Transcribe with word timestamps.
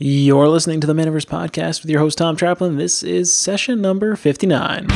You're 0.00 0.48
listening 0.48 0.80
to 0.82 0.86
the 0.86 0.92
Manaverse 0.92 1.26
Podcast 1.26 1.82
with 1.82 1.90
your 1.90 1.98
host, 1.98 2.18
Tom 2.18 2.36
Traplin. 2.36 2.76
This 2.76 3.02
is 3.02 3.32
session 3.32 3.80
number 3.80 4.14
59. 4.14 4.86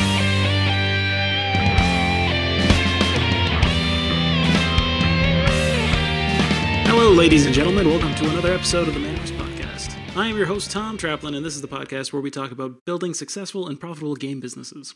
Hello, 6.84 7.10
ladies 7.10 7.46
and 7.46 7.52
gentlemen. 7.52 7.88
Welcome 7.88 8.14
to 8.14 8.30
another 8.30 8.54
episode 8.54 8.86
of 8.86 8.94
the 8.94 9.00
Manaverse 9.00 9.36
Podcast. 9.36 10.16
I 10.16 10.28
am 10.28 10.36
your 10.36 10.46
host, 10.46 10.70
Tom 10.70 10.96
Traplin, 10.96 11.34
and 11.34 11.44
this 11.44 11.56
is 11.56 11.62
the 11.62 11.68
podcast 11.68 12.12
where 12.12 12.22
we 12.22 12.30
talk 12.30 12.52
about 12.52 12.84
building 12.84 13.12
successful 13.12 13.66
and 13.66 13.80
profitable 13.80 14.14
game 14.14 14.38
businesses. 14.38 14.94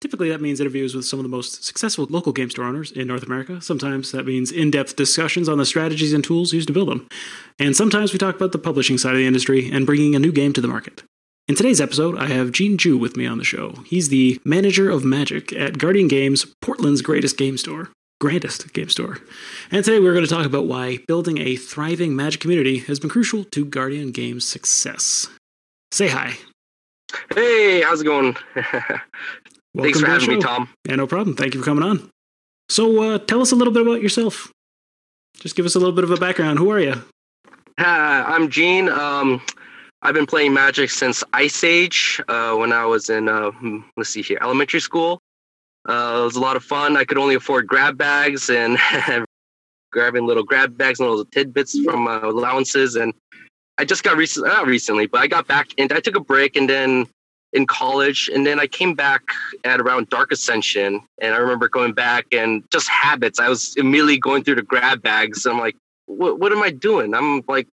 Typically, 0.00 0.28
that 0.28 0.42
means 0.42 0.60
interviews 0.60 0.94
with 0.94 1.06
some 1.06 1.18
of 1.18 1.22
the 1.22 1.28
most 1.28 1.64
successful 1.64 2.06
local 2.10 2.32
game 2.32 2.50
store 2.50 2.66
owners 2.66 2.92
in 2.92 3.08
North 3.08 3.22
America. 3.22 3.60
Sometimes 3.62 4.12
that 4.12 4.26
means 4.26 4.52
in 4.52 4.70
depth 4.70 4.94
discussions 4.94 5.48
on 5.48 5.56
the 5.56 5.64
strategies 5.64 6.12
and 6.12 6.22
tools 6.22 6.52
used 6.52 6.66
to 6.66 6.74
build 6.74 6.88
them. 6.88 7.08
And 7.58 7.74
sometimes 7.74 8.12
we 8.12 8.18
talk 8.18 8.36
about 8.36 8.52
the 8.52 8.58
publishing 8.58 8.98
side 8.98 9.12
of 9.12 9.18
the 9.18 9.26
industry 9.26 9.70
and 9.72 9.86
bringing 9.86 10.14
a 10.14 10.18
new 10.18 10.32
game 10.32 10.52
to 10.52 10.60
the 10.60 10.68
market. 10.68 11.02
In 11.48 11.54
today's 11.54 11.80
episode, 11.80 12.18
I 12.18 12.26
have 12.26 12.52
Gene 12.52 12.76
Joo 12.76 12.98
with 12.98 13.16
me 13.16 13.24
on 13.24 13.38
the 13.38 13.44
show. 13.44 13.76
He's 13.86 14.08
the 14.10 14.38
manager 14.44 14.90
of 14.90 15.04
magic 15.04 15.52
at 15.52 15.78
Guardian 15.78 16.08
Games, 16.08 16.44
Portland's 16.60 17.02
greatest 17.02 17.38
game 17.38 17.56
store. 17.56 17.88
Grandest 18.20 18.72
game 18.72 18.88
store. 18.88 19.18
And 19.70 19.84
today 19.84 20.00
we're 20.00 20.12
going 20.12 20.24
to 20.24 20.30
talk 20.30 20.44
about 20.44 20.66
why 20.66 20.98
building 21.06 21.38
a 21.38 21.56
thriving 21.56 22.16
magic 22.16 22.40
community 22.40 22.78
has 22.80 22.98
been 22.98 23.10
crucial 23.10 23.44
to 23.44 23.64
Guardian 23.64 24.10
Games' 24.10 24.46
success. 24.46 25.28
Say 25.92 26.08
hi. 26.08 26.34
Hey, 27.34 27.82
how's 27.82 28.00
it 28.00 28.04
going? 28.04 28.36
Welcome 29.76 29.92
Thanks 29.92 30.00
for 30.00 30.06
to 30.06 30.12
having 30.12 30.36
me. 30.36 30.40
Tom. 30.40 30.70
Yeah, 30.88 30.96
no 30.96 31.06
problem. 31.06 31.36
Thank 31.36 31.52
you 31.52 31.60
for 31.60 31.66
coming 31.66 31.84
on. 31.84 32.08
So, 32.70 33.02
uh, 33.02 33.18
tell 33.18 33.42
us 33.42 33.52
a 33.52 33.56
little 33.56 33.74
bit 33.74 33.82
about 33.82 34.00
yourself. 34.00 34.50
Just 35.38 35.54
give 35.54 35.66
us 35.66 35.74
a 35.74 35.78
little 35.78 35.94
bit 35.94 36.02
of 36.02 36.10
a 36.10 36.16
background. 36.16 36.58
Who 36.58 36.70
are 36.70 36.80
you? 36.80 36.94
Hi, 37.78 38.22
I'm 38.22 38.48
Gene. 38.48 38.88
Um, 38.88 39.42
I've 40.00 40.14
been 40.14 40.24
playing 40.24 40.54
Magic 40.54 40.88
since 40.88 41.22
Ice 41.34 41.62
Age 41.62 42.22
uh, 42.26 42.54
when 42.54 42.72
I 42.72 42.86
was 42.86 43.10
in, 43.10 43.28
uh, 43.28 43.50
hmm, 43.50 43.80
let's 43.98 44.08
see 44.08 44.22
here, 44.22 44.38
elementary 44.40 44.80
school. 44.80 45.20
Uh, 45.86 46.20
it 46.20 46.24
was 46.24 46.36
a 46.36 46.40
lot 46.40 46.56
of 46.56 46.64
fun. 46.64 46.96
I 46.96 47.04
could 47.04 47.18
only 47.18 47.34
afford 47.34 47.66
grab 47.66 47.98
bags 47.98 48.48
and 48.48 48.78
grabbing 49.92 50.24
little 50.24 50.42
grab 50.42 50.78
bags 50.78 51.00
and 51.00 51.08
little 51.10 51.26
tidbits 51.26 51.78
from 51.80 52.08
uh, 52.08 52.20
allowances. 52.20 52.96
And 52.96 53.12
I 53.76 53.84
just 53.84 54.04
got 54.04 54.16
recently, 54.16 54.48
not 54.48 54.66
recently, 54.66 55.06
but 55.06 55.20
I 55.20 55.26
got 55.26 55.46
back 55.46 55.68
and 55.76 55.92
I 55.92 56.00
took 56.00 56.16
a 56.16 56.20
break 56.20 56.56
and 56.56 56.66
then 56.66 57.06
in 57.52 57.66
college. 57.66 58.28
And 58.32 58.46
then 58.46 58.60
I 58.60 58.66
came 58.66 58.94
back 58.94 59.22
at 59.64 59.80
around 59.80 60.08
Dark 60.08 60.32
Ascension. 60.32 61.02
And 61.20 61.34
I 61.34 61.38
remember 61.38 61.68
going 61.68 61.92
back 61.92 62.26
and 62.32 62.64
just 62.70 62.88
habits. 62.88 63.38
I 63.38 63.48
was 63.48 63.74
immediately 63.76 64.18
going 64.18 64.44
through 64.44 64.56
the 64.56 64.62
grab 64.62 65.02
bags. 65.02 65.46
I'm 65.46 65.58
like, 65.58 65.76
what, 66.06 66.38
what 66.38 66.52
am 66.52 66.62
I 66.62 66.70
doing? 66.70 67.14
I'm 67.14 67.42
like 67.48 67.66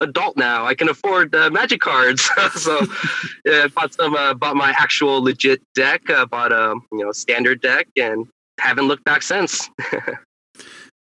adult 0.00 0.36
now. 0.36 0.66
I 0.66 0.74
can 0.74 0.88
afford 0.88 1.34
uh, 1.34 1.50
magic 1.50 1.80
cards. 1.80 2.28
so 2.54 2.80
yeah, 3.44 3.64
I 3.64 3.68
bought 3.68 3.94
some, 3.94 4.14
uh, 4.14 4.34
bought 4.34 4.56
my 4.56 4.70
actual 4.70 5.22
legit 5.22 5.62
deck, 5.74 6.08
uh, 6.10 6.26
bought 6.26 6.52
a 6.52 6.74
you 6.92 7.04
know 7.04 7.12
standard 7.12 7.60
deck, 7.60 7.88
and 7.96 8.26
haven't 8.58 8.88
looked 8.88 9.04
back 9.04 9.22
since. 9.22 9.68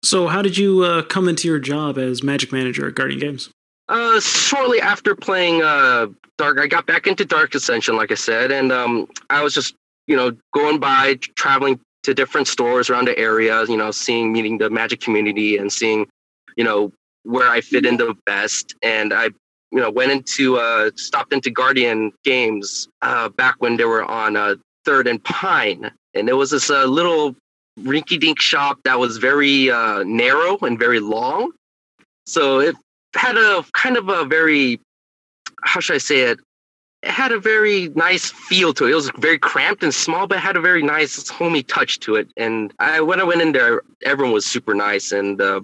So, 0.06 0.28
how 0.28 0.40
did 0.40 0.56
you 0.56 0.84
uh, 0.84 1.02
come 1.02 1.28
into 1.28 1.48
your 1.48 1.58
job 1.58 1.98
as 1.98 2.22
Magic 2.22 2.52
Manager 2.52 2.86
at 2.86 2.94
Guardian 2.94 3.18
Games? 3.18 3.50
Uh, 3.88 4.18
shortly 4.20 4.80
after 4.80 5.14
playing 5.14 5.62
uh, 5.62 6.06
Dark, 6.38 6.58
I 6.58 6.66
got 6.66 6.86
back 6.86 7.06
into 7.06 7.24
Dark 7.24 7.54
Ascension, 7.54 7.96
like 7.96 8.10
I 8.10 8.16
said, 8.16 8.50
and 8.50 8.72
um, 8.72 9.08
I 9.30 9.42
was 9.42 9.54
just 9.54 9.74
you 10.06 10.16
know 10.16 10.32
going 10.52 10.78
by, 10.78 11.18
traveling 11.36 11.80
to 12.06 12.14
different 12.14 12.46
stores 12.46 12.88
around 12.88 13.08
the 13.08 13.18
area, 13.18 13.64
you 13.64 13.76
know, 13.76 13.90
seeing, 13.90 14.32
meeting 14.32 14.58
the 14.58 14.70
Magic 14.70 15.00
community, 15.00 15.56
and 15.56 15.72
seeing, 15.72 16.06
you 16.56 16.62
know, 16.62 16.92
where 17.24 17.50
I 17.50 17.60
fit 17.60 17.84
in 17.84 17.96
the 17.96 18.14
best. 18.26 18.76
And 18.80 19.12
I, 19.12 19.24
you 19.72 19.80
know, 19.80 19.90
went 19.90 20.12
into, 20.12 20.56
uh, 20.56 20.90
stopped 20.94 21.32
into 21.32 21.50
Guardian 21.50 22.12
Games 22.22 22.88
uh, 23.02 23.28
back 23.30 23.56
when 23.58 23.76
they 23.76 23.84
were 23.84 24.04
on 24.04 24.36
uh, 24.36 24.54
Third 24.84 25.08
and 25.08 25.22
Pine, 25.24 25.90
and 26.14 26.28
there 26.28 26.36
was 26.36 26.50
this 26.50 26.70
uh, 26.70 26.84
little 26.84 27.34
rinky-dink 27.80 28.40
shop 28.40 28.78
that 28.84 28.98
was 29.00 29.18
very 29.18 29.70
uh, 29.70 30.04
narrow 30.04 30.56
and 30.58 30.78
very 30.78 31.00
long. 31.00 31.50
So 32.26 32.60
it 32.60 32.76
had 33.16 33.36
a 33.36 33.64
kind 33.72 33.96
of 33.96 34.08
a 34.08 34.24
very 34.24 34.80
how 35.62 35.80
should 35.80 35.96
I 35.96 35.98
say 35.98 36.20
it? 36.20 36.38
It 37.02 37.10
had 37.10 37.32
a 37.32 37.38
very 37.38 37.88
nice 37.90 38.30
feel 38.30 38.72
to 38.74 38.86
it. 38.86 38.92
It 38.92 38.94
was 38.94 39.10
very 39.18 39.38
cramped 39.38 39.82
and 39.82 39.94
small, 39.94 40.26
but 40.26 40.38
had 40.38 40.56
a 40.56 40.60
very 40.60 40.82
nice 40.82 41.28
homey 41.28 41.62
touch 41.62 42.00
to 42.00 42.16
it. 42.16 42.28
And 42.36 42.72
I 42.78 43.00
when 43.00 43.20
I 43.20 43.24
went 43.24 43.42
in 43.42 43.52
there, 43.52 43.82
everyone 44.04 44.32
was 44.32 44.46
super 44.46 44.74
nice. 44.74 45.12
And 45.12 45.40
uh, 45.40 45.60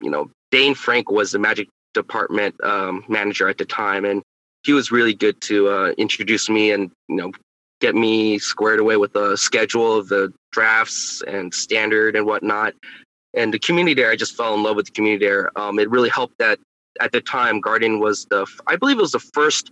you 0.00 0.10
know, 0.10 0.30
Dane 0.50 0.74
Frank 0.74 1.10
was 1.10 1.32
the 1.32 1.38
magic 1.38 1.68
department 1.94 2.62
um, 2.62 3.04
manager 3.08 3.48
at 3.48 3.58
the 3.58 3.64
time, 3.64 4.04
and 4.04 4.22
he 4.64 4.72
was 4.72 4.90
really 4.90 5.14
good 5.14 5.40
to 5.42 5.68
uh, 5.68 5.88
introduce 5.98 6.48
me 6.48 6.72
and 6.72 6.90
you 7.08 7.16
know 7.16 7.32
get 7.80 7.94
me 7.94 8.38
squared 8.38 8.80
away 8.80 8.96
with 8.96 9.12
the 9.12 9.36
schedule 9.36 9.96
of 9.96 10.08
the 10.08 10.32
drafts 10.52 11.22
and 11.26 11.52
standard 11.52 12.16
and 12.16 12.26
whatnot. 12.26 12.74
And 13.34 13.52
the 13.52 13.58
community 13.58 13.94
there, 13.94 14.10
I 14.10 14.16
just 14.16 14.36
fell 14.36 14.54
in 14.54 14.62
love 14.62 14.76
with 14.76 14.86
the 14.86 14.92
community 14.92 15.26
there. 15.26 15.50
Um, 15.58 15.78
it 15.80 15.90
really 15.90 16.08
helped 16.08 16.38
that 16.38 16.58
at 17.00 17.12
the 17.12 17.20
time, 17.20 17.60
Guardian 17.60 18.00
was 18.00 18.26
the, 18.26 18.46
I 18.66 18.76
believe 18.76 18.98
it 18.98 19.02
was 19.02 19.12
the 19.12 19.18
first 19.18 19.70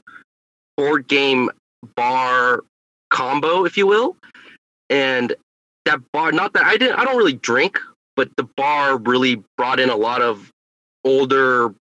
board 0.77 1.09
game 1.09 1.51
bar 1.97 2.65
combo, 3.11 3.65
if 3.65 3.77
you 3.77 3.87
will. 3.87 4.17
And 4.91 5.35
that 5.85 6.01
bar, 6.13 6.33
not 6.33 6.53
that 6.55 6.65
I 6.65 6.77
didn't, 6.77 6.99
I 6.99 7.05
don't 7.05 7.17
really 7.17 7.33
drink, 7.33 7.79
but 8.17 8.29
the 8.37 8.45
bar 8.57 8.99
really 8.99 9.43
brought 9.57 9.81
in 9.81 9.91
a 9.91 9.97
lot 9.97 10.23
of 10.23 10.51
older 11.05 11.75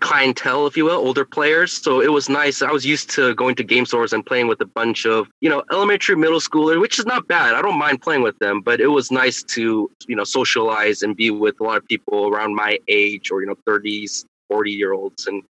clientele, 0.00 0.66
if 0.66 0.76
you 0.76 0.84
will, 0.84 0.96
older 0.96 1.24
players. 1.24 1.72
So 1.72 2.00
it 2.00 2.12
was 2.12 2.28
nice. 2.28 2.62
I 2.62 2.70
was 2.70 2.84
used 2.84 3.10
to 3.10 3.34
going 3.34 3.54
to 3.56 3.64
game 3.64 3.86
stores 3.86 4.12
and 4.12 4.24
playing 4.24 4.48
with 4.48 4.60
a 4.60 4.66
bunch 4.66 5.06
of, 5.06 5.28
you 5.40 5.48
know, 5.48 5.62
elementary, 5.72 6.16
middle 6.16 6.40
schooler, 6.40 6.80
which 6.80 6.98
is 6.98 7.06
not 7.06 7.26
bad. 7.28 7.54
I 7.54 7.62
don't 7.62 7.78
mind 7.78 8.02
playing 8.02 8.22
with 8.22 8.38
them, 8.38 8.60
but 8.60 8.80
it 8.80 8.88
was 8.88 9.10
nice 9.10 9.42
to, 9.44 9.90
you 10.06 10.16
know, 10.16 10.24
socialize 10.24 11.02
and 11.02 11.16
be 11.16 11.30
with 11.30 11.60
a 11.60 11.64
lot 11.64 11.76
of 11.78 11.86
people 11.86 12.28
around 12.28 12.54
my 12.54 12.78
age 12.88 13.30
or, 13.30 13.40
you 13.40 13.46
know, 13.46 13.56
30s, 13.66 14.24
40 14.48 14.70
year 14.70 14.92
olds. 14.92 15.26
And 15.26 15.42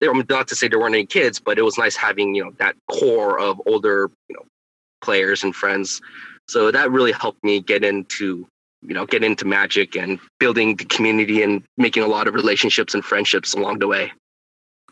they 0.00 0.08
were 0.08 0.24
not 0.28 0.48
to 0.48 0.56
say 0.56 0.68
there 0.68 0.78
weren't 0.80 0.94
any 0.94 1.06
kids, 1.06 1.38
but 1.40 1.58
it 1.58 1.62
was 1.62 1.78
nice 1.78 1.96
having, 1.96 2.34
you 2.34 2.44
know, 2.44 2.52
that 2.58 2.76
core 2.90 3.38
of 3.38 3.60
older, 3.66 4.10
you 4.28 4.36
know, 4.36 4.44
players 5.02 5.42
and 5.44 5.54
friends. 5.54 6.00
So 6.48 6.70
that 6.70 6.90
really 6.90 7.12
helped 7.12 7.42
me 7.44 7.60
get 7.60 7.84
into 7.84 8.46
you 8.86 8.92
know 8.92 9.06
get 9.06 9.24
into 9.24 9.46
magic 9.46 9.96
and 9.96 10.18
building 10.38 10.76
the 10.76 10.84
community 10.84 11.42
and 11.42 11.62
making 11.78 12.02
a 12.02 12.06
lot 12.06 12.28
of 12.28 12.34
relationships 12.34 12.92
and 12.94 13.02
friendships 13.02 13.54
along 13.54 13.78
the 13.78 13.86
way 13.86 14.12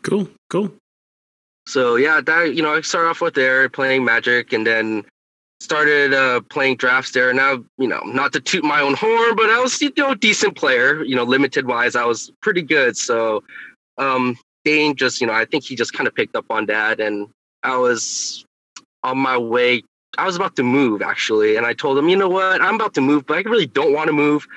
Cool, 0.01 0.27
cool. 0.49 0.73
so 1.67 1.95
yeah 1.95 2.19
that 2.21 2.55
you 2.55 2.63
know 2.63 2.73
i 2.73 2.81
started 2.81 3.09
off 3.09 3.21
with 3.21 3.35
there 3.35 3.69
playing 3.69 4.03
magic 4.03 4.51
and 4.51 4.65
then 4.65 5.05
started 5.63 6.13
uh, 6.13 6.41
playing 6.49 6.77
drafts 6.77 7.11
there. 7.11 7.29
And 7.29 7.37
now 7.37 7.63
you 7.77 7.87
know 7.87 8.01
not 8.05 8.33
to 8.33 8.39
toot 8.39 8.63
my 8.63 8.81
own 8.81 8.93
horn 8.93 9.35
but 9.35 9.49
i 9.49 9.59
was 9.59 9.81
you 9.81 9.91
know 9.97 10.11
a 10.11 10.15
decent 10.15 10.55
player. 10.55 11.03
You 11.03 11.15
know 11.15 11.23
limited 11.23 11.67
wise 11.67 11.95
i 11.95 12.05
was 12.05 12.31
pretty 12.41 12.61
good. 12.61 12.97
So 12.97 13.43
um 13.97 14.37
dane 14.65 14.95
just 14.95 15.21
you 15.21 15.27
know 15.27 15.33
i 15.33 15.45
think 15.45 15.63
he 15.63 15.75
just 15.75 15.93
kind 15.93 16.07
of 16.07 16.15
picked 16.15 16.35
up 16.35 16.45
on 16.49 16.65
that 16.65 16.99
and 17.01 17.27
i 17.63 17.75
was 17.75 18.45
on 19.03 19.17
my 19.17 19.37
way. 19.37 19.83
I 20.17 20.25
was 20.25 20.35
about 20.35 20.55
to 20.57 20.63
move 20.63 21.01
actually, 21.01 21.55
and 21.55 21.65
I 21.65 21.73
told 21.73 21.97
him, 21.97 22.07
you 22.09 22.15
know 22.15 22.29
what, 22.29 22.61
I'm 22.61 22.75
about 22.75 22.93
to 22.95 23.01
move, 23.01 23.25
but 23.25 23.37
I 23.37 23.41
really 23.41 23.65
don't 23.65 23.93
want 23.93 24.07
to 24.07 24.13
move. 24.13 24.47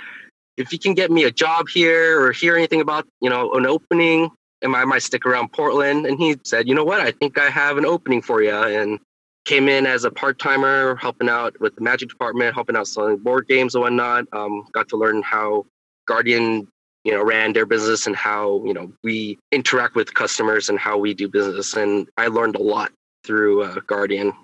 If 0.56 0.72
you 0.72 0.78
can 0.78 0.94
get 0.94 1.10
me 1.10 1.24
a 1.24 1.30
job 1.30 1.68
here 1.68 2.20
or 2.22 2.32
hear 2.32 2.56
anything 2.56 2.80
about, 2.80 3.06
you 3.20 3.28
know, 3.28 3.52
an 3.54 3.66
opening, 3.66 4.30
am 4.62 4.74
I 4.74 4.84
might 4.84 5.02
stick 5.02 5.26
around 5.26 5.52
Portland? 5.52 6.06
And 6.06 6.18
he 6.18 6.36
said, 6.44 6.68
you 6.68 6.74
know 6.74 6.84
what, 6.84 7.00
I 7.00 7.10
think 7.12 7.38
I 7.38 7.50
have 7.50 7.76
an 7.76 7.84
opening 7.84 8.22
for 8.22 8.42
you, 8.42 8.54
and 8.54 8.98
came 9.46 9.68
in 9.68 9.86
as 9.86 10.04
a 10.04 10.10
part 10.10 10.38
timer, 10.38 10.96
helping 10.96 11.28
out 11.28 11.58
with 11.60 11.74
the 11.76 11.80
magic 11.80 12.10
department, 12.10 12.54
helping 12.54 12.76
out 12.76 12.86
selling 12.86 13.16
board 13.16 13.48
games 13.48 13.74
and 13.74 13.82
whatnot. 13.82 14.26
Um, 14.32 14.66
got 14.72 14.88
to 14.90 14.96
learn 14.96 15.22
how 15.22 15.64
Guardian, 16.06 16.68
you 17.04 17.12
know, 17.12 17.24
ran 17.24 17.54
their 17.54 17.64
business 17.64 18.06
and 18.06 18.14
how 18.14 18.62
you 18.66 18.74
know 18.74 18.92
we 19.02 19.38
interact 19.52 19.94
with 19.94 20.12
customers 20.12 20.68
and 20.68 20.78
how 20.78 20.98
we 20.98 21.14
do 21.14 21.28
business, 21.28 21.74
and 21.74 22.06
I 22.18 22.26
learned 22.26 22.56
a 22.56 22.62
lot 22.62 22.92
through 23.24 23.62
uh, 23.62 23.80
Guardian. 23.86 24.34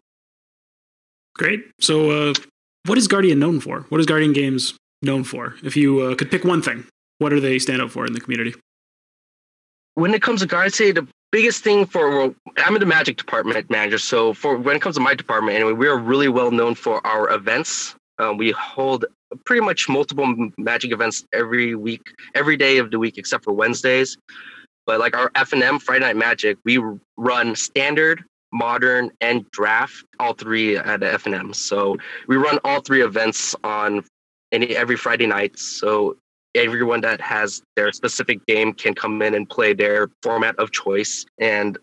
Great. 1.35 1.65
So, 1.81 2.11
uh, 2.11 2.35
what 2.87 2.97
is 2.97 3.09
Guardian 3.09 3.39
known 3.39 3.61
for? 3.61 3.83
What 3.91 4.01
is 4.01 4.07
Guardian 4.07 4.33
Games 4.33 4.75
known 5.03 5.25
for? 5.25 5.57
If 5.63 5.77
you 5.77 6.01
uh, 6.01 6.15
could 6.15 6.31
pick 6.31 6.45
one 6.45 6.63
thing, 6.63 6.87
what 7.19 7.31
do 7.31 7.41
they 7.41 7.59
stand 7.59 7.83
out 7.83 7.91
for 7.91 8.07
in 8.07 8.13
the 8.13 8.21
community? 8.21 8.55
when 9.95 10.15
it 10.15 10.23
comes 10.23 10.41
to 10.41 10.47
Guardian, 10.47 10.67
I'd 10.67 10.75
say 10.75 10.93
the 10.93 11.07
biggest 11.33 11.65
thing 11.65 11.87
for 11.87 12.35
I'm 12.59 12.75
in 12.75 12.81
the 12.81 12.87
magic 12.87 13.17
department 13.17 13.69
manager. 13.71 13.99
So 13.99 14.35
for 14.35 14.57
when 14.57 14.77
it 14.77 14.83
comes 14.83 14.97
to 14.97 15.01
my 15.01 15.15
department, 15.15 15.57
anyway, 15.57 15.73
we 15.73 15.89
are 15.89 15.99
really 15.99 16.29
well 16.29 16.51
known 16.51 16.75
for 16.75 17.05
our 17.07 17.33
events. 17.33 17.97
Um, 18.19 18.37
we 18.37 18.53
hold 18.53 19.07
pretty 19.47 19.65
much 19.65 19.89
multiple 19.89 20.51
magic 20.59 20.93
events 20.93 21.25
every 21.33 21.75
week, 21.75 22.03
every 22.35 22.57
day 22.57 22.79
of 22.79 22.91
the 22.91 22.99
week 22.99 23.19
except 23.19 23.45
for 23.45 23.53
Wednesdays. 23.53 24.17
But 24.87 25.01
like 25.01 25.17
our 25.17 25.31
F 25.35 25.53
and 25.53 25.63
M 25.63 25.79
Friday 25.79 26.05
Night 26.05 26.17
Magic, 26.17 26.59
we 26.65 26.79
run 27.17 27.57
standard, 27.57 28.23
modern, 28.53 29.11
and 29.21 29.51
draft 29.51 30.05
all 30.21 30.35
three 30.35 30.77
at 30.77 31.01
the 31.01 31.13
F 31.13 31.27
and 31.27 31.35
M. 31.35 31.55
So 31.55 31.97
we 32.29 32.37
run 32.37 32.59
all 32.65 32.81
three 32.81 33.03
events 33.03 33.57
on 33.65 34.05
any 34.51 34.77
every 34.77 34.97
Friday 34.97 35.27
night. 35.27 35.59
So 35.59 36.17
everyone 36.55 37.01
that 37.01 37.21
has 37.21 37.63
their 37.77 37.93
specific 37.93 38.45
game 38.47 38.73
can 38.73 38.95
come 38.95 39.21
in 39.23 39.35
and 39.35 39.49
play 39.49 39.73
their 39.73 40.09
format 40.23 40.57
of 40.57 40.71
choice. 40.71 41.25
And 41.39 41.79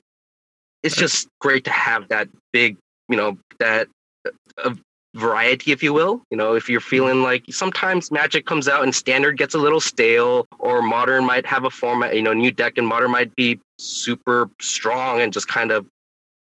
it's 0.83 0.95
just 0.95 1.27
great 1.39 1.63
to 1.65 1.71
have 1.71 2.07
that 2.09 2.29
big, 2.53 2.77
you 3.09 3.17
know, 3.17 3.37
that 3.59 3.87
uh, 4.63 4.73
variety, 5.15 5.71
if 5.71 5.81
you 5.81 5.93
will. 5.93 6.21
You 6.29 6.37
know, 6.37 6.55
if 6.55 6.69
you're 6.69 6.79
feeling 6.79 7.23
like 7.23 7.43
sometimes 7.49 8.11
Magic 8.11 8.45
comes 8.45 8.67
out 8.67 8.83
and 8.83 8.93
Standard 8.93 9.37
gets 9.37 9.55
a 9.55 9.59
little 9.59 9.81
stale, 9.81 10.47
or 10.59 10.81
Modern 10.81 11.25
might 11.25 11.45
have 11.45 11.65
a 11.65 11.69
format, 11.69 12.15
you 12.15 12.21
know, 12.21 12.33
new 12.33 12.51
deck 12.51 12.77
and 12.77 12.87
Modern 12.87 13.11
might 13.11 13.35
be 13.35 13.59
super 13.79 14.49
strong 14.61 15.21
and 15.21 15.33
just 15.33 15.47
kind 15.47 15.71
of 15.71 15.85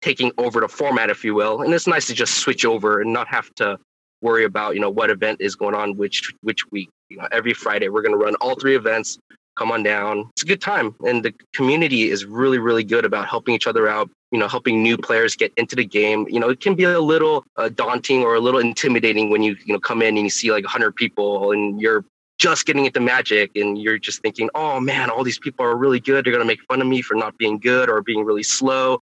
taking 0.02 0.32
over 0.38 0.60
the 0.60 0.68
format, 0.68 1.10
if 1.10 1.24
you 1.24 1.34
will. 1.34 1.62
And 1.62 1.74
it's 1.74 1.88
nice 1.88 2.08
to 2.08 2.14
just 2.14 2.36
switch 2.36 2.66
over 2.66 3.02
and 3.02 3.14
not 3.14 3.28
have 3.28 3.54
to 3.56 3.78
worry 4.24 4.46
about, 4.46 4.74
you 4.74 4.82
know, 4.82 4.90
what 4.90 5.10
event 5.10 5.42
is 5.42 5.56
going 5.56 5.76
on 5.76 5.96
which 5.98 6.34
which 6.42 6.70
week. 6.72 6.90
You 7.10 7.18
know, 7.18 7.28
every 7.32 7.54
Friday 7.54 7.90
we're 7.90 8.02
going 8.02 8.18
to 8.18 8.24
run 8.24 8.36
all 8.36 8.56
three 8.56 8.76
events. 8.76 9.20
Come 9.56 9.72
on 9.72 9.84
down. 9.84 10.32
It's 10.32 10.42
a 10.42 10.48
good 10.48 10.62
time, 10.62 10.96
and 11.06 11.24
the 11.24 11.32
community 11.54 12.10
is 12.10 12.26
really, 12.26 12.58
really 12.58 12.84
good 12.84 13.06
about 13.06 13.28
helping 13.28 13.54
each 13.54 13.68
other 13.68 13.88
out. 13.88 14.10
You 14.32 14.40
know, 14.40 14.48
helping 14.48 14.82
new 14.82 14.98
players 14.98 15.36
get 15.36 15.54
into 15.58 15.76
the 15.76 15.86
game. 15.86 16.26
You 16.28 16.40
know, 16.40 16.50
it 16.50 16.60
can 16.60 16.74
be 16.74 16.86
a 16.86 17.00
little 17.00 17.44
uh, 17.58 17.70
daunting 17.70 18.24
or 18.24 18.34
a 18.34 18.40
little 18.40 18.60
intimidating 18.60 19.30
when 19.30 19.44
you 19.44 19.56
you 19.64 19.74
know 19.74 19.80
come 19.80 20.02
in 20.02 20.18
and 20.18 20.26
you 20.26 20.32
see 20.32 20.52
like 20.52 20.64
100 20.64 20.96
people 20.96 21.52
and 21.52 21.80
you're 21.80 22.04
just 22.40 22.66
getting 22.66 22.86
into 22.86 23.00
magic 23.00 23.52
and 23.56 23.78
you're 23.78 24.00
just 24.00 24.22
thinking 24.22 24.50
oh 24.56 24.80
man 24.80 25.10
all 25.10 25.24
these 25.24 25.40
people 25.40 25.64
are 25.64 25.78
really 25.78 26.00
good 26.00 26.26
they're 26.26 26.34
going 26.34 26.42
to 26.42 26.48
make 26.48 26.62
fun 26.64 26.82
of 26.82 26.88
me 26.88 27.02
for 27.02 27.16
not 27.16 27.38
being 27.38 27.60
good 27.60 27.90
or 27.90 28.02
being 28.02 28.26
really 28.26 28.44
slow 28.44 29.00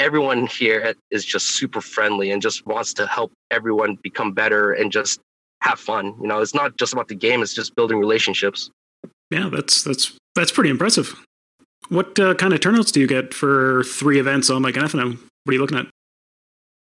everyone 0.00 0.46
here 0.46 0.94
is 1.10 1.24
just 1.24 1.54
super 1.56 1.80
friendly 1.80 2.32
and 2.32 2.42
just 2.42 2.66
wants 2.66 2.92
to 2.94 3.06
help 3.06 3.30
everyone 3.50 3.98
become 4.02 4.32
better 4.32 4.72
and 4.72 4.90
just 4.90 5.20
have 5.60 5.78
fun. 5.78 6.16
You 6.20 6.26
know, 6.26 6.40
it's 6.40 6.54
not 6.54 6.76
just 6.76 6.92
about 6.92 7.08
the 7.08 7.14
game; 7.14 7.42
it's 7.42 7.54
just 7.54 7.76
building 7.76 7.98
relationships. 7.98 8.70
Yeah, 9.30 9.48
that's 9.52 9.84
that's 9.84 10.16
that's 10.34 10.50
pretty 10.50 10.70
impressive. 10.70 11.14
What 11.90 12.18
uh, 12.18 12.34
kind 12.34 12.52
of 12.52 12.60
turnouts 12.60 12.90
do 12.90 13.00
you 13.00 13.06
get 13.06 13.34
for 13.34 13.84
three 13.84 14.18
events 14.18 14.50
on 14.50 14.62
like 14.62 14.76
an 14.76 14.84
FNM? 14.84 15.18
What 15.44 15.50
are 15.50 15.52
you 15.52 15.60
looking 15.60 15.78
at? 15.78 15.86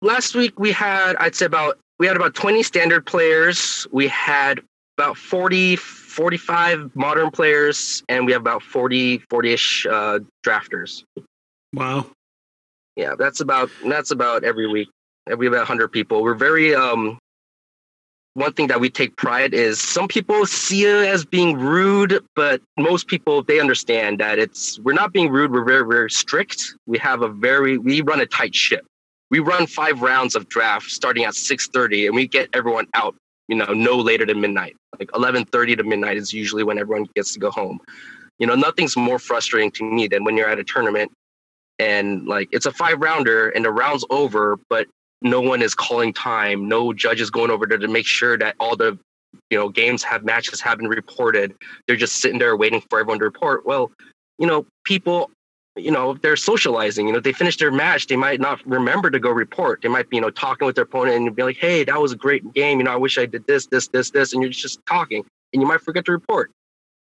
Last 0.02 0.34
week 0.34 0.58
we 0.58 0.72
had, 0.72 1.16
I'd 1.16 1.34
say 1.34 1.46
about 1.46 1.78
we 1.98 2.06
had 2.06 2.16
about 2.16 2.34
20 2.34 2.62
standard 2.62 3.06
players. 3.06 3.86
We 3.92 4.08
had 4.08 4.60
about 4.98 5.16
40, 5.16 5.76
45 5.76 6.94
modern 6.94 7.30
players, 7.30 8.02
and 8.08 8.26
we 8.26 8.32
have 8.32 8.42
about 8.42 8.62
40, 8.62 9.18
40-ish 9.30 9.86
uh, 9.86 10.20
drafters. 10.44 11.04
Wow 11.72 12.06
yeah, 12.96 13.14
that's 13.18 13.40
about 13.40 13.70
that's 13.86 14.10
about 14.10 14.44
every 14.44 14.66
week. 14.66 14.88
We 15.26 15.32
have 15.32 15.40
about 15.40 15.58
100 15.60 15.88
people. 15.88 16.22
We're 16.22 16.34
very 16.34 16.74
um. 16.74 17.18
One 18.36 18.52
thing 18.52 18.66
that 18.66 18.80
we 18.80 18.90
take 18.90 19.16
pride 19.16 19.54
is 19.54 19.80
some 19.80 20.08
people 20.08 20.44
see 20.44 20.86
it 20.86 21.06
as 21.06 21.24
being 21.24 21.56
rude, 21.56 22.20
but 22.34 22.60
most 22.76 23.06
people 23.06 23.44
they 23.44 23.60
understand 23.60 24.18
that 24.18 24.40
it's 24.40 24.78
we're 24.80 24.92
not 24.92 25.12
being 25.12 25.30
rude. 25.30 25.52
We're 25.52 25.64
very 25.64 25.86
very 25.86 26.10
strict. 26.10 26.74
We 26.86 26.98
have 26.98 27.22
a 27.22 27.28
very 27.28 27.78
we 27.78 28.00
run 28.00 28.20
a 28.20 28.26
tight 28.26 28.54
ship. 28.54 28.84
We 29.30 29.38
run 29.38 29.66
five 29.68 30.02
rounds 30.02 30.34
of 30.34 30.48
draft 30.48 30.90
starting 30.90 31.24
at 31.24 31.34
6:30, 31.34 32.06
and 32.06 32.14
we 32.14 32.26
get 32.26 32.48
everyone 32.52 32.86
out. 32.94 33.14
You 33.46 33.56
know, 33.56 33.72
no 33.72 33.96
later 33.96 34.26
than 34.26 34.40
midnight. 34.40 34.74
Like 34.98 35.10
11:30 35.12 35.76
to 35.76 35.84
midnight 35.84 36.16
is 36.16 36.32
usually 36.32 36.64
when 36.64 36.78
everyone 36.78 37.06
gets 37.14 37.32
to 37.34 37.38
go 37.38 37.52
home. 37.52 37.78
You 38.40 38.48
know, 38.48 38.56
nothing's 38.56 38.96
more 38.96 39.20
frustrating 39.20 39.70
to 39.72 39.84
me 39.84 40.08
than 40.08 40.24
when 40.24 40.36
you're 40.36 40.48
at 40.48 40.58
a 40.58 40.64
tournament 40.64 41.12
and 41.78 42.26
like 42.26 42.48
it's 42.52 42.66
a 42.66 42.72
five 42.72 43.00
rounder 43.00 43.48
and 43.50 43.64
the 43.64 43.70
round's 43.70 44.04
over 44.10 44.58
but 44.68 44.86
no 45.22 45.40
one 45.40 45.62
is 45.62 45.74
calling 45.74 46.12
time. 46.12 46.68
No 46.68 46.92
judge 46.92 47.20
is 47.20 47.30
going 47.30 47.50
over 47.50 47.66
there 47.66 47.78
to 47.78 47.88
make 47.88 48.06
sure 48.06 48.36
that 48.36 48.56
all 48.60 48.76
the 48.76 48.98
you 49.50 49.58
know 49.58 49.68
games 49.68 50.02
have 50.02 50.24
matches 50.24 50.60
have 50.60 50.78
been 50.78 50.88
reported. 50.88 51.54
They're 51.86 51.96
just 51.96 52.20
sitting 52.20 52.38
there 52.38 52.56
waiting 52.56 52.82
for 52.90 53.00
everyone 53.00 53.18
to 53.20 53.24
report. 53.24 53.66
Well 53.66 53.90
you 54.38 54.46
know 54.46 54.66
people 54.84 55.30
you 55.76 55.90
know 55.90 56.14
they're 56.22 56.36
socializing. 56.36 57.06
You 57.06 57.14
know 57.14 57.20
they 57.20 57.32
finish 57.32 57.56
their 57.56 57.72
match 57.72 58.06
they 58.06 58.16
might 58.16 58.40
not 58.40 58.64
remember 58.66 59.10
to 59.10 59.18
go 59.18 59.30
report. 59.30 59.82
They 59.82 59.88
might 59.88 60.10
be 60.10 60.16
you 60.16 60.22
know 60.22 60.30
talking 60.30 60.66
with 60.66 60.76
their 60.76 60.84
opponent 60.84 61.16
and 61.16 61.34
be 61.34 61.42
like 61.42 61.56
hey 61.56 61.84
that 61.84 62.00
was 62.00 62.12
a 62.12 62.16
great 62.16 62.52
game. 62.52 62.78
You 62.78 62.84
know 62.84 62.92
i 62.92 62.96
wish 62.96 63.18
i 63.18 63.26
did 63.26 63.46
this 63.46 63.66
this 63.66 63.88
this 63.88 64.10
this 64.10 64.32
and 64.32 64.42
you're 64.42 64.52
just 64.52 64.78
talking 64.86 65.24
and 65.52 65.62
you 65.62 65.66
might 65.66 65.80
forget 65.80 66.04
to 66.04 66.12
report 66.12 66.50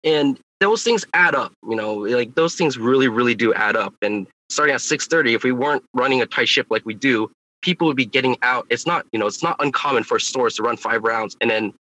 and 0.05 0.39
those 0.61 0.83
things 0.83 1.05
add 1.15 1.35
up 1.35 1.53
you 1.69 1.77
know 1.77 1.95
like 1.95 2.35
those 2.35 2.55
things 2.55 2.79
really 2.79 3.09
really 3.09 3.35
do 3.35 3.53
add 3.55 3.77
up. 3.77 3.95
And 4.03 4.27
starting 4.51 4.75
at 4.75 4.81
6.30 4.81 5.35
if 5.35 5.43
we 5.43 5.53
weren't 5.53 5.83
running 5.95 6.23
a 6.23 6.27
tight 6.27 6.49
ship 6.49 6.67
like 6.71 6.85
we 6.85 6.95
do 6.95 7.31
people 7.65 7.87
would 7.87 7.97
be 7.97 8.05
getting 8.05 8.37
out. 8.43 8.67
It's 8.71 8.87
not 8.87 9.06
you 9.12 9.19
know 9.19 9.27
it's 9.27 9.43
not 9.43 9.56
uncommon 9.59 10.05
for 10.05 10.19
stores 10.19 10.55
to 10.56 10.62
run 10.62 10.77
five 10.77 11.03
rounds 11.03 11.37
and 11.41 11.51
then 11.51 11.73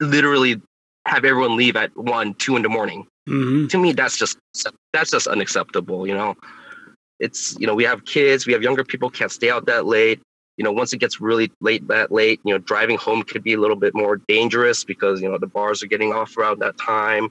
literally 0.00 0.60
have 1.06 1.24
everyone 1.24 1.56
leave 1.56 1.76
at 1.76 1.96
one 1.96 2.34
two 2.34 2.56
in 2.56 2.62
the 2.62 2.68
morning. 2.68 3.06
Mm-hmm. 3.26 3.68
to 3.68 3.78
me 3.78 3.92
that's 3.92 4.18
just 4.18 4.36
that's 4.92 5.10
just 5.10 5.26
unacceptable 5.26 6.06
you 6.06 6.12
know? 6.12 6.36
It's 7.20 7.56
you 7.58 7.66
know 7.66 7.74
we 7.74 7.84
have 7.84 8.04
kids 8.04 8.46
we 8.46 8.52
have 8.52 8.62
younger 8.62 8.84
people 8.84 9.08
can't 9.08 9.32
stay 9.32 9.50
out 9.50 9.66
that 9.66 9.86
late. 9.86 10.20
You 10.58 10.64
know 10.64 10.72
once 10.72 10.92
it 10.92 10.98
gets 10.98 11.20
really 11.20 11.50
late 11.60 11.86
that 11.88 12.12
late 12.12 12.40
you 12.44 12.52
know 12.52 12.58
driving 12.58 12.98
home 12.98 13.22
could 13.22 13.42
be 13.42 13.54
a 13.54 13.60
little 13.60 13.76
bit 13.76 13.94
more 13.94 14.16
dangerous 14.28 14.84
because 14.84 15.22
you 15.22 15.28
know 15.28 15.38
the 15.38 15.46
bars 15.46 15.82
are 15.82 15.86
getting 15.86 16.12
off 16.12 16.36
around 16.36 16.58
that 16.58 16.76
time 16.76 17.30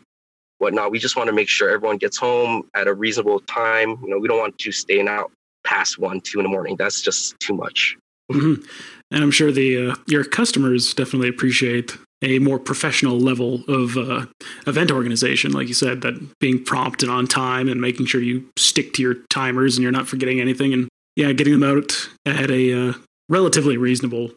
whatnot. 0.63 0.91
We 0.91 0.99
just 0.99 1.15
want 1.15 1.27
to 1.27 1.33
make 1.33 1.49
sure 1.49 1.69
everyone 1.69 1.97
gets 1.97 2.17
home 2.17 2.69
at 2.73 2.87
a 2.87 2.93
reasonable 2.93 3.39
time. 3.41 3.99
You 4.01 4.09
know, 4.09 4.17
we 4.17 4.27
don't 4.27 4.39
want 4.39 4.65
you 4.65 4.71
staying 4.71 5.07
out 5.07 5.31
past 5.63 5.99
one, 5.99 6.21
two 6.21 6.39
in 6.39 6.43
the 6.43 6.49
morning. 6.49 6.75
That's 6.75 7.01
just 7.01 7.39
too 7.39 7.53
much. 7.53 7.95
Mm-hmm. 8.31 8.65
And 9.11 9.23
I'm 9.23 9.31
sure 9.31 9.51
the 9.51 9.91
uh, 9.91 9.95
your 10.07 10.23
customers 10.23 10.93
definitely 10.93 11.29
appreciate 11.29 11.97
a 12.23 12.39
more 12.39 12.57
professional 12.57 13.19
level 13.19 13.63
of 13.67 13.97
uh, 13.97 14.25
event 14.65 14.91
organization, 14.91 15.51
like 15.51 15.67
you 15.67 15.73
said, 15.73 16.01
that 16.01 16.39
being 16.39 16.63
prompt 16.63 17.03
and 17.03 17.11
on 17.11 17.27
time 17.27 17.67
and 17.67 17.81
making 17.81 18.05
sure 18.05 18.21
you 18.21 18.49
stick 18.57 18.93
to 18.93 19.01
your 19.01 19.15
timers 19.29 19.75
and 19.75 19.83
you're 19.83 19.91
not 19.91 20.07
forgetting 20.07 20.39
anything, 20.39 20.73
and 20.73 20.87
yeah, 21.15 21.31
getting 21.33 21.59
them 21.59 21.63
out 21.63 22.09
at 22.25 22.49
a 22.49 22.89
uh, 22.89 22.93
relatively 23.29 23.77
reasonable 23.77 24.31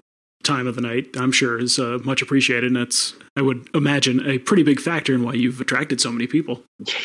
time 0.47 0.67
of 0.67 0.75
the 0.75 0.81
night, 0.81 1.09
I'm 1.17 1.33
sure 1.33 1.59
is 1.59 1.79
uh, 1.79 1.99
much 2.05 2.23
appreciated. 2.23 2.69
And 2.69 2.77
that's, 2.77 3.15
I 3.37 3.43
would 3.43 3.69
imagine, 3.75 4.27
a 4.27 4.39
pretty 4.39 4.63
big 4.63 4.81
factor 4.81 5.15
in 5.15 5.23
why 5.23 5.35
you've 5.35 5.61
attracted 5.61 6.01
so 6.01 6.11
many 6.11 6.27
people. 6.27 6.63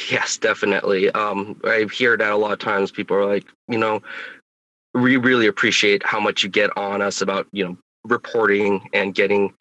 Yes, 0.10 0.38
definitely. 0.38 1.10
Um, 1.12 1.60
I 1.64 1.88
hear 1.92 2.16
that 2.16 2.32
a 2.32 2.38
lot 2.38 2.52
of 2.52 2.60
times. 2.60 2.92
People 2.92 3.18
are 3.18 3.26
like, 3.26 3.46
you 3.68 3.78
know, 3.78 4.02
we 4.94 5.18
really 5.18 5.48
appreciate 5.48 6.06
how 6.06 6.20
much 6.20 6.44
you 6.44 6.50
get 6.50 6.76
on 6.78 7.02
us 7.02 7.22
about, 7.22 7.48
you 7.52 7.66
know, 7.66 7.78
reporting 8.06 8.90
and 8.94 9.16
getting 9.16 9.54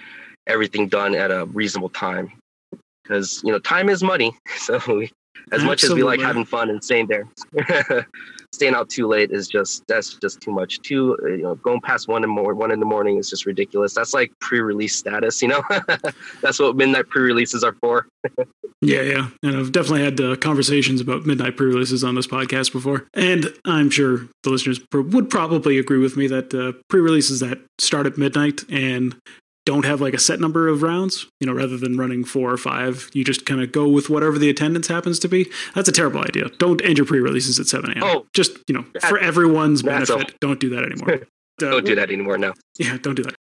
everything 0.47 0.89
done 0.89 1.15
at 1.15 1.31
a 1.31 1.47
reasonable 1.47 1.91
time. 1.91 2.33
Because, 3.03 3.41
you 3.45 3.53
know, 3.53 3.59
time 3.59 3.89
is 3.89 4.03
money. 4.03 4.37
So 4.57 4.79
we, 4.87 5.05
as 5.53 5.63
Absolutely. 5.63 5.67
much 5.67 5.85
as 5.85 5.95
we 5.95 6.03
like 6.03 6.21
having 6.21 6.45
fun 6.45 6.71
and 6.71 6.85
staying 6.85 7.07
there, 7.07 7.27
staying 8.53 8.75
out 8.75 8.89
too 8.89 9.07
late 9.07 9.31
is 9.31 9.49
just 9.49 9.87
that's 9.87 10.15
just 10.15 10.41
too 10.41 10.51
much. 10.51 10.81
Too 10.81 11.17
you 11.23 11.43
know, 11.43 11.55
going 11.57 11.81
past 11.81 12.09
one 12.09 12.25
in 12.25 12.31
more 12.31 12.55
one 12.55 12.71
in 12.71 12.81
the 12.81 12.87
morning 12.87 13.17
is 13.17 13.31
just 13.31 13.47
ridiculous. 13.47 13.95
That's 13.95 14.15
like 14.15 14.33
pre-release 14.41 14.97
status, 14.97 15.41
you 15.43 15.49
know. 15.49 15.63
that's 16.43 16.59
what 16.59 16.77
midnight 16.77 17.09
pre-releases 17.09 17.65
are 17.65 17.75
for. 17.81 18.07
yeah, 18.81 19.03
yeah, 19.03 19.29
and 19.43 19.57
I've 19.57 19.73
definitely 19.73 20.05
had 20.05 20.21
uh, 20.21 20.37
conversations 20.37 21.01
about 21.01 21.27
midnight 21.27 21.57
pre-releases 21.57 22.05
on 22.05 22.15
this 22.15 22.27
podcast 22.27 22.73
before, 22.73 23.07
and 23.15 23.53
I'm 23.65 23.91
sure 23.91 24.29
the 24.43 24.51
listeners 24.51 24.81
would 24.93 25.31
probably 25.31 25.79
agree 25.79 25.99
with 25.99 26.17
me 26.17 26.27
that 26.29 26.55
uh, 26.55 26.73
pre-releases 26.89 27.41
that 27.41 27.61
start 27.79 28.07
at 28.07 28.19
midnight 28.19 28.65
and 28.69 29.17
don't 29.67 29.85
have 29.85 30.01
like 30.01 30.15
a 30.15 30.19
set 30.19 30.41
number 30.41 30.69
of 30.69 30.83
rounds, 30.83 31.27
you 31.41 31.47
know, 31.47 31.53
rather 31.53 31.77
than 31.77 31.97
running 31.97 32.25
four 32.25 32.51
or 32.51 32.57
five, 32.57 33.11
you 33.13 33.25
just 33.25 33.45
kind 33.47 33.61
of 33.61 33.73
go 33.73 33.89
with 33.89 34.09
whatever 34.09 34.39
the 34.39 34.49
attendance 34.49 34.89
happens 34.89 35.19
to 35.21 35.29
be. 35.29 35.51
That's 35.75 35.89
a 35.89 35.93
terrible 35.93 36.21
idea. 36.21 36.49
Don't 36.59 36.83
end 36.85 36.99
your 36.99 37.07
pre-releases 37.07 37.61
at 37.61 37.67
7 37.67 37.91
a.m. 37.93 38.03
Oh, 38.03 38.27
just, 38.35 38.59
you 38.67 38.75
know, 38.75 38.85
for 39.09 39.19
everyone's 39.19 39.83
benefit, 39.83 40.31
a, 40.31 40.35
don't 40.41 40.61
do 40.61 40.71
that 40.71 40.85
anymore. 40.85 41.27
Uh, 41.61 41.73
don't 41.73 41.85
do 41.85 41.95
that 41.95 42.09
anymore 42.11 42.39
now. 42.39 42.55
Yeah, 42.79 42.97
don't 42.97 43.17
do 43.17 43.23
that. 43.23 43.35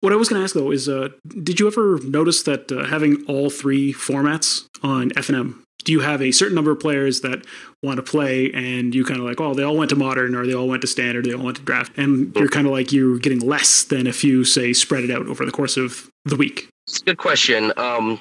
What 0.00 0.12
I 0.12 0.16
was 0.16 0.28
going 0.28 0.40
to 0.40 0.42
ask 0.42 0.56
though 0.56 0.72
is, 0.72 0.88
uh, 0.88 1.10
did 1.40 1.60
you 1.60 1.68
ever 1.68 2.00
notice 2.00 2.42
that 2.42 2.72
uh, 2.72 2.86
having 2.86 3.24
all 3.26 3.48
three 3.48 3.92
formats 3.92 4.66
on 4.82 5.10
FNM 5.10 5.62
you 5.90 6.00
have 6.00 6.22
a 6.22 6.32
certain 6.32 6.54
number 6.54 6.70
of 6.70 6.80
players 6.80 7.20
that 7.20 7.44
want 7.82 7.96
to 7.96 8.02
play 8.02 8.50
and 8.52 8.94
you 8.94 9.04
kind 9.04 9.20
of 9.20 9.26
like 9.26 9.40
oh 9.40 9.54
they 9.54 9.62
all 9.62 9.76
went 9.76 9.90
to 9.90 9.96
modern 9.96 10.34
or 10.34 10.46
they 10.46 10.54
all 10.54 10.68
went 10.68 10.80
to 10.80 10.86
standard 10.86 11.24
they 11.24 11.34
all 11.34 11.44
went 11.44 11.56
to 11.56 11.62
draft 11.62 11.92
and 11.98 12.34
you're 12.36 12.48
kind 12.48 12.66
of 12.66 12.72
like 12.72 12.92
you're 12.92 13.18
getting 13.18 13.40
less 13.40 13.84
than 13.84 14.06
if 14.06 14.22
you 14.24 14.44
say 14.44 14.72
spread 14.72 15.04
it 15.04 15.10
out 15.10 15.26
over 15.26 15.44
the 15.44 15.52
course 15.52 15.76
of 15.76 16.10
the 16.24 16.36
week. 16.36 16.68
It's 16.86 17.00
a 17.00 17.04
good 17.04 17.18
question. 17.18 17.72
Um, 17.76 18.20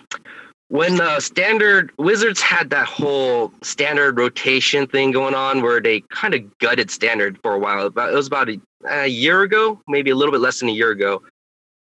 when 0.69 1.01
uh, 1.01 1.19
standard 1.19 1.91
wizards 1.97 2.39
had 2.39 2.69
that 2.69 2.88
whole 2.88 3.51
standard 3.63 4.17
rotation 4.17 4.85
thing 4.85 5.11
going 5.11 5.33
on 5.33 5.61
where 5.61 5.81
they 5.81 6.01
kind 6.11 6.33
of 6.33 6.57
gutted 6.59 6.91
standard 6.91 7.39
for 7.41 7.55
a 7.55 7.59
while. 7.59 7.88
It 7.88 7.95
was 7.95 8.27
about 8.27 8.49
a, 8.49 8.59
a 8.88 9.07
year 9.07 9.41
ago 9.41 9.81
maybe 9.88 10.11
a 10.11 10.15
little 10.15 10.31
bit 10.31 10.41
less 10.41 10.59
than 10.59 10.69
a 10.69 10.73
year 10.73 10.91
ago 10.91 11.21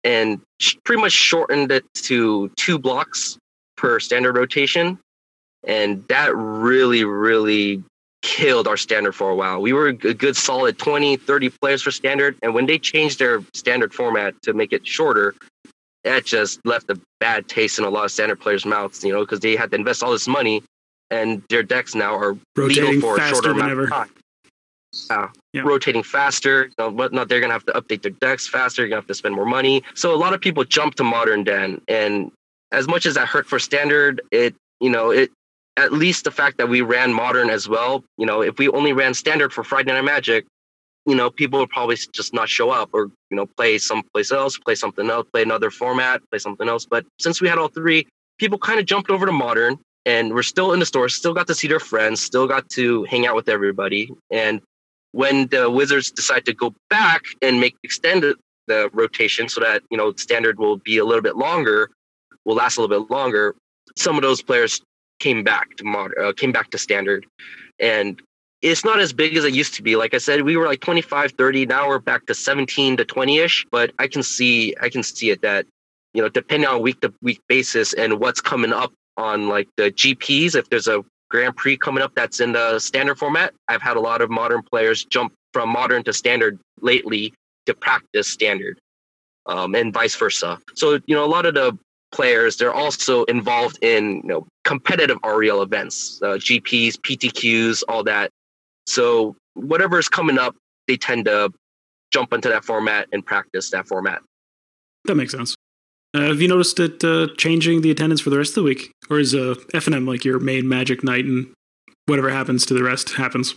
and 0.03 0.41
pretty 0.83 1.01
much 1.01 1.11
shortened 1.11 1.71
it 1.71 1.85
to 1.93 2.49
two 2.57 2.79
blocks 2.79 3.37
per 3.77 3.99
standard 3.99 4.35
rotation 4.35 4.99
and 5.65 6.07
that 6.07 6.35
really 6.35 7.03
really 7.03 7.83
killed 8.21 8.67
our 8.67 8.77
standard 8.77 9.13
for 9.13 9.31
a 9.31 9.35
while 9.35 9.59
we 9.61 9.73
were 9.73 9.87
a 9.87 9.93
good 9.93 10.35
solid 10.35 10.77
20 10.77 11.17
30 11.17 11.49
players 11.49 11.81
for 11.81 11.89
standard 11.89 12.37
and 12.43 12.53
when 12.53 12.67
they 12.67 12.77
changed 12.77 13.17
their 13.17 13.43
standard 13.53 13.93
format 13.93 14.39
to 14.43 14.53
make 14.53 14.71
it 14.71 14.85
shorter 14.85 15.33
that 16.03 16.25
just 16.25 16.59
left 16.65 16.89
a 16.89 16.99
bad 17.19 17.47
taste 17.47 17.79
in 17.79 17.85
a 17.85 17.89
lot 17.89 18.05
of 18.05 18.11
standard 18.11 18.39
players' 18.39 18.65
mouths. 18.65 19.03
You 19.03 19.13
know, 19.13 19.21
because 19.21 19.39
they 19.39 19.55
had 19.55 19.71
to 19.71 19.75
invest 19.77 20.03
all 20.03 20.11
this 20.11 20.27
money, 20.27 20.63
and 21.09 21.43
their 21.49 21.63
decks 21.63 21.95
now 21.95 22.15
are 22.15 22.37
Rotating 22.55 22.85
legal 22.85 23.09
for 23.09 23.15
a 23.15 23.19
faster 23.19 23.35
shorter 23.35 23.51
amount 23.51 23.71
ever. 23.71 23.83
of 23.83 23.89
time. 23.89 24.09
Yeah. 25.09 25.29
Yeah. 25.53 25.61
rotating 25.61 26.03
faster, 26.03 26.65
you 26.65 26.73
know, 26.77 26.89
whatnot. 26.89 27.29
They're 27.29 27.39
gonna 27.39 27.53
have 27.53 27.65
to 27.65 27.73
update 27.73 28.01
their 28.01 28.11
decks 28.11 28.47
faster. 28.47 28.81
You're 28.81 28.89
gonna 28.89 29.01
have 29.01 29.07
to 29.07 29.13
spend 29.13 29.35
more 29.35 29.45
money. 29.45 29.83
So 29.93 30.13
a 30.13 30.17
lot 30.17 30.33
of 30.33 30.41
people 30.41 30.63
jump 30.65 30.95
to 30.95 31.03
modern 31.03 31.45
then, 31.45 31.81
and 31.87 32.31
as 32.73 32.87
much 32.87 33.05
as 33.05 33.15
that 33.15 33.27
hurt 33.27 33.47
for 33.47 33.59
standard, 33.59 34.21
it 34.31 34.53
you 34.81 34.89
know 34.89 35.11
it 35.11 35.31
at 35.77 35.93
least 35.93 36.23
the 36.23 36.31
fact 36.31 36.57
that 36.57 36.69
we 36.69 36.81
ran 36.81 37.13
modern 37.13 37.49
as 37.49 37.67
well. 37.67 38.03
You 38.17 38.25
know, 38.25 38.41
if 38.41 38.57
we 38.57 38.67
only 38.69 38.93
ran 38.93 39.13
standard 39.13 39.53
for 39.53 39.63
Friday 39.63 39.91
Night 39.91 40.03
Magic, 40.03 40.45
you 41.05 41.15
know, 41.15 41.31
people 41.31 41.59
would 41.59 41.69
probably 41.69 41.97
just 42.13 42.33
not 42.33 42.49
show 42.49 42.69
up 42.69 42.89
or 42.93 43.09
you 43.29 43.37
know 43.37 43.47
play 43.57 43.77
someplace 43.77 44.31
else, 44.31 44.57
play 44.57 44.75
something 44.75 45.09
else, 45.09 45.27
play 45.31 45.41
another 45.41 45.71
format, 45.71 46.21
play 46.29 46.39
something 46.39 46.67
else. 46.67 46.85
But 46.85 47.05
since 47.19 47.41
we 47.41 47.47
had 47.47 47.57
all 47.57 47.69
three, 47.69 48.07
people 48.37 48.57
kind 48.57 48.79
of 48.79 48.85
jumped 48.85 49.09
over 49.09 49.25
to 49.25 49.31
modern. 49.31 49.79
And 50.03 50.33
we're 50.33 50.41
still 50.41 50.73
in 50.73 50.79
the 50.79 50.85
store, 50.87 51.09
still 51.09 51.35
got 51.35 51.45
to 51.45 51.53
see 51.53 51.67
their 51.67 51.79
friends, 51.79 52.23
still 52.23 52.47
got 52.47 52.67
to 52.69 53.03
hang 53.03 53.27
out 53.27 53.35
with 53.35 53.47
everybody. 53.47 54.09
And 54.31 54.59
when 55.11 55.45
the 55.47 55.69
Wizards 55.69 56.09
decide 56.09 56.45
to 56.45 56.53
go 56.53 56.73
back 56.89 57.21
and 57.43 57.59
make 57.59 57.75
extended 57.83 58.37
the 58.67 58.89
rotation 58.93 59.47
so 59.47 59.61
that 59.61 59.83
you 59.91 59.97
know 59.97 60.13
standard 60.13 60.57
will 60.57 60.77
be 60.77 60.97
a 60.97 61.05
little 61.05 61.21
bit 61.21 61.35
longer, 61.35 61.91
will 62.45 62.55
last 62.55 62.77
a 62.77 62.81
little 62.81 63.03
bit 63.03 63.11
longer. 63.11 63.55
Some 63.95 64.15
of 64.15 64.21
those 64.21 64.41
players 64.41 64.81
came 65.21 65.43
back 65.43 65.77
to 65.77 65.85
mod, 65.85 66.11
uh, 66.21 66.33
came 66.33 66.51
back 66.51 66.69
to 66.71 66.77
standard, 66.77 67.25
and 67.79 68.21
it's 68.61 68.83
not 68.83 68.99
as 68.99 69.13
big 69.13 69.35
as 69.37 69.45
it 69.45 69.53
used 69.53 69.73
to 69.75 69.81
be. 69.81 69.95
Like 69.95 70.13
I 70.13 70.17
said, 70.17 70.41
we 70.41 70.57
were 70.57 70.67
like 70.67 70.81
25, 70.81 71.31
30. 71.31 71.65
Now 71.65 71.87
we're 71.87 71.99
back 71.99 72.25
to 72.27 72.35
17 72.35 72.97
to 72.97 73.05
20 73.05 73.39
ish. 73.39 73.65
But 73.71 73.91
I 73.97 74.07
can 74.07 74.21
see, 74.21 74.75
I 74.79 74.89
can 74.89 75.01
see 75.01 75.31
it 75.31 75.41
that 75.41 75.65
you 76.13 76.21
know, 76.21 76.29
depending 76.29 76.69
on 76.69 76.81
week 76.81 76.99
to 77.01 77.13
week 77.21 77.41
basis 77.47 77.93
and 77.93 78.19
what's 78.19 78.41
coming 78.41 78.73
up 78.73 78.91
on 79.17 79.47
like 79.47 79.67
the 79.77 79.91
GPs, 79.91 80.55
if 80.55 80.69
there's 80.69 80.87
a 80.87 81.03
Grand 81.29 81.55
Prix 81.55 81.77
coming 81.77 82.03
up 82.03 82.13
that's 82.13 82.41
in 82.41 82.51
the 82.51 82.77
standard 82.77 83.17
format. 83.17 83.53
I've 83.69 83.81
had 83.81 83.95
a 83.95 84.01
lot 84.01 84.21
of 84.21 84.29
modern 84.29 84.61
players 84.61 85.05
jump 85.05 85.33
from 85.53 85.69
modern 85.69 86.03
to 86.03 86.13
standard 86.13 86.59
lately 86.81 87.33
to 87.65 87.73
practice 87.73 88.27
standard, 88.27 88.79
um, 89.45 89.73
and 89.73 89.93
vice 89.93 90.15
versa. 90.15 90.59
So 90.75 90.99
you 91.05 91.15
know, 91.15 91.23
a 91.23 91.31
lot 91.31 91.45
of 91.45 91.53
the 91.53 91.77
players 92.11 92.57
they're 92.57 92.73
also 92.73 93.23
involved 93.25 93.79
in 93.81 94.17
you 94.17 94.27
know 94.27 94.47
competitive 94.63 95.17
REL 95.23 95.61
events, 95.61 96.19
uh, 96.21 96.37
GPs, 96.37 96.95
PTQs, 96.97 97.83
all 97.87 98.03
that. 98.03 98.29
So 98.87 99.35
whatever's 99.53 100.09
coming 100.09 100.37
up, 100.37 100.55
they 100.87 100.97
tend 100.97 101.25
to 101.25 101.51
jump 102.11 102.33
into 102.33 102.49
that 102.49 102.65
format 102.65 103.07
and 103.11 103.25
practice 103.25 103.69
that 103.71 103.87
format. 103.87 104.21
That 105.05 105.15
makes 105.15 105.31
sense. 105.31 105.55
Uh, 106.13 106.21
have 106.23 106.41
you 106.41 106.47
noticed 106.47 106.79
it 106.79 107.03
uh, 107.03 107.27
changing 107.37 107.81
the 107.81 107.91
attendance 107.91 108.19
for 108.19 108.29
the 108.29 108.37
rest 108.37 108.51
of 108.51 108.55
the 108.55 108.63
week, 108.63 108.91
or 109.09 109.19
is 109.19 109.33
uh, 109.33 109.55
F&M 109.73 110.05
like 110.05 110.25
your 110.25 110.39
main 110.39 110.67
Magic 110.67 111.03
night, 111.03 111.23
and 111.23 111.53
whatever 112.05 112.29
happens 112.29 112.65
to 112.65 112.73
the 112.73 112.83
rest 112.83 113.13
happens? 113.13 113.55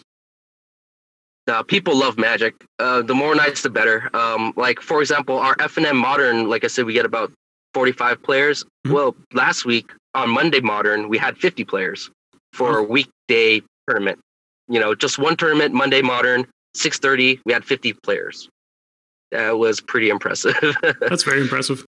Uh, 1.48 1.62
people 1.62 1.98
love 1.98 2.16
Magic. 2.16 2.54
Uh, 2.78 3.02
the 3.02 3.14
more 3.14 3.34
nights, 3.34 3.62
the 3.62 3.70
better. 3.70 4.08
Um, 4.16 4.52
like 4.56 4.80
for 4.80 5.00
example, 5.00 5.36
our 5.38 5.56
F 5.58 5.76
and 5.76 5.84
M 5.84 5.96
Modern, 5.96 6.48
like 6.48 6.64
I 6.64 6.68
said, 6.68 6.86
we 6.86 6.92
get 6.92 7.04
about 7.04 7.32
forty-five 7.74 8.22
players. 8.22 8.64
Mhm. 8.86 8.92
Well, 8.92 9.16
last 9.32 9.64
week 9.64 9.90
on 10.14 10.30
Monday 10.30 10.60
Modern, 10.60 11.08
we 11.08 11.18
had 11.18 11.36
fifty 11.36 11.64
players 11.64 12.10
for 12.52 12.78
a 12.78 12.82
weekday 12.82 13.62
tournament. 13.88 14.18
You 14.68 14.80
know, 14.80 14.94
just 14.94 15.18
one 15.18 15.36
tournament, 15.36 15.74
Monday 15.74 16.00
Modern, 16.02 16.46
six 16.74 16.98
thirty. 16.98 17.40
We 17.44 17.52
had 17.52 17.64
fifty 17.64 17.92
players. 17.92 18.48
That 19.32 19.58
was 19.58 19.80
pretty 19.80 20.08
impressive. 20.10 20.54
That's 21.00 21.24
very 21.24 21.40
impressive. 21.40 21.84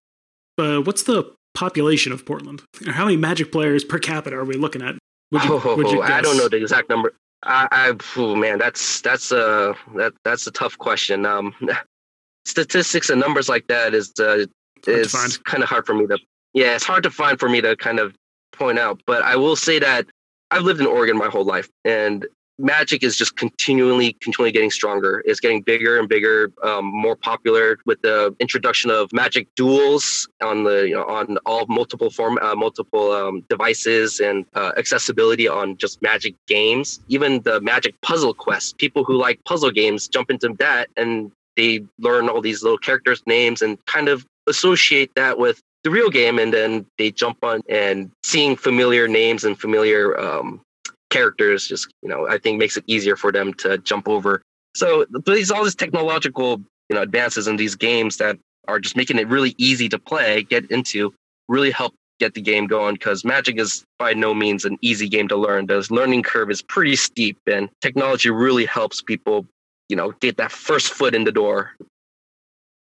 Uh, 0.57 0.79
what's 0.79 1.03
the 1.03 1.31
population 1.53 2.11
of 2.11 2.25
Portland? 2.25 2.61
Or 2.85 2.91
how 2.91 3.05
many 3.05 3.15
Magic 3.17 3.51
players 3.51 3.83
per 3.83 3.99
capita 3.99 4.35
are 4.35 4.43
we 4.45 4.55
looking 4.55 4.81
at? 4.81 4.95
Would 5.31 5.43
you- 5.43 5.61
oh, 5.63 5.75
would 5.77 5.91
you 5.91 6.01
I 6.01 6.21
don't 6.21 6.37
know 6.37 6.49
the 6.49 6.57
exact 6.57 6.89
number. 6.89 7.13
I, 7.43 7.67
I 7.71 7.93
oh, 8.17 8.35
man, 8.35 8.57
that's 8.57 9.01
that's 9.01 9.31
a 9.31 9.75
that 9.95 10.13
that's 10.23 10.45
a 10.47 10.51
tough 10.51 10.77
question. 10.77 11.25
Um, 11.25 11.53
statistics 12.45 13.09
and 13.09 13.19
numbers 13.21 13.47
like 13.49 13.67
that 13.67 13.93
is 13.93 14.11
uh, 14.19 14.45
is 14.87 15.37
kind 15.39 15.63
of 15.63 15.69
hard 15.69 15.85
for 15.85 15.93
me 15.93 16.07
to. 16.07 16.17
Yeah, 16.53 16.75
it's 16.75 16.85
hard 16.85 17.03
to 17.03 17.11
find 17.11 17.39
for 17.39 17.49
me 17.49 17.61
to 17.61 17.75
kind 17.75 17.99
of 17.99 18.15
point 18.51 18.79
out. 18.79 19.01
But 19.05 19.21
I 19.23 19.35
will 19.35 19.55
say 19.55 19.79
that 19.79 20.07
I've 20.51 20.63
lived 20.63 20.79
in 20.79 20.87
Oregon 20.87 21.17
my 21.17 21.27
whole 21.27 21.45
life, 21.45 21.69
and 21.85 22.25
Magic 22.59 23.03
is 23.03 23.15
just 23.15 23.35
continually, 23.37 24.13
continually 24.19 24.51
getting 24.51 24.71
stronger. 24.71 25.21
It's 25.25 25.39
getting 25.39 25.61
bigger 25.61 25.99
and 25.99 26.09
bigger, 26.09 26.51
um, 26.63 26.85
more 26.85 27.15
popular 27.15 27.77
with 27.85 28.01
the 28.01 28.35
introduction 28.39 28.89
of 28.89 29.13
Magic 29.13 29.47
Duels 29.55 30.27
on 30.41 30.63
the 30.63 30.87
you 30.87 30.95
know 30.95 31.03
on 31.03 31.37
all 31.45 31.65
multiple 31.67 32.09
form, 32.09 32.39
uh, 32.41 32.55
multiple 32.55 33.11
um, 33.11 33.43
devices, 33.49 34.19
and 34.19 34.45
uh, 34.55 34.71
accessibility 34.75 35.47
on 35.47 35.77
just 35.77 36.01
Magic 36.01 36.33
games. 36.47 36.99
Even 37.09 37.41
the 37.43 37.61
Magic 37.61 37.99
Puzzle 38.01 38.33
Quest. 38.33 38.77
People 38.77 39.03
who 39.03 39.17
like 39.17 39.43
puzzle 39.43 39.71
games 39.71 40.07
jump 40.07 40.31
into 40.31 40.55
that, 40.57 40.89
and 40.97 41.31
they 41.55 41.83
learn 41.99 42.27
all 42.27 42.41
these 42.41 42.63
little 42.63 42.77
characters' 42.77 43.21
names 43.27 43.61
and 43.61 43.83
kind 43.85 44.07
of 44.07 44.25
associate 44.47 45.11
that 45.15 45.37
with 45.37 45.61
the 45.83 45.91
real 45.91 46.09
game, 46.09 46.39
and 46.39 46.53
then 46.53 46.85
they 46.97 47.11
jump 47.11 47.43
on 47.43 47.61
and 47.69 48.11
seeing 48.23 48.55
familiar 48.55 49.07
names 49.07 49.43
and 49.43 49.59
familiar 49.59 50.19
um, 50.19 50.61
characters 51.09 51.67
just 51.67 51.87
you 52.01 52.09
know 52.09 52.27
i 52.27 52.37
think 52.37 52.59
makes 52.59 52.75
it 52.75 52.83
easier 52.87 53.15
for 53.15 53.31
them 53.31 53.53
to 53.53 53.77
jump 53.79 54.07
over. 54.07 54.41
So 54.75 55.05
these 55.25 55.51
all 55.51 55.63
these 55.63 55.75
technological 55.75 56.61
you 56.89 56.95
know 56.95 57.01
advances 57.01 57.47
in 57.47 57.55
these 57.55 57.75
games 57.75 58.17
that 58.17 58.37
are 58.67 58.79
just 58.79 58.95
making 58.95 59.17
it 59.17 59.27
really 59.27 59.55
easy 59.57 59.87
to 59.89 59.97
play 59.97 60.43
get 60.43 60.69
into 60.69 61.13
really 61.47 61.71
help 61.71 61.93
get 62.19 62.33
the 62.33 62.41
game 62.41 62.67
going 62.67 62.95
because 62.95 63.23
magic 63.23 63.59
is 63.59 63.85
by 63.99 64.13
no 64.13 64.33
means 64.33 64.65
an 64.65 64.77
easy 64.81 65.07
game 65.07 65.27
to 65.27 65.37
learn. 65.37 65.67
The 65.67 65.85
learning 65.91 66.23
curve 66.23 66.49
is 66.49 66.61
pretty 66.61 66.95
steep 66.95 67.37
and 67.47 67.69
technology 67.81 68.29
really 68.29 68.65
helps 68.65 69.01
people 69.01 69.45
you 69.89 69.95
know 69.95 70.11
get 70.19 70.37
that 70.37 70.51
first 70.51 70.93
foot 70.93 71.15
in 71.15 71.23
the 71.23 71.31
door 71.31 71.71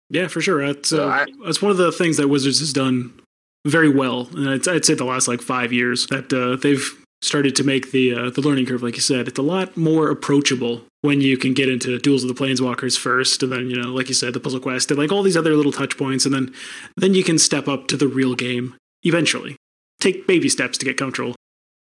Yeah, 0.09 0.27
for 0.27 0.41
sure. 0.41 0.65
That's, 0.65 0.93
uh, 0.93 1.25
that's 1.43 1.61
one 1.61 1.71
of 1.71 1.77
the 1.77 1.91
things 1.91 2.17
that 2.17 2.29
Wizards 2.29 2.59
has 2.59 2.71
done 2.71 3.19
very 3.65 3.89
well, 3.89 4.29
and 4.33 4.49
I'd, 4.49 4.67
I'd 4.67 4.85
say 4.85 4.93
the 4.93 5.03
last 5.03 5.27
like 5.27 5.41
five 5.41 5.73
years 5.73 6.07
that 6.07 6.31
uh, 6.31 6.55
they've 6.55 6.89
started 7.21 7.55
to 7.55 7.63
make 7.63 7.91
the 7.91 8.13
uh, 8.13 8.29
the 8.29 8.41
learning 8.41 8.65
curve, 8.65 8.83
like 8.83 8.95
you 8.95 9.01
said, 9.01 9.27
it's 9.27 9.39
a 9.39 9.43
lot 9.43 9.75
more 9.75 10.09
approachable 10.09 10.83
when 11.01 11.21
you 11.21 11.37
can 11.37 11.53
get 11.53 11.69
into 11.69 11.97
Duels 11.99 12.23
of 12.23 12.29
the 12.29 12.35
Planeswalkers 12.35 12.97
first, 12.97 13.43
and 13.43 13.51
then 13.51 13.69
you 13.69 13.75
know, 13.75 13.89
like 13.89 14.07
you 14.07 14.13
said, 14.13 14.33
the 14.33 14.39
Puzzle 14.39 14.59
Quest, 14.59 14.91
and 14.91 14.99
like 14.99 15.11
all 15.11 15.23
these 15.23 15.37
other 15.37 15.53
little 15.53 15.71
touch 15.71 15.97
points, 15.97 16.25
and 16.25 16.33
then 16.33 16.53
then 16.95 17.13
you 17.13 17.23
can 17.23 17.37
step 17.37 17.67
up 17.67 17.87
to 17.87 17.97
the 17.97 18.07
real 18.07 18.35
game 18.35 18.75
eventually. 19.03 19.55
Take 19.99 20.27
baby 20.27 20.49
steps 20.49 20.77
to 20.77 20.85
get 20.85 20.97
comfortable. 20.97 21.35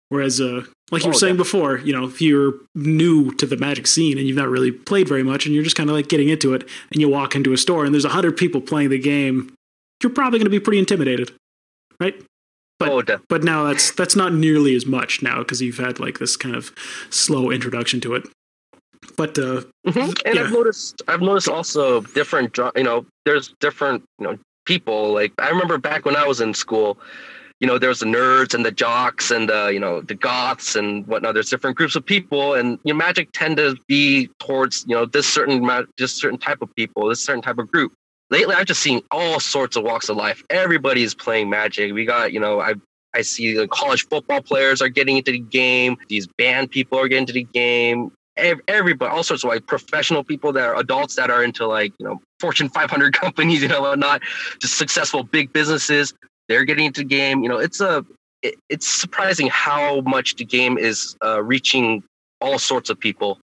Whereas, 0.09 0.41
uh, 0.41 0.63
like 0.91 1.03
you 1.03 1.09
were 1.09 1.15
Oh, 1.15 1.17
saying 1.17 1.37
before, 1.37 1.79
you 1.79 1.91
know, 1.93 2.05
if 2.05 2.21
you're 2.21 2.53
new 2.75 3.31
to 3.35 3.45
the 3.45 3.57
Magic 3.57 3.87
scene 3.87 4.17
and 4.17 4.25
you've 4.27 4.37
not 4.37 4.47
really 4.49 4.71
played 4.71 5.07
very 5.07 5.23
much, 5.23 5.45
and 5.45 5.53
you're 5.53 5.63
just 5.63 5.75
kind 5.75 5.89
of 5.89 5.95
like 5.95 6.07
getting 6.07 6.29
into 6.29 6.53
it, 6.53 6.67
and 6.91 7.01
you 7.01 7.09
walk 7.09 7.35
into 7.35 7.51
a 7.53 7.57
store 7.57 7.83
and 7.85 7.93
there's 7.93 8.05
a 8.05 8.09
hundred 8.09 8.37
people 8.37 8.61
playing 8.61 8.89
the 8.89 8.99
game, 8.99 9.53
you're 10.01 10.11
probably 10.13 10.39
going 10.39 10.45
to 10.45 10.51
be 10.51 10.59
pretty 10.59 10.79
intimidated, 10.79 11.31
right? 11.99 12.15
But- 12.79 12.89
oh 13.09 13.17
But 13.27 13.43
now 13.43 13.63
that's 13.65 13.91
that's 13.91 14.15
not 14.15 14.33
nearly 14.33 14.75
as 14.75 14.85
much 14.85 15.21
now 15.23 15.39
because 15.39 15.61
you've 15.61 15.79
had 15.79 15.99
like 15.99 16.19
this 16.19 16.37
kind 16.37 16.55
of 16.55 16.71
slow 17.09 17.49
introduction 17.49 17.99
to 18.01 18.13
it. 18.15 18.27
But 19.15 19.37
uh, 19.39 19.63
Mhm. 19.87 20.21
And 20.25 20.35
Yeah. 20.35 20.43
I've 20.43 20.51
noticed, 20.51 21.01
I've 21.07 21.21
noticed 21.21 21.49
also 21.49 22.01
different, 22.01 22.57
you 22.75 22.83
know, 22.83 23.05
there's 23.25 23.53
different, 23.59 24.03
you 24.19 24.27
know, 24.27 24.37
people. 24.65 25.11
Like 25.11 25.33
I 25.39 25.49
remember 25.49 25.77
back 25.79 26.05
when 26.05 26.15
I 26.15 26.27
was 26.27 26.39
in 26.39 26.53
school, 26.53 26.99
you 27.59 27.67
know, 27.67 27.79
there's 27.79 27.99
the 27.99 28.05
nerds 28.05 28.53
and 28.53 28.65
the 28.65 28.71
jocks 28.71 29.31
and 29.31 29.49
the, 29.49 29.67
you 29.67 29.79
know, 29.79 30.01
the 30.01 30.13
goths 30.13 30.75
and 30.75 31.07
whatnot. 31.07 31.33
There's 31.33 31.49
different 31.49 31.75
groups 31.75 31.95
of 31.95 32.05
people, 32.05 32.53
and 32.53 32.77
you 32.83 32.93
know, 32.93 32.97
Magic 32.97 33.29
tend 33.33 33.57
to 33.57 33.75
be 33.87 34.29
towards, 34.39 34.85
you 34.87 34.95
know, 34.95 35.05
this 35.05 35.27
certain, 35.27 35.67
just 35.97 36.17
certain 36.17 36.37
type 36.37 36.61
of 36.61 36.73
people, 36.75 37.09
this 37.09 37.19
certain 37.19 37.41
type 37.41 37.57
of 37.57 37.71
group. 37.71 37.93
Lately, 38.29 38.55
I've 38.55 38.65
just 38.65 38.81
seen 38.81 39.01
all 39.09 39.39
sorts 39.39 39.75
of 39.75 39.83
walks 39.83 40.09
of 40.09 40.17
life. 40.17 40.43
Everybody 40.49 41.01
is 41.01 41.15
playing 41.15 41.49
Magic. 41.49 41.93
We 41.93 42.05
got, 42.05 42.33
you 42.33 42.39
know, 42.39 42.59
I 42.59 42.75
I 43.15 43.21
see 43.21 43.55
the 43.55 43.67
college 43.67 44.07
football 44.07 44.41
players 44.41 44.81
are 44.81 44.89
getting 44.89 45.17
into 45.17 45.31
the 45.31 45.39
game. 45.39 45.97
These 46.07 46.27
band 46.37 46.69
people 46.69 46.99
are 46.99 47.07
getting 47.07 47.23
into 47.23 47.33
the 47.33 47.45
game. 47.45 48.11
Everybody, 48.35 49.09
all 49.09 49.23
sorts 49.23 49.43
of 49.43 49.47
like 49.47 49.65
professional 49.65 50.23
people 50.23 50.53
that 50.53 50.63
are 50.63 50.77
adults 50.77 51.15
that 51.15 51.31
are 51.31 51.43
into 51.43 51.65
like 51.65 51.93
you 51.97 52.05
know 52.05 52.19
Fortune 52.39 52.69
500 52.69 53.13
companies, 53.19 53.63
you 53.63 53.67
know, 53.69 53.81
whatnot, 53.81 54.21
just 54.61 54.77
successful 54.77 55.23
big 55.23 55.51
businesses. 55.53 56.13
They're 56.47 56.65
getting 56.65 56.85
into 56.85 57.01
the 57.01 57.05
game. 57.07 57.43
You 57.43 57.49
know, 57.49 57.57
it's 57.57 57.81
a 57.81 58.05
it, 58.43 58.55
it's 58.69 58.87
surprising 58.87 59.47
how 59.47 60.01
much 60.01 60.35
the 60.35 60.45
game 60.45 60.77
is 60.77 61.15
uh, 61.25 61.41
reaching 61.43 62.03
all 62.41 62.59
sorts 62.59 62.89
of 62.89 62.99
people. 62.99 63.39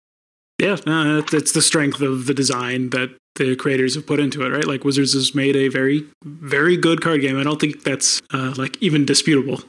yeah, 0.60 0.74
it's- 0.74 1.34
it's 1.34 1.54
the 1.54 1.62
strength 1.62 2.02
of 2.02 2.26
the 2.26 2.34
design 2.34 2.90
that 2.92 3.10
the 3.36 3.56
creators 3.56 3.96
have 3.96 4.06
put 4.06 4.20
into 4.20 4.44
it, 4.44 4.50
right? 4.50 4.66
Like 4.66 4.84
Wizards 4.84 5.14
has 5.14 5.34
made 5.34 5.56
a 5.56 5.70
very 5.70 6.06
very 6.26 6.76
good 6.78 7.02
card 7.02 7.22
game. 7.22 7.40
I 7.40 7.44
don't 7.44 7.60
think 7.60 7.84
that's 7.84 8.22
uh, 8.34 8.54
like 8.58 8.78
even 8.82 9.06
disputable. 9.06 9.62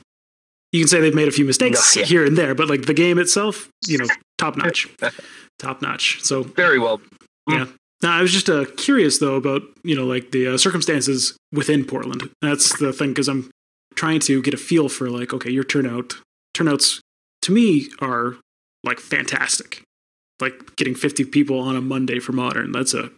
You 0.73 0.81
can 0.81 0.89
say 0.89 1.01
they've 1.01 1.15
made 1.15 1.29
a 1.29 1.33
few 1.33 1.45
mistakes 1.45 1.95
No, 1.95 2.01
yeah. 2.01 2.07
here 2.07 2.25
and 2.27 2.37
there, 2.37 2.55
but 2.55 2.69
like 2.69 2.87
the 2.87 2.95
game 2.95 3.19
itself, 3.19 3.69
you 3.87 3.99
know, 3.99 4.07
top 4.39 4.57
notch, 4.57 4.89
top 5.59 5.81
notch. 5.83 6.21
So 6.23 6.43
Very 6.43 6.79
well. 6.79 7.01
Yeah. 7.49 7.67
Now, 8.02 8.18
I 8.18 8.23
was 8.23 8.32
just 8.32 8.50
uh, 8.50 8.64
curious 8.76 9.18
though 9.18 9.37
about 9.37 9.62
you 9.85 9.94
know 9.94 10.04
like 10.04 10.32
the 10.32 10.54
uh, 10.54 10.59
circumstances 10.59 11.37
within 11.52 11.85
Portland. 11.85 12.30
That's 12.40 12.78
the 12.78 12.92
thing 12.92 13.11
because 13.11 13.28
I'm 13.28 13.50
trying 13.94 14.21
to 14.21 14.42
get 14.42 14.54
a 14.54 14.59
feel 14.59 14.88
for 14.88 15.09
like 15.09 15.32
okay, 15.32 15.50
your 15.50 15.64
turnout 15.64 16.14
turnouts 16.54 17.00
to 17.42 17.52
me 17.52 17.88
are 18.00 18.37
like 18.85 18.99
fantastic. 18.99 19.82
Like 20.40 20.75
getting 20.76 20.97
50 20.97 21.25
people 21.26 21.61
on 21.61 21.76
a 21.76 21.80
Monday 21.80 22.18
for 22.18 22.32
modern. 22.32 22.73
That's 22.73 22.94
a 22.94 23.11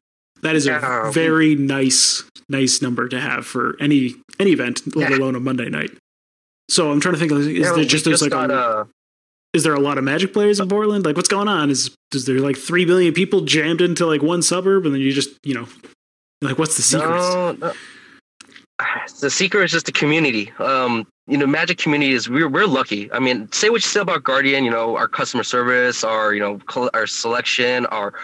that 0.42 0.54
is 0.54 0.66
a 0.66 1.10
very 1.12 1.54
nice 1.54 2.22
nice 2.50 2.82
number 2.82 3.08
to 3.08 3.18
have 3.18 3.46
for 3.46 3.76
any 3.80 4.14
any 4.38 4.52
event, 4.52 4.94
let 4.94 5.10
yeah. 5.10 5.16
alone 5.16 5.34
a 5.34 5.40
Monday 5.40 5.70
night. 5.70 5.90
So 6.68 6.90
I'm 6.90 7.00
trying 7.00 7.14
to 7.14 7.20
think. 7.20 7.32
Is 7.32 7.48
yeah, 7.48 7.72
there 7.72 7.84
just, 7.84 8.04
just 8.04 8.22
like 8.22 8.30
got, 8.30 8.50
a, 8.50 8.54
uh, 8.54 8.84
is 9.54 9.62
there 9.62 9.72
a 9.72 9.80
lot 9.80 9.96
of 9.96 10.04
Magic 10.04 10.32
players 10.32 10.60
in 10.60 10.68
Portland? 10.68 11.06
Like, 11.06 11.16
what's 11.16 11.28
going 11.28 11.48
on? 11.48 11.70
Is 11.70 11.94
is 12.12 12.26
there 12.26 12.40
like 12.40 12.56
three 12.56 12.84
billion 12.84 13.14
people 13.14 13.42
jammed 13.42 13.80
into 13.80 14.04
like 14.04 14.22
one 14.22 14.42
suburb, 14.42 14.84
and 14.84 14.94
then 14.94 15.00
you 15.00 15.12
just 15.12 15.30
you 15.44 15.54
know, 15.54 15.66
like 16.42 16.58
what's 16.58 16.76
the 16.76 16.82
secret? 16.82 17.08
No, 17.08 17.52
no. 17.52 17.72
The 19.20 19.30
secret 19.30 19.64
is 19.64 19.70
just 19.70 19.86
the 19.86 19.92
community. 19.92 20.50
Um, 20.58 21.06
you 21.28 21.38
know, 21.38 21.46
Magic 21.46 21.78
community 21.78 22.12
is 22.12 22.28
we're 22.28 22.48
we're 22.48 22.66
lucky. 22.66 23.10
I 23.12 23.20
mean, 23.20 23.50
say 23.52 23.70
what 23.70 23.76
you 23.76 23.88
say 23.88 24.00
about 24.00 24.24
Guardian. 24.24 24.64
You 24.64 24.72
know, 24.72 24.96
our 24.96 25.08
customer 25.08 25.44
service, 25.44 26.02
our 26.02 26.34
you 26.34 26.40
know, 26.40 26.60
our 26.92 27.06
selection, 27.06 27.86
our 27.86 28.14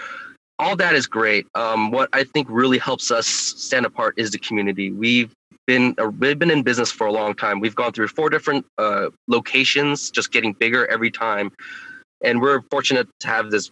all 0.59 0.77
that 0.77 0.95
is 0.95 1.07
great. 1.07 1.47
Um, 1.55 1.93
what 1.93 2.09
I 2.13 2.25
think 2.25 2.49
really 2.51 2.79
helps 2.79 3.11
us 3.11 3.27
stand 3.27 3.87
apart 3.87 4.15
is 4.19 4.33
the 4.33 4.39
community. 4.39 4.91
We've 4.91 5.33
been 5.71 5.95
uh, 5.99 6.11
we've 6.19 6.39
been 6.39 6.51
in 6.51 6.63
business 6.63 6.91
for 6.91 7.07
a 7.07 7.13
long 7.13 7.35
time. 7.35 7.61
We've 7.61 7.77
gone 7.77 7.93
through 7.93 8.09
four 8.09 8.29
different 8.29 8.67
uh, 8.77 9.11
locations, 9.29 10.11
just 10.11 10.33
getting 10.33 10.53
bigger 10.53 10.91
every 10.91 11.13
time, 11.13 11.53
and 12.25 12.41
we're 12.41 12.63
fortunate 12.71 13.09
to 13.21 13.27
have 13.29 13.51
this 13.53 13.71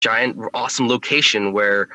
giant, 0.00 0.36
awesome 0.52 0.88
location 0.88 1.52
where 1.52 1.88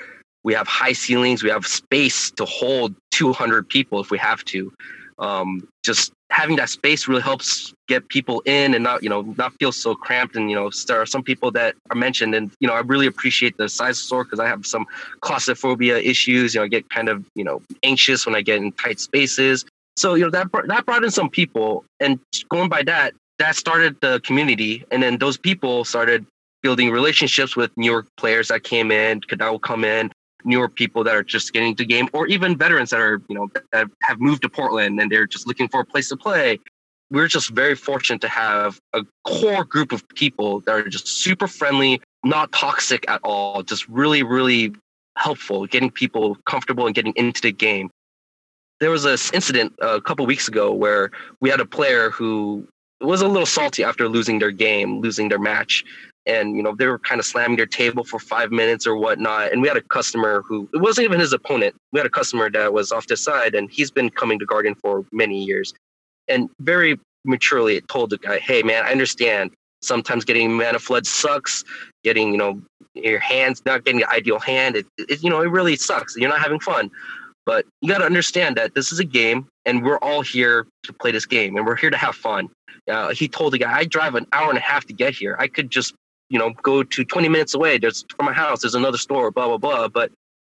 we 0.46 0.54
have 0.54 0.68
high 0.68 0.94
ceilings, 0.94 1.44
we 1.44 1.50
have 1.50 1.68
space 1.68 2.32
to 2.32 2.46
hold 2.46 2.96
200 3.12 3.68
people 3.68 4.00
if 4.00 4.10
we 4.12 4.18
have 4.18 4.46
to. 4.46 4.72
Um, 5.20 5.68
just 5.84 6.14
having 6.30 6.58
that 6.58 6.70
space 6.70 7.08
really 7.08 7.22
helps 7.22 7.74
get 7.88 8.08
people 8.10 8.42
in 8.46 8.74
and 8.74 8.84
not 8.84 9.02
you 9.02 9.10
know 9.10 9.22
not 9.38 9.54
feel 9.54 9.72
so 9.72 9.96
cramped. 9.96 10.36
And 10.36 10.50
you 10.50 10.56
know 10.56 10.70
there 10.88 11.02
are 11.02 11.06
some 11.06 11.24
people 11.24 11.52
that 11.52 11.76
are 11.90 11.96
mentioned 11.96 12.36
and 12.36 12.52
you 12.60 12.68
know 12.68 12.74
i 12.74 12.80
really 12.80 13.08
appreciate 13.08 13.58
the 13.58 13.70
size 13.70 13.98
store 13.98 14.24
because 14.24 14.40
i 14.40 14.48
have 14.48 14.66
some 14.66 14.86
claustrophobia 15.22 15.98
issues. 15.98 16.54
You 16.54 16.62
know 16.62 16.66
i 16.66 16.68
get 16.68 16.90
kind 16.90 17.10
of 17.10 17.26
you 17.36 17.44
know 17.44 17.62
anxious 17.84 18.26
when 18.26 18.36
i 18.36 18.42
get 18.42 18.58
in 18.58 18.72
tight 18.74 19.00
spaces. 19.00 19.66
So 19.96 20.16
you 20.16 20.24
know 20.24 20.32
that 20.32 20.48
that 20.68 20.86
brought 20.86 21.04
in 21.04 21.12
some 21.12 21.30
people. 21.30 21.86
And 22.00 22.20
going 22.50 22.70
by 22.70 22.84
that 22.84 23.14
that 23.40 23.56
started 23.56 23.96
the 24.02 24.20
community. 24.22 24.84
And 24.92 25.02
then 25.02 25.18
those 25.18 25.38
people 25.38 25.86
started 25.86 26.26
building 26.64 26.90
relationships 26.90 27.56
with 27.56 27.72
newer 27.78 28.06
players 28.18 28.48
that 28.48 28.64
came 28.64 28.92
in 28.92 29.22
that 29.30 29.52
will 29.52 29.60
come 29.60 29.84
in 29.84 30.12
newer 30.48 30.70
people 30.70 31.04
that 31.04 31.16
are 31.16 31.24
just 31.24 31.54
getting 31.54 31.70
into 31.70 31.86
game 31.86 32.08
or 32.14 32.26
even 32.28 32.58
veterans 32.58 32.90
that 32.90 33.00
are 33.00 33.22
you 33.28 33.36
know 33.36 33.50
that 33.72 33.88
have 34.02 34.20
moved 34.20 34.42
to 34.42 34.50
portland 34.50 35.00
and 35.00 35.12
they're 35.12 35.28
just 35.28 35.46
looking 35.46 35.68
for 35.68 35.82
a 35.82 35.86
place 35.86 36.10
to 36.10 36.18
play. 36.18 36.60
We're 37.10 37.28
just 37.28 37.52
very 37.52 37.76
fortunate 37.76 38.20
to 38.22 38.28
have 38.28 38.82
a 38.94 39.06
core 39.26 39.64
group 39.64 39.94
of 39.94 40.08
people 40.10 40.60
that 40.62 40.76
are 40.76 40.90
just 40.90 41.08
super 41.08 41.48
friendly 41.48 42.02
not 42.24 42.52
toxic 42.52 43.10
at 43.10 43.22
all 43.24 43.62
just 43.62 43.88
really 43.88 44.24
really 44.24 44.74
helpful 45.18 45.68
getting 45.68 45.92
people 45.92 46.38
comfortable 46.46 46.86
and 46.86 46.96
getting 46.96 47.14
into 47.16 47.42
the 47.42 47.52
game. 47.52 47.90
There 48.80 48.92
was 48.92 49.04
this 49.04 49.32
incident 49.34 49.74
a 49.82 50.00
couple 50.02 50.26
weeks 50.26 50.48
ago 50.48 50.72
where 50.72 51.12
we 51.42 51.50
had 51.50 51.60
a 51.60 51.66
player 51.66 52.12
who 52.12 52.68
was 53.02 53.22
a 53.22 53.28
little 53.28 53.46
salty 53.46 53.84
after 53.84 54.08
losing 54.08 54.40
their 54.40 54.52
game 54.52 55.02
losing 55.02 55.30
their 55.30 55.40
match 55.40 55.84
and 56.28 56.56
you 56.56 56.62
know 56.62 56.76
they 56.76 56.86
were 56.86 57.00
kind 57.00 57.20
of 57.20 57.26
slamming 57.26 57.58
their 57.58 57.66
table 57.66 58.04
for 58.04 58.20
five 58.20 58.52
minutes 58.52 58.86
or 58.86 58.96
whatnot 58.96 59.52
and 59.52 59.62
we 59.62 59.68
had 59.68 59.78
a 59.78 59.82
customer 59.82 60.44
who 60.48 60.70
it 60.74 60.82
wasn't 60.82 61.04
even 61.04 61.20
his 61.20 61.34
opponent 61.34 61.74
we 61.94 62.00
had 62.00 62.06
a 62.06 62.10
customer 62.10 62.50
that 62.52 62.74
was 62.74 62.92
off 62.92 63.08
the 63.08 63.18
side 63.18 63.56
and 63.56 63.72
he's 63.72 63.90
been 63.90 64.10
coming 64.10 64.38
to 64.38 64.46
guardian 64.46 64.76
for 64.76 65.06
many 65.12 65.44
years. 65.44 65.74
And 66.28 66.50
very 66.60 67.00
maturely 67.24 67.82
told 67.82 68.10
the 68.12 68.18
guy 68.18 68.40
hey 68.40 68.62
man 68.62 68.86
i 68.86 68.92
understand. 68.92 69.52
Sometimes 69.84 70.26
getting 70.26 70.52
mana 70.52 70.80
flood 70.80 71.06
sucks. 71.06 71.64
Getting 72.04 72.32
you 72.32 72.38
know 72.38 72.62
your 72.94 73.20
hands 73.20 73.62
not 73.66 73.86
getting 73.86 74.02
the 74.02 74.10
ideal 74.10 74.40
hand 74.40 74.76
it, 74.76 74.88
it 74.98 75.24
you 75.24 75.30
know 75.30 75.42
it 75.42 75.50
really 75.50 75.76
sucks. 75.76 76.16
You're 76.18 76.30
not 76.30 76.42
having 76.42 76.60
fun. 76.60 76.92
But 77.46 77.66
you 77.80 77.88
got 77.88 78.00
to 78.00 78.06
understand 78.06 78.58
that 78.58 78.76
this 78.76 78.92
is 78.92 79.00
a 79.00 79.06
game 79.06 79.48
and 79.66 79.82
we're 79.86 80.00
all 80.00 80.22
here 80.22 80.68
to 80.84 80.92
play 80.92 81.12
this 81.12 81.26
game 81.26 81.56
and 81.56 81.66
we're 81.66 81.78
here 81.78 81.90
to 81.90 81.96
have 81.96 82.14
fun. 82.14 82.50
Uh, 82.90 83.14
he 83.14 83.30
told 83.30 83.54
the 83.54 83.58
guy, 83.58 83.74
I 83.74 83.86
drive 83.86 84.16
an 84.16 84.28
hour 84.34 84.50
and 84.50 84.58
a 84.58 84.62
half 84.62 84.86
to 84.88 84.94
get 84.94 85.16
here. 85.16 85.38
I 85.40 85.48
could 85.48 85.70
just 85.70 85.94
you 86.30 86.40
know, 86.40 86.52
go 86.62 86.84
to 86.84 87.04
20 87.04 87.30
minutes 87.30 87.54
away. 87.54 87.78
There's 87.78 88.06
from 88.16 88.26
my 88.26 88.34
house, 88.34 88.62
there's 88.62 88.76
another 88.76 88.98
store, 88.98 89.32
blah, 89.32 89.48
blah, 89.48 89.58
blah. 89.58 89.88
But 89.88 90.12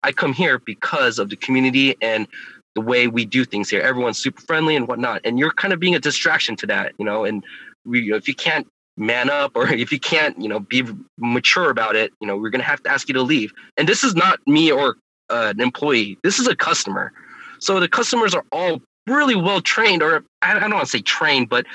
I 0.02 0.12
come 0.12 0.32
here 0.32 0.58
because 0.58 1.18
of 1.18 1.28
the 1.28 1.36
community 1.36 1.96
and 2.00 2.26
the 2.74 2.80
way 2.80 3.08
we 3.08 3.24
do 3.24 3.44
things 3.44 3.68
here. 3.68 3.80
Everyone's 3.80 4.18
super 4.18 4.40
friendly 4.42 4.76
and 4.76 4.86
whatnot. 4.86 5.22
And 5.24 5.38
you're 5.38 5.52
kind 5.52 5.72
of 5.72 5.80
being 5.80 5.94
a 5.94 5.98
distraction 5.98 6.56
to 6.56 6.66
that, 6.66 6.94
you 6.98 7.04
know, 7.04 7.24
and 7.24 7.44
we, 7.84 8.12
if 8.12 8.28
you 8.28 8.34
can't 8.34 8.66
man 8.96 9.30
up 9.30 9.52
or 9.54 9.68
if 9.72 9.92
you 9.92 10.00
can't, 10.00 10.40
you 10.40 10.48
know, 10.48 10.60
be 10.60 10.84
mature 11.18 11.70
about 11.70 11.96
it, 11.96 12.12
you 12.20 12.26
know, 12.26 12.36
we're 12.36 12.50
going 12.50 12.60
to 12.60 12.66
have 12.66 12.82
to 12.84 12.90
ask 12.90 13.08
you 13.08 13.14
to 13.14 13.22
leave. 13.22 13.52
And 13.76 13.88
this 13.88 14.04
is 14.04 14.14
not 14.14 14.38
me 14.46 14.70
or 14.70 14.96
uh, 15.30 15.52
an 15.54 15.60
employee. 15.60 16.18
This 16.22 16.38
is 16.38 16.46
a 16.46 16.56
customer. 16.56 17.12
So 17.60 17.80
the 17.80 17.88
customers 17.88 18.34
are 18.34 18.44
all 18.52 18.80
really 19.06 19.34
well 19.34 19.60
trained, 19.60 20.02
or 20.02 20.22
I 20.42 20.58
don't 20.58 20.70
want 20.70 20.84
to 20.84 20.90
say 20.90 21.00
trained, 21.00 21.48
but 21.48 21.66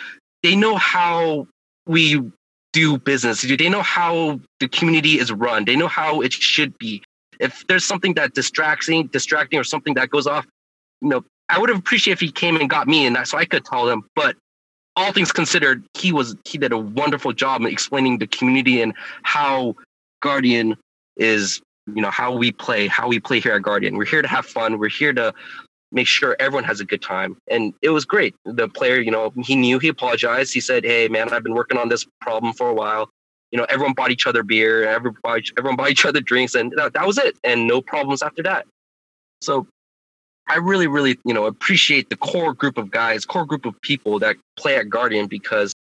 they 0.43 0.55
know 0.55 0.75
how 0.75 1.47
we 1.85 2.21
do 2.73 2.97
business. 2.97 3.41
Do 3.41 3.55
They 3.55 3.69
know 3.69 3.81
how 3.81 4.39
the 4.59 4.67
community 4.67 5.19
is 5.19 5.31
run. 5.31 5.65
They 5.65 5.75
know 5.75 5.87
how 5.87 6.21
it 6.21 6.33
should 6.33 6.77
be. 6.77 7.01
If 7.39 7.65
there's 7.67 7.85
something 7.85 8.13
that 8.15 8.33
distracting, 8.33 9.07
distracting, 9.07 9.59
or 9.59 9.63
something 9.63 9.93
that 9.93 10.09
goes 10.09 10.27
off, 10.27 10.45
you 11.01 11.09
know, 11.09 11.23
I 11.49 11.59
would 11.59 11.69
have 11.69 11.79
appreciated 11.79 12.13
if 12.13 12.19
he 12.19 12.31
came 12.31 12.57
and 12.57 12.69
got 12.69 12.87
me 12.87 13.05
and 13.05 13.15
that, 13.15 13.27
so 13.27 13.37
I 13.37 13.45
could 13.45 13.65
tell 13.65 13.85
them. 13.85 14.03
But 14.15 14.35
all 14.95 15.11
things 15.11 15.31
considered, 15.31 15.83
he 15.97 16.11
was 16.11 16.35
he 16.45 16.57
did 16.57 16.71
a 16.71 16.77
wonderful 16.77 17.33
job 17.33 17.61
in 17.61 17.67
explaining 17.67 18.19
the 18.19 18.27
community 18.27 18.81
and 18.81 18.93
how 19.23 19.75
Guardian 20.21 20.75
is, 21.17 21.61
you 21.93 22.01
know, 22.01 22.11
how 22.11 22.35
we 22.35 22.51
play, 22.51 22.87
how 22.87 23.07
we 23.07 23.19
play 23.19 23.39
here 23.39 23.53
at 23.53 23.61
Guardian. 23.61 23.97
We're 23.97 24.05
here 24.05 24.21
to 24.21 24.27
have 24.27 24.45
fun. 24.45 24.77
We're 24.77 24.89
here 24.89 25.13
to 25.13 25.33
make 25.93 26.07
sure 26.07 26.35
everyone 26.39 26.63
has 26.65 26.79
a 26.79 26.85
good 26.85 27.01
time. 27.01 27.37
And 27.49 27.73
it 27.81 27.89
was 27.89 28.03
great. 28.03 28.35
The 28.45 28.67
player, 28.67 28.99
you 28.99 29.11
know, 29.11 29.31
he 29.43 29.55
knew 29.55 29.79
he 29.79 29.87
apologized. 29.87 30.53
He 30.53 30.59
said, 30.59 30.83
Hey 30.83 31.07
man, 31.07 31.31
I've 31.31 31.43
been 31.43 31.53
working 31.53 31.77
on 31.77 31.89
this 31.89 32.05
problem 32.19 32.53
for 32.53 32.67
a 32.67 32.73
while. 32.73 33.09
You 33.51 33.59
know, 33.59 33.65
everyone 33.69 33.93
bought 33.93 34.09
each 34.09 34.25
other 34.25 34.41
beer, 34.41 34.83
everybody, 34.89 35.45
everyone 35.57 35.77
bought 35.77 35.91
each 35.91 36.05
other 36.05 36.21
drinks, 36.21 36.55
and 36.55 36.73
that, 36.75 36.93
that 36.93 37.05
was 37.05 37.19
it. 37.19 37.37
And 37.43 37.67
no 37.67 37.81
problems 37.81 38.23
after 38.23 38.41
that. 38.43 38.65
So 39.41 39.67
I 40.47 40.57
really, 40.57 40.87
really, 40.87 41.19
you 41.23 41.33
know, 41.33 41.45
appreciate 41.45 42.09
the 42.09 42.17
core 42.17 42.53
group 42.53 42.77
of 42.77 42.89
guys, 42.89 43.25
core 43.25 43.45
group 43.45 43.65
of 43.65 43.79
people 43.81 44.19
that 44.19 44.37
play 44.57 44.75
at 44.75 44.89
Guardian 44.89 45.27
because, 45.27 45.73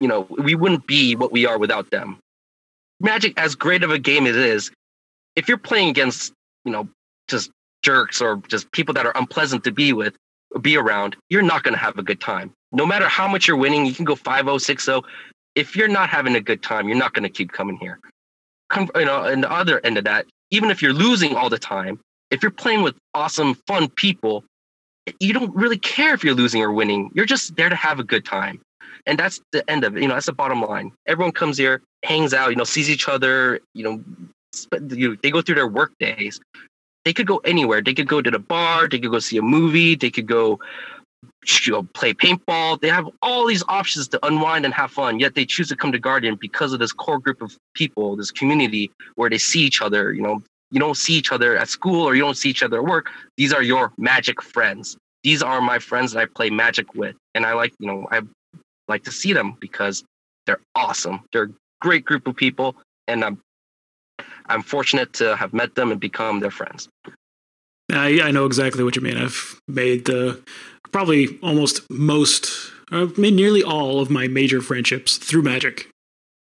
you 0.00 0.08
know, 0.08 0.26
we 0.30 0.54
wouldn't 0.54 0.86
be 0.86 1.14
what 1.14 1.32
we 1.32 1.46
are 1.46 1.58
without 1.58 1.90
them. 1.90 2.18
Magic, 2.98 3.38
as 3.38 3.54
great 3.54 3.82
of 3.82 3.90
a 3.90 3.98
game 3.98 4.26
as 4.26 4.36
it 4.36 4.44
is, 4.44 4.70
if 5.36 5.48
you're 5.48 5.58
playing 5.58 5.88
against, 5.88 6.32
you 6.64 6.72
know, 6.72 6.88
just 7.28 7.50
jerks 7.82 8.20
or 8.20 8.36
just 8.48 8.70
people 8.72 8.94
that 8.94 9.06
are 9.06 9.12
unpleasant 9.16 9.64
to 9.64 9.72
be 9.72 9.92
with, 9.92 10.14
be 10.60 10.76
around, 10.76 11.16
you're 11.30 11.42
not 11.42 11.62
going 11.62 11.74
to 11.74 11.80
have 11.80 11.98
a 11.98 12.02
good 12.02 12.20
time. 12.20 12.52
No 12.72 12.86
matter 12.86 13.08
how 13.08 13.28
much 13.28 13.46
you're 13.46 13.56
winning, 13.56 13.86
you 13.86 13.94
can 13.94 14.04
go 14.04 14.16
5 14.16 14.44
0, 14.44 14.58
6 14.58 14.84
0. 14.84 15.02
If 15.54 15.76
you're 15.76 15.88
not 15.88 16.08
having 16.08 16.34
a 16.34 16.40
good 16.40 16.62
time, 16.62 16.88
you're 16.88 16.98
not 16.98 17.12
going 17.12 17.24
to 17.24 17.28
keep 17.28 17.52
coming 17.52 17.76
here. 17.76 17.98
Come, 18.70 18.90
you 18.96 19.04
know, 19.04 19.24
and 19.24 19.42
the 19.42 19.50
other 19.50 19.84
end 19.84 19.98
of 19.98 20.04
that, 20.04 20.26
even 20.50 20.70
if 20.70 20.80
you're 20.80 20.94
losing 20.94 21.36
all 21.36 21.50
the 21.50 21.58
time, 21.58 22.00
if 22.30 22.42
you're 22.42 22.50
playing 22.50 22.82
with 22.82 22.94
awesome, 23.14 23.54
fun 23.66 23.88
people, 23.88 24.44
you 25.20 25.34
don't 25.34 25.54
really 25.54 25.78
care 25.78 26.14
if 26.14 26.24
you're 26.24 26.34
losing 26.34 26.62
or 26.62 26.72
winning. 26.72 27.10
You're 27.14 27.26
just 27.26 27.56
there 27.56 27.68
to 27.68 27.76
have 27.76 27.98
a 27.98 28.04
good 28.04 28.24
time. 28.24 28.60
And 29.06 29.18
that's 29.18 29.40
the 29.50 29.68
end 29.68 29.84
of 29.84 29.96
it. 29.96 30.02
You 30.02 30.08
know, 30.08 30.14
that's 30.14 30.26
the 30.26 30.32
bottom 30.32 30.62
line. 30.62 30.92
Everyone 31.06 31.32
comes 31.32 31.58
here, 31.58 31.82
hangs 32.04 32.32
out, 32.32 32.50
you 32.50 32.56
know, 32.56 32.64
sees 32.64 32.88
each 32.88 33.08
other, 33.08 33.60
you 33.74 33.84
know, 33.84 34.02
they 34.70 35.30
go 35.30 35.42
through 35.42 35.56
their 35.56 35.68
work 35.68 35.92
days 35.98 36.40
they 37.04 37.12
could 37.12 37.26
go 37.26 37.38
anywhere. 37.38 37.82
They 37.82 37.94
could 37.94 38.08
go 38.08 38.22
to 38.22 38.30
the 38.30 38.38
bar, 38.38 38.88
they 38.88 38.98
could 38.98 39.10
go 39.10 39.18
see 39.18 39.36
a 39.36 39.42
movie, 39.42 39.94
they 39.94 40.10
could 40.10 40.26
go 40.26 40.60
you 41.66 41.72
know, 41.72 41.82
play 41.94 42.14
paintball. 42.14 42.80
They 42.80 42.88
have 42.88 43.08
all 43.20 43.46
these 43.46 43.62
options 43.68 44.08
to 44.08 44.26
unwind 44.26 44.64
and 44.64 44.74
have 44.74 44.90
fun. 44.90 45.20
Yet 45.20 45.34
they 45.34 45.44
choose 45.44 45.68
to 45.68 45.76
come 45.76 45.92
to 45.92 45.98
Guardian 45.98 46.36
because 46.40 46.72
of 46.72 46.78
this 46.78 46.92
core 46.92 47.18
group 47.18 47.42
of 47.42 47.56
people, 47.74 48.16
this 48.16 48.30
community 48.30 48.90
where 49.16 49.30
they 49.30 49.38
see 49.38 49.60
each 49.60 49.82
other. 49.82 50.12
You 50.12 50.22
know, 50.22 50.42
you 50.70 50.80
don't 50.80 50.96
see 50.96 51.14
each 51.14 51.32
other 51.32 51.56
at 51.56 51.68
school 51.68 52.04
or 52.04 52.14
you 52.14 52.22
don't 52.22 52.36
see 52.36 52.50
each 52.50 52.62
other 52.62 52.78
at 52.78 52.84
work. 52.84 53.10
These 53.36 53.52
are 53.52 53.62
your 53.62 53.92
magic 53.98 54.42
friends. 54.42 54.96
These 55.22 55.42
are 55.42 55.60
my 55.60 55.78
friends 55.78 56.12
that 56.12 56.20
I 56.20 56.26
play 56.26 56.50
magic 56.50 56.94
with, 56.94 57.14
and 57.34 57.46
I 57.46 57.52
like 57.54 57.72
you 57.78 57.86
know 57.86 58.08
I 58.10 58.22
like 58.88 59.04
to 59.04 59.12
see 59.12 59.32
them 59.32 59.56
because 59.60 60.02
they're 60.46 60.60
awesome. 60.74 61.20
They're 61.32 61.44
a 61.44 61.50
great 61.80 62.04
group 62.04 62.26
of 62.26 62.34
people, 62.34 62.74
and 63.06 63.24
I'm 63.24 63.40
I'm 64.52 64.62
fortunate 64.62 65.12
to 65.14 65.36
have 65.36 65.52
met 65.52 65.74
them 65.74 65.90
and 65.90 66.00
become 66.00 66.40
their 66.40 66.50
friends. 66.50 66.88
I, 67.90 68.20
I 68.22 68.30
know 68.30 68.46
exactly 68.46 68.84
what 68.84 68.96
you 68.96 69.02
mean. 69.02 69.16
I've 69.16 69.60
made 69.66 70.08
uh, 70.08 70.34
probably 70.92 71.38
almost 71.42 71.90
most, 71.90 72.72
I've 72.90 73.18
made 73.18 73.34
nearly 73.34 73.62
all 73.62 74.00
of 74.00 74.10
my 74.10 74.28
major 74.28 74.60
friendships 74.60 75.16
through 75.16 75.42
magic 75.42 75.88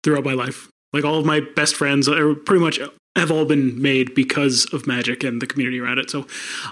throughout 0.02 0.24
my 0.24 0.32
life. 0.32 0.68
Like 0.92 1.04
all 1.04 1.18
of 1.18 1.26
my 1.26 1.40
best 1.40 1.76
friends 1.76 2.08
are 2.08 2.34
pretty 2.34 2.62
much 2.62 2.80
have 3.16 3.30
all 3.30 3.44
been 3.44 3.80
made 3.80 4.14
because 4.14 4.66
of 4.72 4.86
magic 4.86 5.22
and 5.24 5.42
the 5.42 5.46
community 5.46 5.80
around 5.80 5.98
it. 5.98 6.10
So 6.10 6.26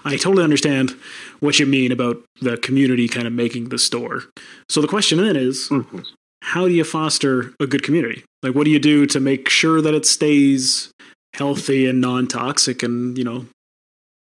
I 0.04 0.16
totally 0.16 0.44
understand 0.44 0.96
what 1.40 1.58
you 1.58 1.66
mean 1.66 1.92
about 1.92 2.22
the 2.40 2.56
community 2.56 3.08
kind 3.08 3.26
of 3.26 3.32
making 3.32 3.68
the 3.68 3.78
store. 3.78 4.24
So 4.68 4.80
the 4.80 4.88
question 4.88 5.18
then 5.18 5.36
is 5.36 5.68
mm-hmm. 5.68 6.00
how 6.42 6.66
do 6.66 6.72
you 6.72 6.84
foster 6.84 7.52
a 7.60 7.66
good 7.66 7.82
community? 7.82 8.24
Like 8.42 8.54
what 8.54 8.64
do 8.64 8.70
you 8.70 8.78
do 8.78 9.04
to 9.06 9.20
make 9.20 9.48
sure 9.48 9.80
that 9.82 9.94
it 9.94 10.06
stays 10.06 10.92
healthy 11.34 11.86
and 11.86 12.00
non-toxic 12.00 12.82
and, 12.82 13.16
you 13.16 13.24
know, 13.24 13.46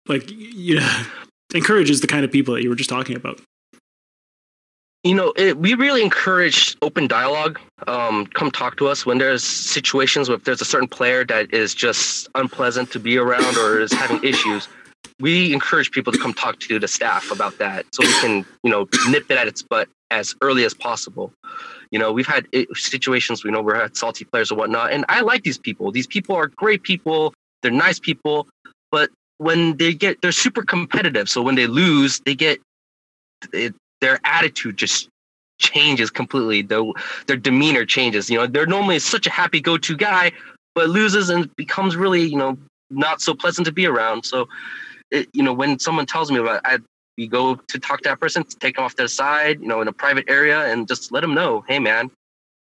like 0.07 0.31
you 0.31 0.77
know, 0.77 1.03
encourages 1.55 2.01
the 2.01 2.07
kind 2.07 2.25
of 2.25 2.33
people 2.33 2.55
that 2.55 2.62
you 2.62 2.69
were 2.69 2.75
just 2.75 2.91
talking 2.91 3.17
about? 3.17 3.41
you 5.05 5.15
know, 5.15 5.33
it, 5.37 5.59
we 5.59 5.75
really 5.75 6.03
encourage 6.03 6.77
open 6.81 7.09
dialogue. 7.09 7.59
Um, 7.88 8.27
come 8.27 8.51
talk 8.51 8.77
to 8.77 8.87
us 8.87 9.05
when 9.05 9.19
there's 9.19 9.43
situations 9.43 10.29
where 10.29 10.37
if 10.38 10.45
there's 10.45 10.61
a 10.61 10.65
certain 10.65 10.88
player 10.88 11.25
that 11.25 11.53
is 11.53 11.75
just 11.75 12.29
unpleasant 12.37 12.93
to 12.93 13.01
be 13.01 13.19
around 13.19 13.57
or 13.57 13.81
is 13.81 13.93
having 13.93 14.23
issues. 14.23 14.69
We 15.19 15.53
encourage 15.53 15.91
people 15.91 16.12
to 16.12 16.19
come 16.19 16.33
talk 16.33 16.61
to 16.61 16.79
the 16.79 16.87
staff 16.87 17.33
about 17.33 17.59
that, 17.59 17.87
so 17.93 18.07
we 18.07 18.12
can, 18.21 18.47
you 18.62 18.71
know, 18.71 18.88
nip 19.09 19.29
it 19.29 19.37
at 19.37 19.49
its 19.49 19.62
butt 19.62 19.88
as 20.12 20.35
early 20.42 20.64
as 20.64 20.75
possible. 20.75 21.33
You 21.90 21.98
know, 21.98 22.12
we've 22.12 22.27
had 22.27 22.46
eh, 22.53 22.66
situations, 22.75 23.42
we 23.42 23.51
know 23.51 23.62
we're 23.62 23.81
had 23.81 23.96
salty 23.96 24.25
players 24.25 24.53
or 24.53 24.57
whatnot, 24.57 24.92
and 24.92 25.05
I 25.09 25.22
like 25.22 25.42
these 25.42 25.59
people. 25.59 25.90
These 25.90 26.07
people 26.07 26.37
are 26.37 26.48
great 26.48 26.83
people. 26.83 27.35
They're 27.62 27.70
nice 27.70 27.98
people, 27.98 28.46
but 28.90 29.11
when 29.38 29.77
they 29.77 29.94
get, 29.94 30.20
they're 30.20 30.33
super 30.33 30.62
competitive. 30.62 31.29
So 31.29 31.42
when 31.42 31.55
they 31.55 31.66
lose, 31.66 32.20
they 32.27 32.35
get 32.35 32.61
it, 33.53 33.75
their 34.01 34.20
attitude 34.25 34.77
just 34.77 35.09
changes 35.59 36.11
completely. 36.11 36.62
Their 36.62 36.83
their 37.27 37.37
demeanor 37.37 37.85
changes. 37.85 38.29
You 38.29 38.38
know, 38.38 38.46
they're 38.46 38.66
normally 38.66 38.98
such 38.98 39.27
a 39.27 39.31
happy 39.31 39.61
go-to 39.61 39.96
guy, 39.96 40.33
but 40.75 40.90
loses 40.90 41.31
and 41.31 41.55
becomes 41.57 41.96
really, 41.96 42.22
you 42.22 42.37
know, 42.37 42.59
not 42.90 43.20
so 43.20 43.35
pleasant 43.35 43.66
to 43.66 43.72
be 43.72 43.87
around. 43.87 44.25
So, 44.25 44.48
it, 45.11 45.29
you 45.33 45.42
know, 45.42 45.53
when 45.53 45.79
someone 45.79 46.07
tells 46.07 46.31
me 46.31 46.38
about, 46.38 46.57
it, 46.57 46.62
I 46.64 46.79
we 47.16 47.27
go 47.27 47.55
to 47.55 47.79
talk 47.79 48.01
to 48.03 48.09
that 48.09 48.20
person, 48.20 48.44
take 48.44 48.77
them 48.77 48.85
off 48.85 48.94
to 48.96 49.03
the 49.05 49.09
side, 49.09 49.61
you 49.61 49.68
know, 49.68 49.81
in 49.81 49.88
a 49.88 49.92
private 49.92 50.25
area, 50.29 50.66
and 50.66 50.88
just 50.88 51.12
let 51.12 51.20
them 51.20 51.35
know, 51.35 51.64
hey, 51.68 51.79
man, 51.79 52.11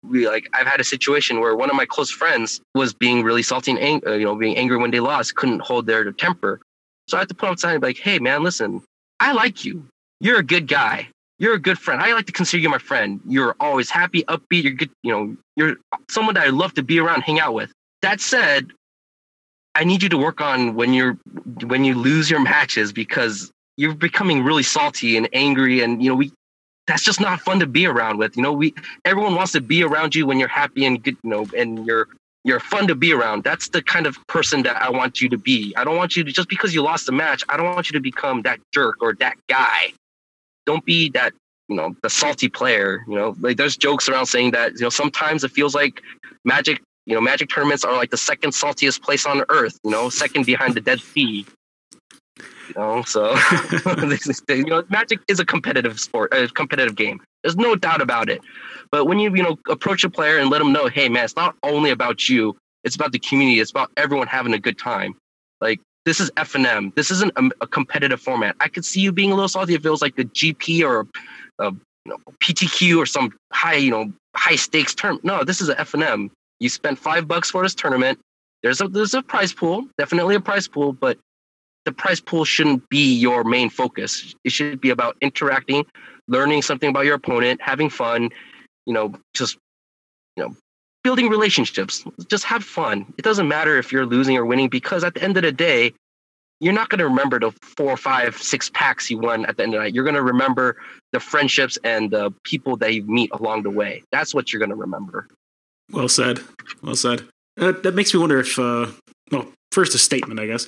we 0.03 0.29
like 0.29 0.49
I've 0.55 0.67
had 0.67 0.81
a 0.81 0.85
situation 0.85 1.41
where 1.41 1.57
one 1.57 1.71
of 1.71 1.77
my 1.77 1.87
close 1.87 2.11
friends 2.11 2.61
was 2.75 2.95
being 2.95 3.25
really 3.25 3.43
salty 3.43 3.73
and 3.73 3.81
ang- 3.81 4.07
uh, 4.07 4.13
you 4.13 4.25
know 4.25 4.37
being 4.37 4.57
angry 4.57 4.77
when 4.77 4.91
they 4.91 5.01
lost, 5.01 5.35
couldn't 5.35 5.61
hold 5.61 5.87
their 5.87 6.13
temper. 6.13 6.61
So 7.09 7.17
I 7.17 7.21
had 7.21 7.29
to 7.29 7.35
put 7.35 7.47
them 7.47 7.53
outside 7.53 7.73
and 7.73 7.81
be 7.81 7.89
like, 7.89 7.99
hey, 7.99 8.19
man, 8.19 8.43
listen, 8.43 8.83
I 9.21 9.33
like 9.33 9.65
you. 9.65 9.87
You're 10.21 10.39
a 10.39 10.45
good 10.45 10.69
guy 10.69 11.09
you're 11.39 11.55
a 11.55 11.59
good 11.59 11.79
friend. 11.79 12.01
I 12.01 12.13
like 12.15 12.27
to 12.27 12.33
consider 12.33 12.63
you 12.63 12.69
my 12.69 12.79
friend. 12.79 13.21
You're 13.27 13.55
always 13.61 13.91
happy, 13.91 14.23
upbeat. 14.25 14.63
You're 14.63 14.73
good. 14.73 14.91
You 15.03 15.13
know, 15.13 15.37
you're 15.55 15.77
someone 16.09 16.35
that 16.35 16.47
I 16.47 16.51
love 16.51 16.75
to 16.75 16.83
be 16.83 16.99
around, 16.99 17.23
hang 17.23 17.41
out 17.41 17.55
with. 17.55 17.73
That 18.03 18.21
said, 18.21 18.71
I 19.75 19.85
need 19.85 20.03
you 20.03 20.09
to 20.09 20.19
work 20.19 20.41
on 20.41 20.75
when 20.75 20.95
you're 20.95 21.19
when 21.67 21.85
you 21.85 21.95
lose 21.95 22.31
your 22.31 22.41
matches 22.41 22.93
because 22.93 23.51
you're 23.77 23.95
becoming 23.95 24.43
really 24.43 24.63
salty 24.63 25.17
and 25.17 25.29
angry, 25.33 25.81
and 25.83 26.03
you 26.03 26.11
know 26.11 26.17
we. 26.17 26.33
That's 26.87 27.03
just 27.03 27.21
not 27.21 27.41
fun 27.41 27.59
to 27.61 27.67
be 27.67 27.85
around 27.85 28.19
with. 28.19 28.37
You 28.37 28.45
know, 28.45 28.53
we 28.53 28.73
everyone 29.05 29.35
wants 29.35 29.53
to 29.53 29.61
be 29.61 29.83
around 29.83 30.15
you 30.15 30.25
when 30.25 30.39
you're 30.39 30.49
happy 30.49 30.85
and 30.85 31.03
good. 31.03 31.17
You 31.25 31.31
know, 31.31 31.47
and 31.57 31.85
you're 31.87 32.09
you're 32.45 32.61
fun 32.61 32.87
to 32.89 32.95
be 32.95 33.13
around. 33.13 33.43
That's 33.43 33.71
the 33.71 33.83
kind 33.83 34.07
of 34.07 34.17
person 34.29 34.63
that 34.63 34.81
I 34.81 34.91
want 34.91 35.21
you 35.21 35.29
to 35.31 35.39
be. 35.39 35.75
I 35.77 35.85
don't 35.85 35.97
want 35.97 36.17
you 36.17 36.23
to 36.23 36.33
just 36.33 36.49
because 36.49 36.75
you 36.75 36.83
lost 36.83 37.09
a 37.09 37.13
match. 37.13 37.43
I 37.49 37.57
don't 37.57 37.75
want 37.75 37.91
you 37.91 37.95
to 37.95 38.01
become 38.01 38.43
that 38.43 38.61
jerk 38.73 39.03
or 39.03 39.15
that 39.15 39.37
guy 39.49 39.93
don't 40.67 40.85
be 40.85 41.09
that 41.11 41.33
you 41.69 41.77
know 41.77 41.97
the 42.03 42.11
salty 42.11 42.49
player 42.49 43.05
you 43.09 43.15
know 43.15 43.35
like 43.41 43.57
there's 43.57 43.77
jokes 43.77 44.09
around 44.09 44.27
saying 44.27 44.51
that 44.51 44.73
you 44.75 44.83
know 44.83 44.91
sometimes 44.91 45.45
it 45.45 45.51
feels 45.51 45.75
like 45.75 46.03
magic 46.45 46.81
you 47.07 47.15
know 47.15 47.21
magic 47.21 47.49
tournaments 47.49 47.85
are 47.85 47.95
like 47.95 48.11
the 48.11 48.17
second 48.17 48.51
saltiest 48.51 49.01
place 49.03 49.25
on 49.25 49.45
earth 49.49 49.79
you 49.85 49.91
know 49.91 50.11
second 50.11 50.45
behind 50.45 50.75
the 50.75 50.81
dead 50.81 51.01
sea 51.01 51.47
you 52.69 52.75
know 52.77 53.03
so 53.03 53.35
you 54.49 54.65
know 54.65 54.83
magic 54.89 55.21
is 55.29 55.41
a 55.41 55.45
competitive 55.45 55.99
sport 55.99 56.33
a 56.33 56.49
competitive 56.49 56.95
game 56.95 57.21
there's 57.43 57.57
no 57.57 57.75
doubt 57.75 58.01
about 58.01 58.29
it 58.29 58.41
but 58.91 59.07
when 59.07 59.19
you 59.19 59.35
you 59.35 59.43
know 59.43 59.59
approach 59.69 60.05
a 60.05 60.11
player 60.11 60.39
and 60.39 60.51
let 60.51 60.59
them 60.59 60.73
know 60.73 60.87
hey 60.87 61.09
man 61.09 61.25
it's 61.25 61.37
not 61.37 61.55
only 61.63 61.91
about 61.91 62.29
you 62.29 62.57
it's 62.85 62.95
about 62.95 63.13
the 63.13 63.19
community 63.19 63.61
it's 63.61 63.71
about 63.71 63.91
everyone 63.97 64.27
having 64.27 64.55
a 64.55 64.59
good 64.59 64.79
time 64.79 65.15
like 65.61 65.81
this 66.07 66.21
is 66.21 66.31
FNM. 66.37 66.95
This 66.95 67.11
isn't 67.11 67.33
a, 67.37 67.51
a, 67.61 67.67
competitive 67.67 68.21
format. 68.21 68.55
I 68.61 68.69
could 68.69 68.85
see 68.85 69.01
you 69.01 69.11
being 69.11 69.33
a 69.33 69.35
little 69.35 69.49
salty 69.49 69.75
if 69.75 69.85
it 69.85 69.91
was 69.91 70.01
like 70.01 70.17
a 70.19 70.25
GP 70.25 70.85
or 70.85 71.01
a, 71.59 71.67
a 71.67 71.73
you 71.73 72.13
know, 72.13 72.19
PTQ 72.41 72.97
or 72.97 73.07
some 73.07 73.37
high, 73.53 73.75
you 73.75 73.91
know, 73.91 74.13
high 74.37 74.55
stakes 74.55 74.95
term. 74.95 75.19
No, 75.25 75.43
this 75.43 75.61
is 75.61 75.69
a 75.69 75.75
FNM. 75.75 76.31
You 76.61 76.69
spent 76.69 76.99
five 76.99 77.27
bucks 77.27 77.51
for 77.51 77.65
this 77.65 77.75
tournament. 77.75 78.21
There's 78.63 78.81
a 78.81 78.89
there's 78.89 79.15
a 79.15 79.23
prize 79.23 79.53
pool, 79.53 79.87
definitely 79.99 80.37
a 80.37 80.41
prize 80.41 80.69
pool, 80.69 80.93
but 80.93 81.19
the 81.87 81.93
prize 81.93 82.21
pool 82.21 82.45
shouldn't 82.45 82.87
be 82.91 83.15
your 83.15 83.45
main 83.45 83.71
focus. 83.71 84.35
It 84.45 84.53
should 84.53 84.81
be 84.81 84.91
about 84.91 85.17
interacting, 85.23 85.87
learning 86.29 86.63
something 86.63 86.91
about 86.91 87.07
your 87.07 87.15
opponent, 87.15 87.63
having 87.63 87.89
fun, 87.89 88.31
you 88.85 88.93
know, 88.93 89.15
just 89.33 89.57
you 90.37 90.45
know, 90.45 90.55
building 91.03 91.29
relationships. 91.29 92.05
Just 92.29 92.45
have 92.45 92.65
fun. 92.65 93.07
It 93.17 93.23
doesn't 93.23 93.49
matter 93.49 93.79
if 93.79 93.93
you're 93.93 94.05
losing 94.05 94.37
or 94.37 94.45
winning 94.45 94.69
because 94.69 95.05
at 95.05 95.15
the 95.15 95.23
end 95.23 95.37
of 95.37 95.45
the 95.45 95.53
day, 95.53 95.93
you're 96.61 96.75
not 96.75 96.89
going 96.89 96.99
to 96.99 97.07
remember 97.07 97.39
the 97.39 97.53
four, 97.77 97.97
five, 97.97 98.37
six 98.37 98.71
packs 98.71 99.11
you 99.11 99.19
won 99.19 99.47
at 99.47 99.57
the 99.57 99.63
end 99.63 99.75
of 99.75 99.79
the 99.79 99.85
night. 99.85 99.95
You're 99.95 100.05
going 100.05 100.17
to 100.17 100.23
remember 100.23 100.77
the 101.13 101.21
friendships 101.21 101.79
and 101.85 102.11
the 102.11 102.33
people 102.45 102.77
that 102.79 102.95
you 102.95 103.05
meet 103.05 103.31
along 103.33 103.63
the 103.63 103.71
way. 103.71 104.03
That's 104.11 104.35
what 104.35 104.53
you're 104.53 104.61
going 104.61 104.71
to 104.71 104.77
remember. 104.77 105.29
Well 105.93 106.09
said. 106.09 106.41
Well 106.83 106.97
said. 106.97 107.29
Uh, 107.59 107.73
that 107.73 107.95
makes 107.95 108.13
me 108.13 108.21
wonder 108.21 108.41
if, 108.41 108.59
uh, 108.59 108.87
first 109.77 109.95
a 109.95 109.99
statement, 109.99 110.41
I 110.41 110.47
guess. 110.47 110.67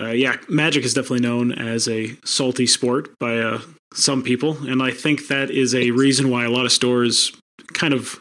Uh, 0.00 0.12
yeah, 0.12 0.38
Magic 0.48 0.82
is 0.82 0.94
definitely 0.94 1.20
known 1.20 1.52
as 1.52 1.86
a 1.88 2.16
salty 2.24 2.66
sport 2.66 3.10
by 3.18 3.36
uh, 3.38 3.60
some 3.92 4.22
people, 4.22 4.56
and 4.66 4.82
I 4.82 4.92
think 4.92 5.28
that 5.28 5.50
is 5.50 5.74
a 5.74 5.90
reason 5.90 6.30
why 6.30 6.46
a 6.46 6.50
lot 6.50 6.64
of 6.64 6.72
stores 6.72 7.32
kind 7.74 7.92
of 7.92 8.18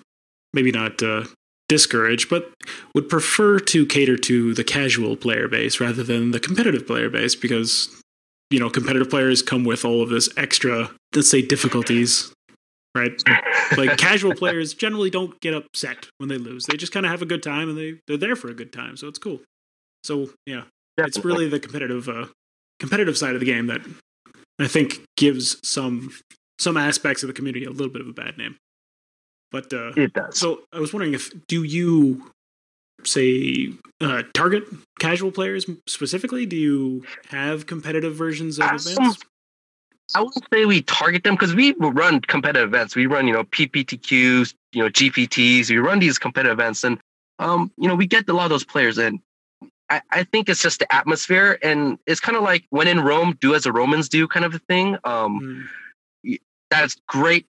maybe 0.54 0.74
not 0.74 1.02
uh, 1.02 1.24
discourage, 1.69 2.28
but 2.30 2.52
would 2.93 3.08
prefer 3.08 3.60
to 3.60 3.86
cater 3.86 4.17
to 4.17 4.54
the 4.54 4.65
casual 4.65 5.15
player 5.15 5.48
base 5.48 5.80
rather 5.80 6.04
than 6.04 6.32
the 6.32 6.39
competitive 6.41 6.86
player 6.86 7.10
base 7.10 7.34
because, 7.34 7.88
you 8.52 8.60
know, 8.60 8.69
competitive 8.69 9.10
players 9.10 9.41
come 9.41 9.63
with 9.63 9.86
all 9.86 10.02
of 10.02 10.10
this 10.10 10.28
extra, 10.36 10.91
let's 11.15 11.32
say, 11.32 11.41
difficulties, 11.41 12.34
right? 12.93 13.21
like 13.78 13.98
casual 14.10 14.36
players 14.36 14.74
generally 14.74 15.10
don't 15.10 15.39
get 15.39 15.54
upset 15.54 16.08
when 16.17 16.28
they 16.28 16.38
lose. 16.38 16.65
They 16.65 16.76
just 16.76 16.91
kind 16.91 17.06
of 17.06 17.12
have 17.12 17.21
a 17.21 17.26
good 17.26 17.41
time 17.41 17.69
and 17.69 17.78
they, 17.78 18.00
they're 18.06 18.17
there 18.17 18.36
for 18.36 18.50
a 18.50 18.54
good 18.54 18.74
time. 18.74 18.98
So 18.98 19.08
it's 19.08 19.19
cool. 19.19 19.39
So, 20.05 20.29
yeah, 20.45 20.63
Definitely. 20.97 21.03
it's 21.07 21.25
really 21.25 21.49
the 21.49 21.59
competitive, 21.59 22.07
uh, 22.07 22.27
competitive 22.79 23.17
side 23.17 23.33
of 23.33 23.39
the 23.39 23.45
game 23.45 23.67
that 23.67 23.81
I 24.59 24.67
think 24.67 25.01
gives 25.17 25.57
some 25.67 26.13
some 26.57 26.77
aspects 26.77 27.21
of 27.21 27.27
the 27.27 27.33
community 27.33 27.65
a 27.65 27.69
little 27.69 27.91
bit 27.91 28.01
of 28.01 28.07
a 28.07 28.13
bad 28.13 28.37
name. 28.37 28.55
But 29.51 29.73
uh, 29.73 29.91
it 29.95 30.13
does. 30.13 30.37
So 30.37 30.61
I 30.71 30.79
was 30.79 30.93
wondering 30.93 31.13
if 31.13 31.31
do 31.47 31.63
you 31.63 32.31
say 33.03 33.69
uh, 34.01 34.23
target 34.33 34.63
casual 34.99 35.31
players 35.31 35.65
specifically? 35.87 36.45
Do 36.45 36.55
you 36.55 37.03
have 37.29 37.65
competitive 37.65 38.15
versions 38.15 38.59
of 38.59 38.65
events? 38.65 39.23
I 40.13 40.21
wouldn't 40.21 40.45
say 40.53 40.65
we 40.65 40.83
target 40.83 41.23
them 41.23 41.33
because 41.33 41.55
we 41.55 41.73
run 41.79 42.21
competitive 42.21 42.69
events. 42.69 42.95
We 42.95 43.07
run, 43.07 43.27
you 43.27 43.33
know, 43.33 43.43
PPTQs, 43.43 44.53
you 44.71 44.83
know, 44.83 44.89
GPTs. 44.89 45.69
We 45.69 45.77
run 45.77 45.99
these 45.99 46.19
competitive 46.19 46.59
events, 46.59 46.83
and 46.83 46.99
um, 47.39 47.71
you 47.77 47.87
know, 47.87 47.95
we 47.95 48.05
get 48.05 48.29
a 48.29 48.33
lot 48.33 48.45
of 48.45 48.49
those 48.51 48.63
players 48.63 48.97
in. 48.97 49.19
I, 49.89 50.02
I 50.12 50.24
think 50.24 50.50
it's 50.50 50.62
just 50.62 50.80
the 50.80 50.93
atmosphere, 50.93 51.60
and 51.62 52.00
it's 52.08 52.19
kind 52.19 52.36
of 52.36 52.43
like 52.43 52.65
when 52.69 52.88
in 52.88 53.02
Rome, 53.02 53.38
do 53.39 53.54
as 53.54 53.63
the 53.63 53.71
Romans 53.71 54.10
do, 54.10 54.28
kind 54.28 54.45
of 54.45 54.56
a 54.56 54.60
thing. 54.60 54.98
Um, 55.04 55.39
mm 55.41 55.67
that's 56.69 56.95
great 57.08 57.48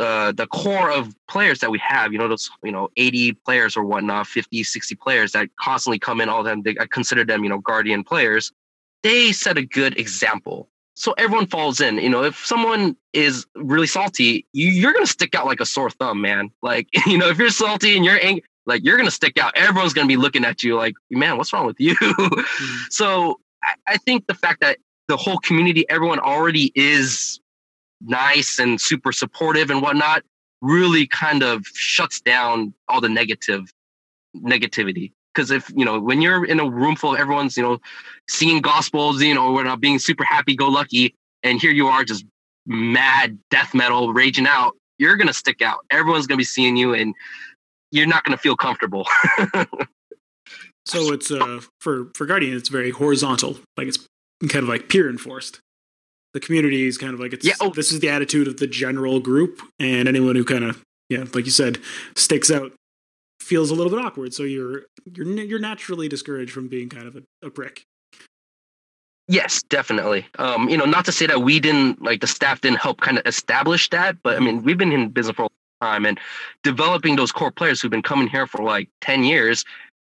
uh, 0.00 0.32
the 0.32 0.46
core 0.46 0.90
of 0.90 1.14
players 1.28 1.60
that 1.60 1.70
we 1.70 1.78
have 1.78 2.12
you 2.12 2.18
know 2.18 2.28
those 2.28 2.50
you 2.62 2.72
know 2.72 2.88
80 2.96 3.32
players 3.44 3.76
or 3.76 3.84
whatnot 3.84 4.26
50 4.26 4.62
60 4.62 4.94
players 4.96 5.32
that 5.32 5.48
constantly 5.60 5.98
come 5.98 6.20
in 6.20 6.28
all 6.28 6.40
of 6.40 6.46
them 6.46 6.62
they, 6.62 6.76
i 6.80 6.86
consider 6.86 7.24
them 7.24 7.42
you 7.42 7.50
know 7.50 7.58
guardian 7.58 8.04
players 8.04 8.52
they 9.02 9.32
set 9.32 9.56
a 9.56 9.64
good 9.64 9.98
example 9.98 10.68
so 10.94 11.12
everyone 11.12 11.46
falls 11.46 11.80
in 11.80 11.96
you 11.98 12.08
know 12.08 12.24
if 12.24 12.44
someone 12.44 12.96
is 13.12 13.46
really 13.54 13.86
salty 13.86 14.46
you, 14.52 14.68
you're 14.68 14.92
gonna 14.92 15.06
stick 15.06 15.34
out 15.34 15.46
like 15.46 15.60
a 15.60 15.66
sore 15.66 15.90
thumb 15.90 16.20
man 16.20 16.50
like 16.62 16.88
you 17.06 17.18
know 17.18 17.28
if 17.28 17.38
you're 17.38 17.50
salty 17.50 17.96
and 17.96 18.04
you're 18.04 18.22
angry 18.22 18.42
like 18.68 18.84
you're 18.84 18.96
gonna 18.96 19.10
stick 19.10 19.38
out. 19.38 19.56
Everyone's 19.56 19.92
gonna 19.92 20.06
be 20.06 20.16
looking 20.16 20.44
at 20.44 20.62
you 20.62 20.76
like 20.76 20.94
man 21.10 21.36
what's 21.36 21.52
wrong 21.52 21.66
with 21.66 21.80
you? 21.80 21.96
Mm-hmm. 22.18 22.40
so 22.90 23.38
I, 23.62 23.74
I 23.86 23.96
think 23.96 24.26
the 24.26 24.34
fact 24.34 24.60
that 24.60 24.78
the 25.08 25.16
whole 25.16 25.38
community 25.38 25.88
everyone 25.88 26.18
already 26.18 26.72
is 26.74 27.40
nice 28.00 28.58
and 28.58 28.80
super 28.80 29.12
supportive 29.12 29.70
and 29.70 29.82
whatnot 29.82 30.22
really 30.60 31.06
kind 31.06 31.42
of 31.42 31.64
shuts 31.74 32.20
down 32.20 32.74
all 32.88 33.00
the 33.00 33.08
negative 33.08 33.72
negativity. 34.36 35.12
Because 35.34 35.50
if 35.50 35.70
you 35.74 35.84
know 35.84 35.98
when 35.98 36.20
you're 36.20 36.44
in 36.44 36.60
a 36.60 36.68
room 36.68 36.96
full 36.96 37.14
of 37.14 37.20
everyone's 37.20 37.56
you 37.56 37.62
know 37.62 37.80
singing 38.28 38.60
gospels 38.60 39.22
you 39.22 39.34
know 39.34 39.52
we're 39.52 39.64
not 39.64 39.80
being 39.80 39.98
super 39.98 40.24
happy 40.24 40.54
go 40.54 40.68
lucky 40.68 41.14
and 41.42 41.60
here 41.60 41.70
you 41.70 41.86
are 41.86 42.04
just 42.04 42.24
mad 42.66 43.38
death 43.50 43.74
metal 43.74 44.12
raging 44.12 44.46
out 44.46 44.74
you're 44.98 45.16
gonna 45.16 45.32
stick 45.32 45.62
out. 45.62 45.84
Everyone's 45.90 46.26
gonna 46.26 46.38
be 46.38 46.44
seeing 46.44 46.76
you 46.76 46.94
and 46.94 47.14
you're 47.90 48.06
not 48.06 48.24
going 48.24 48.36
to 48.36 48.40
feel 48.40 48.56
comfortable. 48.56 49.06
so 50.86 51.12
it's 51.12 51.30
uh 51.30 51.60
for 51.80 52.10
for 52.14 52.26
Guardian, 52.26 52.56
it's 52.56 52.68
very 52.68 52.90
horizontal, 52.90 53.58
like 53.76 53.88
it's 53.88 54.06
kind 54.48 54.62
of 54.62 54.68
like 54.68 54.88
peer 54.88 55.08
enforced. 55.08 55.60
The 56.34 56.40
community 56.40 56.86
is 56.86 56.98
kind 56.98 57.14
of 57.14 57.20
like 57.20 57.32
it's 57.32 57.46
yeah, 57.46 57.54
oh. 57.60 57.70
this 57.70 57.92
is 57.92 58.00
the 58.00 58.10
attitude 58.10 58.48
of 58.48 58.58
the 58.58 58.66
general 58.66 59.20
group, 59.20 59.60
and 59.78 60.08
anyone 60.08 60.36
who 60.36 60.44
kind 60.44 60.64
of 60.64 60.82
yeah, 61.08 61.24
like 61.34 61.46
you 61.46 61.50
said, 61.50 61.78
sticks 62.14 62.50
out 62.50 62.72
feels 63.40 63.70
a 63.70 63.74
little 63.74 63.90
bit 63.90 64.04
awkward. 64.04 64.34
So 64.34 64.42
you're 64.42 64.84
you're 65.14 65.26
you're 65.26 65.58
naturally 65.58 66.08
discouraged 66.08 66.52
from 66.52 66.68
being 66.68 66.88
kind 66.88 67.06
of 67.06 67.16
a, 67.16 67.22
a 67.46 67.50
prick. 67.50 67.84
Yes, 69.26 69.62
definitely. 69.62 70.26
Um, 70.38 70.70
you 70.70 70.76
know, 70.78 70.86
not 70.86 71.04
to 71.04 71.12
say 71.12 71.26
that 71.26 71.42
we 71.42 71.60
didn't 71.60 72.02
like 72.02 72.20
the 72.20 72.26
staff 72.26 72.62
didn't 72.62 72.80
help 72.80 73.00
kind 73.00 73.18
of 73.18 73.26
establish 73.26 73.90
that, 73.90 74.16
but 74.22 74.36
I 74.36 74.40
mean, 74.40 74.62
we've 74.62 74.78
been 74.78 74.92
in 74.92 75.10
business 75.10 75.36
for 75.36 75.46
a 75.46 75.48
time 75.80 76.06
and 76.06 76.18
developing 76.62 77.16
those 77.16 77.32
core 77.32 77.50
players 77.50 77.80
who've 77.80 77.90
been 77.90 78.02
coming 78.02 78.28
here 78.28 78.46
for 78.46 78.62
like 78.62 78.88
10 79.00 79.24
years, 79.24 79.64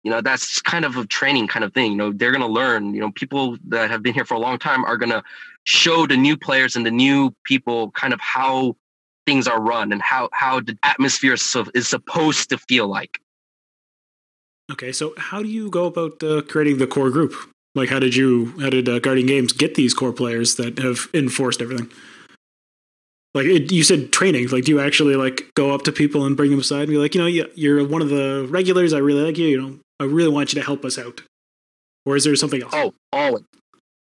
you 0.03 0.11
know, 0.11 0.21
that's 0.21 0.61
kind 0.61 0.85
of 0.85 0.97
a 0.97 1.05
training 1.05 1.47
kind 1.47 1.63
of 1.63 1.73
thing. 1.73 1.91
You 1.91 1.97
know, 1.97 2.11
they're 2.11 2.31
gonna 2.31 2.47
learn, 2.47 2.93
you 2.93 3.01
know, 3.01 3.11
people 3.11 3.57
that 3.67 3.89
have 3.89 4.01
been 4.01 4.13
here 4.13 4.25
for 4.25 4.33
a 4.33 4.39
long 4.39 4.57
time 4.57 4.83
are 4.85 4.97
gonna 4.97 5.23
show 5.63 6.07
the 6.07 6.17
new 6.17 6.35
players 6.35 6.75
and 6.75 6.85
the 6.85 6.91
new 6.91 7.33
people 7.43 7.91
kind 7.91 8.13
of 8.13 8.19
how 8.19 8.75
things 9.27 9.47
are 9.47 9.61
run 9.61 9.91
and 9.91 10.01
how 10.01 10.29
how 10.33 10.59
the 10.59 10.77
atmosphere 10.83 11.33
is 11.33 11.87
supposed 11.87 12.49
to 12.49 12.57
feel 12.57 12.87
like. 12.87 13.19
Okay, 14.71 14.91
so 14.91 15.13
how 15.17 15.43
do 15.43 15.49
you 15.49 15.69
go 15.69 15.85
about 15.85 16.23
uh, 16.23 16.41
creating 16.43 16.77
the 16.77 16.87
core 16.87 17.09
group? 17.09 17.33
Like, 17.75 17.89
how 17.89 17.99
did 17.99 18.15
you, 18.15 18.53
how 18.59 18.69
did 18.69 18.87
uh, 18.87 18.99
Guardian 18.99 19.27
Games 19.27 19.53
get 19.53 19.75
these 19.75 19.93
core 19.93 20.13
players 20.13 20.55
that 20.55 20.77
have 20.79 21.07
enforced 21.13 21.61
everything? 21.61 21.89
Like 23.33 23.45
it, 23.45 23.71
you 23.71 23.83
said, 23.83 24.11
training. 24.11 24.49
Like, 24.49 24.65
do 24.65 24.73
you 24.73 24.79
actually 24.81 25.15
like 25.15 25.49
go 25.55 25.71
up 25.73 25.83
to 25.83 25.91
people 25.91 26.25
and 26.25 26.35
bring 26.35 26.51
them 26.51 26.59
aside 26.59 26.81
and 26.81 26.89
be 26.89 26.97
like, 26.97 27.15
you 27.15 27.21
know, 27.21 27.27
you're 27.55 27.85
one 27.87 28.01
of 28.01 28.09
the 28.09 28.45
regulars. 28.49 28.93
I 28.93 28.97
really 28.97 29.21
like 29.21 29.37
you. 29.37 29.47
You 29.47 29.61
know, 29.61 29.79
I 29.99 30.03
really 30.03 30.29
want 30.29 30.53
you 30.53 30.59
to 30.59 30.65
help 30.65 30.83
us 30.83 30.97
out. 30.97 31.21
Or 32.05 32.15
is 32.15 32.23
there 32.23 32.35
something 32.35 32.63
else? 32.63 32.73
Oh, 32.75 32.93
always, 33.13 33.43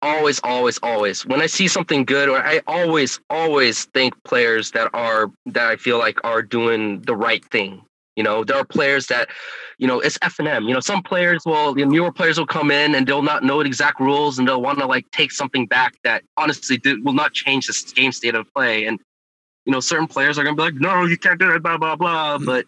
always, 0.01 0.39
always, 0.43 0.79
always. 0.81 1.25
When 1.25 1.41
I 1.41 1.45
see 1.47 1.67
something 1.67 2.05
good, 2.05 2.29
or 2.29 2.37
I 2.37 2.61
always, 2.65 3.19
always 3.29 3.85
think 3.85 4.15
players 4.23 4.71
that 4.71 4.89
are 4.93 5.29
that 5.47 5.67
I 5.67 5.75
feel 5.75 5.99
like 5.99 6.23
are 6.23 6.41
doing 6.41 7.01
the 7.01 7.15
right 7.15 7.43
thing. 7.45 7.83
You 8.15 8.23
know, 8.23 8.43
there 8.43 8.57
are 8.57 8.65
players 8.65 9.07
that, 9.07 9.29
you 9.79 9.87
know, 9.87 9.99
it's 9.99 10.19
F 10.21 10.37
and 10.37 10.47
M. 10.47 10.67
You 10.67 10.73
know, 10.73 10.79
some 10.79 11.01
players 11.01 11.43
will, 11.45 11.73
the 11.73 11.85
newer 11.85 12.11
players 12.11 12.37
will 12.37 12.45
come 12.45 12.69
in 12.69 12.93
and 12.93 13.07
they'll 13.07 13.23
not 13.23 13.43
know 13.43 13.61
the 13.63 13.67
exact 13.67 13.99
rules 13.99 14.37
and 14.37 14.47
they'll 14.47 14.61
want 14.61 14.79
to 14.79 14.85
like 14.85 15.09
take 15.11 15.31
something 15.31 15.65
back 15.65 15.95
that 16.03 16.23
honestly 16.37 16.79
will 17.03 17.13
not 17.13 17.33
change 17.33 17.67
the 17.67 17.93
game 17.95 18.11
state 18.11 18.35
of 18.35 18.45
play. 18.53 18.85
And 18.85 18.99
you 19.65 19.71
know, 19.71 19.79
certain 19.79 20.07
players 20.07 20.37
are 20.37 20.43
gonna 20.43 20.55
be 20.55 20.61
like, 20.61 20.75
no, 20.75 21.05
you 21.05 21.17
can't 21.17 21.39
do 21.39 21.51
that, 21.51 21.63
blah 21.63 21.77
blah 21.77 21.95
blah. 21.95 22.37
Mm-hmm. 22.37 22.45
But 22.45 22.65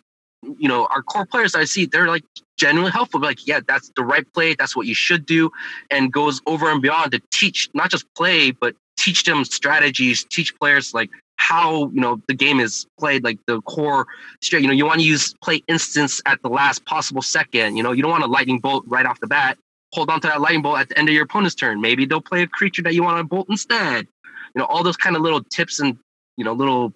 you 0.60 0.68
know, 0.68 0.86
our 0.88 1.02
core 1.02 1.26
players 1.26 1.56
I 1.56 1.66
see, 1.66 1.86
they're 1.86 2.08
like 2.08 2.24
genuinely 2.58 2.92
helpful. 2.92 3.20
Like, 3.20 3.46
yeah, 3.48 3.60
that's 3.68 3.92
the 3.96 4.04
right 4.04 4.26
play. 4.34 4.56
That's 4.56 4.76
what 4.76 4.88
you 4.88 4.94
should 4.94 5.26
do, 5.26 5.52
and 5.90 6.12
goes 6.12 6.42
over 6.46 6.72
and 6.72 6.82
beyond 6.82 7.12
to 7.12 7.22
teach 7.32 7.70
not 7.74 7.90
just 7.90 8.06
play, 8.16 8.52
but 8.52 8.76
teach 8.98 9.24
them 9.24 9.44
strategies, 9.44 10.24
teach 10.24 10.58
players 10.58 10.94
like 10.94 11.10
how 11.46 11.92
you 11.94 12.02
know 12.02 12.20
the 12.28 12.34
game 12.34 12.60
is 12.60 12.88
played 12.98 13.24
like 13.24 13.38
the 13.46 13.62
core 13.62 14.08
straight 14.42 14.64
you 14.64 14.68
know 14.68 14.74
you 14.74 14.86
want 14.86 15.00
to 15.00 15.06
use 15.06 15.34
play 15.44 15.62
instants 15.68 16.20
at 16.26 16.42
the 16.42 16.50
last 16.50 16.84
possible 16.86 17.22
second 17.22 17.78
you 17.78 17.84
know 17.84 17.92
you 17.92 18.02
don't 18.02 18.12
want 18.12 18.24
a 18.24 18.28
lightning 18.28 18.60
bolt 18.60 18.84
right 18.88 19.06
off 19.06 19.20
the 19.20 19.28
bat. 19.28 19.58
Hold 19.94 20.10
on 20.10 20.20
to 20.22 20.28
that 20.28 20.42
lightning 20.42 20.64
bolt 20.64 20.80
at 20.80 20.90
the 20.90 20.98
end 20.98 21.08
of 21.08 21.14
your 21.14 21.24
opponent's 21.24 21.56
turn. 21.56 21.80
Maybe 21.80 22.06
they'll 22.06 22.20
play 22.20 22.42
a 22.42 22.48
creature 22.48 22.82
that 22.82 22.94
you 22.94 23.04
want 23.04 23.20
to 23.20 23.24
bolt 23.24 23.48
instead. 23.50 24.08
You 24.56 24.60
know 24.60 24.66
all 24.66 24.84
those 24.84 24.98
kind 24.98 25.16
of 25.16 25.22
little 25.22 25.44
tips 25.44 25.80
and 25.80 25.98
you 26.36 26.44
know 26.44 26.54
little 26.54 26.94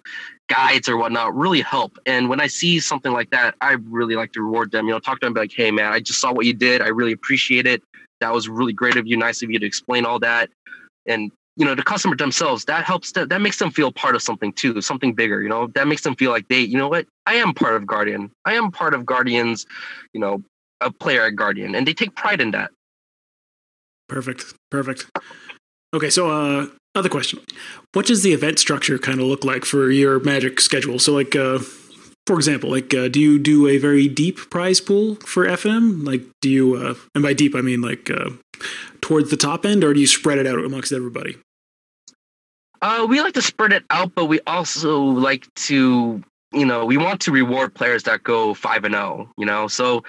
guides 0.48 0.88
or 0.88 0.96
whatnot 0.96 1.36
really 1.36 1.60
help. 1.60 1.98
And 2.06 2.28
when 2.28 2.40
i 2.40 2.48
see 2.48 2.80
something 2.80 3.12
like 3.12 3.30
that 3.30 3.54
i 3.60 3.72
really 3.98 4.16
like 4.16 4.32
to 4.32 4.42
reward 4.42 4.72
them 4.72 4.86
you 4.86 4.92
know 4.92 4.98
talk 4.98 5.20
to 5.20 5.26
them 5.26 5.34
like 5.34 5.52
hey 5.54 5.70
man 5.70 5.92
i 5.92 6.00
just 6.00 6.20
saw 6.20 6.32
what 6.32 6.44
you 6.46 6.54
did. 6.54 6.82
I 6.82 6.88
really 6.88 7.12
appreciate 7.12 7.66
it. 7.66 7.82
That 8.20 8.32
was 8.34 8.48
really 8.48 8.72
great 8.72 8.96
of 8.96 9.06
you. 9.06 9.16
Nice 9.16 9.42
of 9.42 9.50
you 9.50 9.58
to 9.60 9.66
explain 9.66 10.04
all 10.04 10.18
that. 10.18 10.50
And 11.06 11.30
you 11.56 11.64
know 11.64 11.74
the 11.74 11.82
customer 11.82 12.16
themselves 12.16 12.64
that 12.66 12.84
helps 12.84 13.12
that 13.12 13.28
that 13.28 13.40
makes 13.40 13.58
them 13.58 13.70
feel 13.70 13.92
part 13.92 14.14
of 14.14 14.22
something 14.22 14.52
too 14.52 14.80
something 14.80 15.14
bigger 15.14 15.42
you 15.42 15.48
know? 15.48 15.66
That 15.68 15.86
makes 15.86 16.02
them 16.02 16.16
feel 16.16 16.30
like 16.30 16.48
they 16.48 16.60
you 16.60 16.78
know 16.78 16.88
what? 16.88 17.06
I 17.26 17.34
am 17.34 17.54
part 17.54 17.76
of 17.76 17.86
guardian. 17.86 18.30
I 18.44 18.54
am 18.54 18.70
part 18.70 18.94
of 18.94 19.04
guardians 19.04 19.66
you 20.12 20.20
know 20.20 20.42
a 20.80 20.90
player 20.90 21.26
at 21.26 21.36
guardian 21.36 21.74
and 21.74 21.86
they 21.86 21.92
take 21.92 22.14
pride 22.14 22.40
in 22.40 22.52
that. 22.52 22.70
Perfect. 24.08 24.54
Perfect. 24.70 25.06
Okay 25.94 26.10
so 26.10 26.30
uh 26.30 26.66
other 26.94 27.08
question. 27.08 27.40
What 27.92 28.06
does 28.06 28.22
the 28.22 28.32
event 28.32 28.58
structure 28.58 28.98
kind 28.98 29.20
of 29.20 29.26
look 29.26 29.44
like 29.44 29.64
for 29.64 29.90
your 29.90 30.18
magic 30.20 30.60
schedule? 30.60 30.98
So 30.98 31.12
like 31.12 31.36
uh 31.36 31.58
for 32.26 32.36
example, 32.36 32.70
like, 32.70 32.94
uh, 32.94 33.08
do 33.08 33.18
you 33.18 33.40
do 33.40 33.66
a 33.66 33.76
very 33.78 34.06
deep 34.06 34.36
prize 34.50 34.80
pool 34.80 35.16
for 35.16 35.46
FM? 35.46 36.06
Like, 36.06 36.22
do 36.40 36.48
you, 36.48 36.76
uh, 36.76 36.94
and 37.12 37.24
by 37.24 37.32
deep 37.32 37.56
I 37.56 37.60
mean 37.60 37.80
like 37.80 38.08
uh, 38.08 38.30
towards 39.00 39.30
the 39.30 39.36
top 39.36 39.64
end, 39.64 39.84
or 39.84 39.94
do 39.94 40.00
you 40.00 40.06
spread 40.06 40.38
it 40.38 40.46
out 40.46 40.58
amongst 40.58 40.92
everybody? 40.92 41.36
Uh, 42.82 43.06
we 43.08 43.20
like 43.20 43.34
to 43.34 43.42
spread 43.42 43.72
it 43.72 43.84
out, 43.90 44.14
but 44.14 44.26
we 44.26 44.40
also 44.46 45.00
like 45.00 45.52
to, 45.54 46.22
you 46.52 46.64
know, 46.64 46.84
we 46.84 46.96
want 46.96 47.20
to 47.20 47.30
reward 47.30 47.74
players 47.74 48.04
that 48.04 48.22
go 48.22 48.54
five 48.54 48.84
and 48.84 48.94
zero. 48.94 49.26
Oh, 49.28 49.32
you 49.36 49.44
know, 49.44 49.68
so 49.68 50.02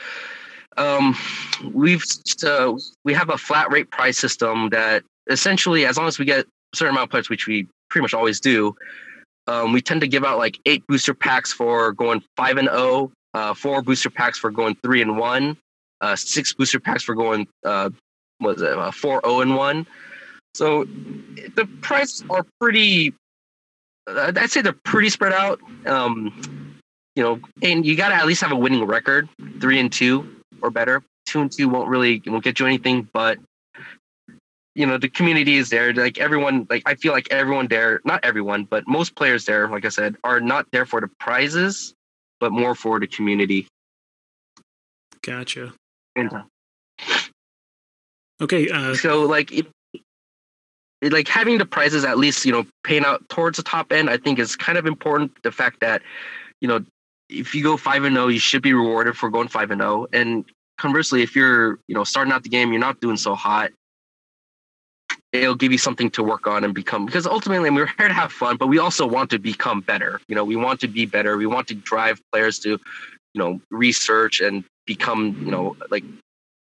um, 0.77 1.15
we've 1.73 2.03
uh, 2.45 2.73
we 3.03 3.13
have 3.13 3.29
a 3.29 3.37
flat 3.37 3.71
rate 3.71 3.91
price 3.91 4.17
system 4.17 4.69
that 4.69 5.03
essentially, 5.29 5.85
as 5.85 5.97
long 5.97 6.07
as 6.07 6.17
we 6.17 6.25
get 6.25 6.45
a 6.45 6.75
certain 6.75 6.93
amount 6.93 7.07
of 7.07 7.11
players, 7.11 7.29
which 7.29 7.45
we 7.45 7.67
pretty 7.89 8.03
much 8.03 8.13
always 8.13 8.39
do, 8.39 8.73
um, 9.47 9.73
we 9.73 9.81
tend 9.81 9.99
to 10.01 10.07
give 10.07 10.23
out 10.23 10.37
like 10.37 10.57
eight 10.65 10.85
booster 10.87 11.13
packs 11.13 11.51
for 11.51 11.91
going 11.91 12.23
five 12.37 12.57
and 12.57 12.69
zero, 12.69 12.79
oh, 12.79 13.11
uh, 13.33 13.53
four 13.53 13.81
booster 13.81 14.09
packs 14.09 14.39
for 14.39 14.49
going 14.49 14.75
three 14.81 15.01
and 15.01 15.17
one, 15.17 15.57
uh, 15.99 16.15
six 16.15 16.53
booster 16.53 16.79
packs 16.79 17.03
for 17.03 17.15
going 17.15 17.47
uh, 17.65 17.89
was 18.41 18.61
it 18.61 18.73
uh, 18.73 18.91
four 18.91 19.21
zero 19.23 19.35
oh 19.37 19.41
and 19.41 19.55
one. 19.55 19.87
So 20.53 20.83
the 20.83 21.67
prices 21.81 22.23
are 22.29 22.45
pretty. 22.59 23.13
Uh, 24.07 24.33
I'd 24.35 24.49
say 24.49 24.61
they're 24.61 24.73
pretty 24.73 25.09
spread 25.09 25.33
out. 25.33 25.59
Um, 25.85 26.79
you 27.15 27.23
know, 27.23 27.39
and 27.61 27.85
you 27.85 27.95
got 27.95 28.09
to 28.09 28.15
at 28.15 28.25
least 28.25 28.41
have 28.41 28.51
a 28.51 28.55
winning 28.55 28.83
record, 28.85 29.29
three 29.59 29.79
and 29.79 29.91
two 29.91 30.35
or 30.61 30.69
better. 30.69 31.03
Two 31.25 31.41
and 31.41 31.51
two 31.51 31.69
won't 31.69 31.89
really 31.89 32.21
won't 32.25 32.43
get 32.43 32.59
you 32.59 32.65
anything, 32.65 33.07
but 33.13 33.37
you 34.75 34.85
know 34.85 34.97
the 34.97 35.09
community 35.09 35.57
is 35.57 35.69
there. 35.69 35.93
Like 35.93 36.17
everyone, 36.17 36.67
like 36.69 36.83
I 36.85 36.95
feel 36.95 37.13
like 37.13 37.31
everyone 37.31 37.67
there, 37.67 38.01
not 38.03 38.23
everyone, 38.23 38.65
but 38.65 38.87
most 38.87 39.15
players 39.15 39.45
there, 39.45 39.67
like 39.67 39.85
I 39.85 39.89
said, 39.89 40.15
are 40.23 40.39
not 40.39 40.65
there 40.71 40.85
for 40.85 40.99
the 40.99 41.09
prizes, 41.19 41.93
but 42.39 42.51
more 42.51 42.75
for 42.75 42.99
the 42.99 43.07
community. 43.07 43.67
Gotcha. 45.21 45.73
And, 46.15 46.31
okay. 48.41 48.69
Uh, 48.69 48.95
so 48.95 49.23
like 49.23 49.51
like 51.03 51.27
having 51.27 51.57
the 51.57 51.65
prizes 51.65 52.05
at 52.05 52.17
least 52.17 52.45
you 52.45 52.51
know 52.51 52.65
paying 52.83 53.03
out 53.03 53.27
towards 53.29 53.57
the 53.57 53.63
top 53.63 53.91
end 53.91 54.07
i 54.09 54.17
think 54.17 54.37
is 54.37 54.55
kind 54.55 54.77
of 54.77 54.85
important. 54.85 55.31
The 55.41 55.51
fact 55.51 55.79
that 55.79 56.01
you 56.59 56.67
know 56.67 56.85
if 57.29 57.55
you 57.55 57.63
go 57.63 57.77
5 57.77 58.03
and 58.03 58.15
0 58.15 58.27
you 58.27 58.39
should 58.39 58.61
be 58.61 58.73
rewarded 58.73 59.17
for 59.17 59.29
going 59.29 59.47
5 59.47 59.71
and 59.71 59.81
0 59.81 60.07
and 60.13 60.45
conversely 60.77 61.23
if 61.23 61.35
you're 61.35 61.79
you 61.87 61.95
know 61.95 62.03
starting 62.03 62.33
out 62.33 62.43
the 62.43 62.49
game 62.49 62.71
you're 62.71 62.79
not 62.79 62.99
doing 63.01 63.17
so 63.17 63.35
hot 63.35 63.71
it'll 65.31 65.55
give 65.55 65.71
you 65.71 65.77
something 65.77 66.09
to 66.11 66.23
work 66.23 66.45
on 66.45 66.63
and 66.63 66.73
become 66.73 67.05
because 67.05 67.25
ultimately 67.25 67.69
we're 67.69 67.87
here 67.97 68.07
to 68.07 68.13
have 68.13 68.31
fun 68.31 68.57
but 68.57 68.67
we 68.67 68.79
also 68.79 69.05
want 69.05 69.29
to 69.29 69.39
become 69.39 69.81
better. 69.81 70.19
You 70.27 70.35
know 70.35 70.43
we 70.43 70.55
want 70.55 70.79
to 70.81 70.87
be 70.87 71.05
better. 71.05 71.37
We 71.37 71.45
want 71.45 71.67
to 71.69 71.75
drive 71.75 72.21
players 72.31 72.59
to 72.59 72.69
you 72.69 73.39
know 73.41 73.61
research 73.69 74.41
and 74.41 74.63
become 74.85 75.37
you 75.43 75.51
know 75.51 75.75
like 75.89 76.03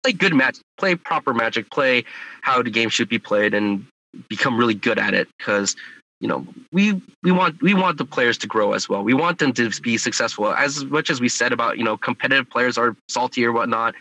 play 0.03 0.13
good 0.13 0.35
magic 0.35 0.63
play 0.79 0.95
proper 0.95 1.35
magic 1.35 1.71
play 1.71 2.05
how 2.43 2.63
the 2.63 2.71
game 2.71 2.89
should 2.89 3.09
be 3.09 3.19
played 3.19 3.55
and 3.55 3.87
become 4.29 4.57
really 4.57 4.75
good 4.75 4.99
at 4.99 5.15
it 5.15 5.29
because 5.39 5.77
you 6.21 6.29
know 6.29 6.47
we 6.73 7.01
we 7.23 7.33
want 7.33 7.61
we 7.63 7.75
want 7.75 7.99
the 7.99 8.05
players 8.05 8.37
to 8.39 8.47
grow 8.47 8.73
as 8.73 8.89
well. 8.89 9.03
We 9.03 9.15
want 9.15 9.39
them 9.39 9.53
to 9.55 9.71
be 9.81 9.97
successful. 9.97 10.53
As 10.53 10.85
much 10.85 11.11
as 11.11 11.21
we 11.21 11.29
said 11.29 11.53
about 11.53 11.79
you 11.79 11.85
know 11.85 11.97
competitive 11.97 12.51
players 12.51 12.77
are 12.77 12.97
salty 13.09 13.45
or 13.45 13.53
whatnot 13.53 13.95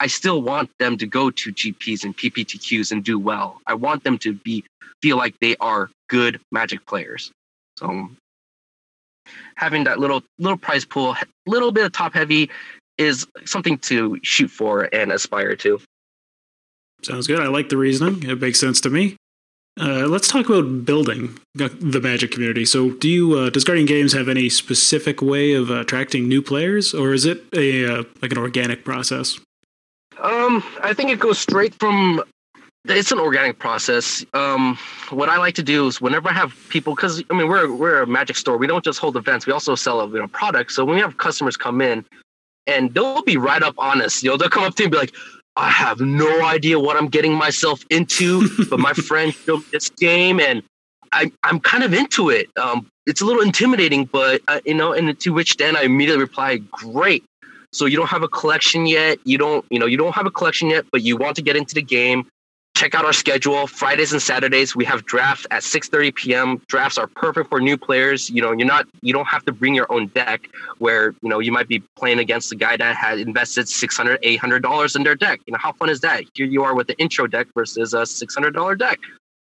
i 0.00 0.06
still 0.06 0.42
want 0.42 0.70
them 0.78 0.96
to 0.96 1.06
go 1.06 1.30
to 1.30 1.52
gps 1.52 2.04
and 2.04 2.16
pptqs 2.16 2.90
and 2.90 3.04
do 3.04 3.18
well. 3.18 3.60
I 3.66 3.74
want 3.74 4.02
them 4.02 4.18
to 4.18 4.32
be 4.32 4.64
feel 5.02 5.16
like 5.16 5.34
they 5.40 5.56
are 5.60 5.90
good 6.08 6.40
magic 6.50 6.84
players. 6.86 7.30
So 7.76 8.10
having 9.54 9.84
that 9.84 9.98
little 10.00 10.22
little 10.38 10.58
prize 10.58 10.84
pool 10.84 11.14
little 11.46 11.70
bit 11.72 11.84
of 11.84 11.92
top 11.92 12.14
heavy 12.14 12.50
is 13.00 13.26
something 13.44 13.78
to 13.78 14.18
shoot 14.22 14.50
for 14.50 14.88
and 14.94 15.10
aspire 15.10 15.56
to 15.56 15.80
sounds 17.02 17.26
good 17.26 17.40
i 17.40 17.48
like 17.48 17.68
the 17.68 17.76
reasoning 17.76 18.22
it 18.22 18.40
makes 18.40 18.60
sense 18.60 18.80
to 18.80 18.90
me 18.90 19.16
uh, 19.80 20.06
let's 20.06 20.28
talk 20.28 20.48
about 20.48 20.84
building 20.84 21.38
the 21.54 22.00
Magic 22.02 22.32
community. 22.32 22.66
So, 22.66 22.90
do 22.90 23.08
you 23.08 23.38
uh, 23.38 23.50
does 23.50 23.64
Guardian 23.64 23.86
Games 23.86 24.12
have 24.12 24.28
any 24.28 24.50
specific 24.50 25.22
way 25.22 25.54
of 25.54 25.70
attracting 25.70 26.28
new 26.28 26.42
players, 26.42 26.92
or 26.92 27.14
is 27.14 27.24
it 27.24 27.44
a 27.54 27.86
uh, 27.86 28.04
like 28.20 28.32
an 28.32 28.38
organic 28.38 28.84
process? 28.84 29.38
Um, 30.18 30.62
I 30.82 30.92
think 30.92 31.10
it 31.10 31.18
goes 31.18 31.38
straight 31.38 31.74
from. 31.74 32.22
It's 32.86 33.12
an 33.12 33.18
organic 33.18 33.58
process. 33.58 34.24
Um, 34.32 34.78
what 35.10 35.28
I 35.28 35.36
like 35.36 35.54
to 35.56 35.62
do 35.62 35.86
is 35.86 36.00
whenever 36.00 36.30
I 36.30 36.32
have 36.32 36.54
people, 36.70 36.94
because 36.94 37.22
I 37.30 37.34
mean 37.34 37.48
we're 37.48 37.72
we're 37.72 38.02
a 38.02 38.06
Magic 38.06 38.36
store. 38.36 38.58
We 38.58 38.66
don't 38.66 38.84
just 38.84 38.98
hold 38.98 39.16
events. 39.16 39.46
We 39.46 39.52
also 39.52 39.74
sell 39.74 40.06
you 40.10 40.18
know 40.18 40.28
products. 40.28 40.76
So 40.76 40.84
when 40.84 40.96
we 40.96 41.00
have 41.00 41.16
customers 41.16 41.56
come 41.56 41.80
in, 41.80 42.04
and 42.70 42.94
they'll 42.94 43.22
be 43.22 43.36
right 43.36 43.62
up 43.62 43.74
honest. 43.78 44.22
You 44.22 44.30
know, 44.30 44.36
they'll 44.36 44.48
come 44.48 44.64
up 44.64 44.74
to 44.76 44.82
me 44.82 44.84
and 44.86 44.92
be 44.92 44.98
like, 44.98 45.14
I 45.56 45.68
have 45.70 46.00
no 46.00 46.44
idea 46.44 46.78
what 46.78 46.96
I'm 46.96 47.08
getting 47.08 47.34
myself 47.34 47.84
into, 47.90 48.48
but 48.70 48.78
my 48.78 48.92
friend 49.08 49.34
showed 49.34 49.58
me 49.58 49.64
this 49.72 49.90
game 49.90 50.40
and 50.40 50.62
I, 51.12 51.32
I'm 51.42 51.60
kind 51.60 51.82
of 51.82 51.92
into 51.92 52.30
it. 52.30 52.48
Um, 52.56 52.86
it's 53.06 53.20
a 53.20 53.24
little 53.24 53.42
intimidating, 53.42 54.04
but 54.04 54.40
uh, 54.46 54.60
you 54.64 54.74
know, 54.74 54.92
and 54.92 55.18
to 55.20 55.30
which 55.30 55.56
then 55.56 55.76
I 55.76 55.82
immediately 55.82 56.22
reply, 56.22 56.58
great. 56.70 57.24
So 57.72 57.86
you 57.86 57.96
don't 57.96 58.08
have 58.08 58.22
a 58.22 58.28
collection 58.28 58.86
yet. 58.86 59.18
You 59.24 59.38
don't, 59.38 59.64
you 59.70 59.78
know, 59.78 59.86
you 59.86 59.96
don't 59.96 60.14
have 60.14 60.26
a 60.26 60.30
collection 60.30 60.70
yet, 60.70 60.86
but 60.92 61.02
you 61.02 61.16
want 61.16 61.36
to 61.36 61.42
get 61.42 61.56
into 61.56 61.74
the 61.74 61.82
game 61.82 62.28
check 62.80 62.94
out 62.94 63.04
our 63.04 63.12
schedule. 63.12 63.66
Fridays 63.66 64.12
and 64.12 64.22
Saturdays 64.22 64.74
we 64.74 64.86
have 64.86 65.04
drafts 65.04 65.46
at 65.50 65.62
6:30 65.62 66.14
p.m. 66.14 66.62
Drafts 66.66 66.96
are 66.96 67.06
perfect 67.06 67.50
for 67.50 67.60
new 67.60 67.76
players. 67.76 68.30
You 68.30 68.40
know, 68.40 68.52
you're 68.52 68.66
not 68.66 68.86
you 69.02 69.12
don't 69.12 69.28
have 69.28 69.44
to 69.44 69.52
bring 69.52 69.74
your 69.74 69.86
own 69.92 70.06
deck 70.08 70.48
where, 70.78 71.14
you 71.20 71.28
know, 71.28 71.40
you 71.40 71.52
might 71.52 71.68
be 71.68 71.80
playing 71.96 72.18
against 72.18 72.50
a 72.52 72.56
guy 72.56 72.78
that 72.78 72.96
had 72.96 73.18
invested 73.18 73.68
600 73.68 74.18
800 74.22 74.62
dollars 74.62 74.96
in 74.96 75.02
their 75.02 75.14
deck. 75.14 75.40
You 75.46 75.52
know, 75.52 75.58
how 75.58 75.72
fun 75.72 75.90
is 75.90 76.00
that? 76.00 76.24
Here 76.32 76.46
you 76.46 76.64
are 76.64 76.74
with 76.74 76.86
the 76.86 76.96
intro 76.98 77.26
deck 77.26 77.48
versus 77.54 77.92
a 77.92 78.02
$600 78.02 78.78
deck. 78.78 78.98